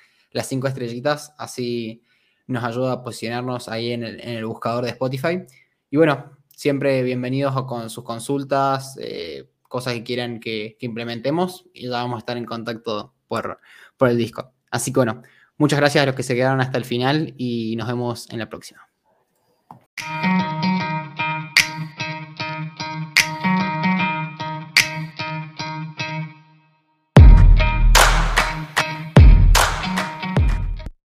cinco 0.42 0.66
estrellitas, 0.66 1.34
así 1.38 2.02
nos 2.48 2.64
ayuda 2.64 2.92
a 2.92 3.02
posicionarnos 3.02 3.68
ahí 3.68 3.92
en 3.92 4.02
el 4.04 4.44
buscador 4.44 4.84
de 4.84 4.90
Spotify. 4.90 5.44
Y 5.88 5.96
bueno, 5.96 6.35
siempre 6.56 7.02
bienvenidos 7.02 7.54
con 7.66 7.90
sus 7.90 8.02
consultas, 8.02 8.98
eh, 9.00 9.48
cosas 9.62 9.92
que 9.92 10.02
quieran 10.02 10.40
que, 10.40 10.76
implementemos 10.80 11.66
y 11.74 11.84
ya 11.84 12.02
vamos 12.02 12.16
a 12.16 12.18
estar 12.20 12.36
en 12.36 12.46
contacto 12.46 13.14
por, 13.28 13.60
por 13.96 14.08
el 14.08 14.16
disco. 14.16 14.52
Así 14.70 14.90
que 14.90 15.00
bueno, 15.00 15.22
muchas 15.58 15.78
gracias 15.78 16.02
a 16.02 16.06
los 16.06 16.14
que 16.14 16.22
se 16.22 16.34
quedaron 16.34 16.60
hasta 16.60 16.78
el 16.78 16.86
final 16.86 17.34
y 17.36 17.76
nos 17.76 17.86
vemos 17.86 18.28
en 18.30 18.38
la 18.38 18.48
próxima. 18.48 18.88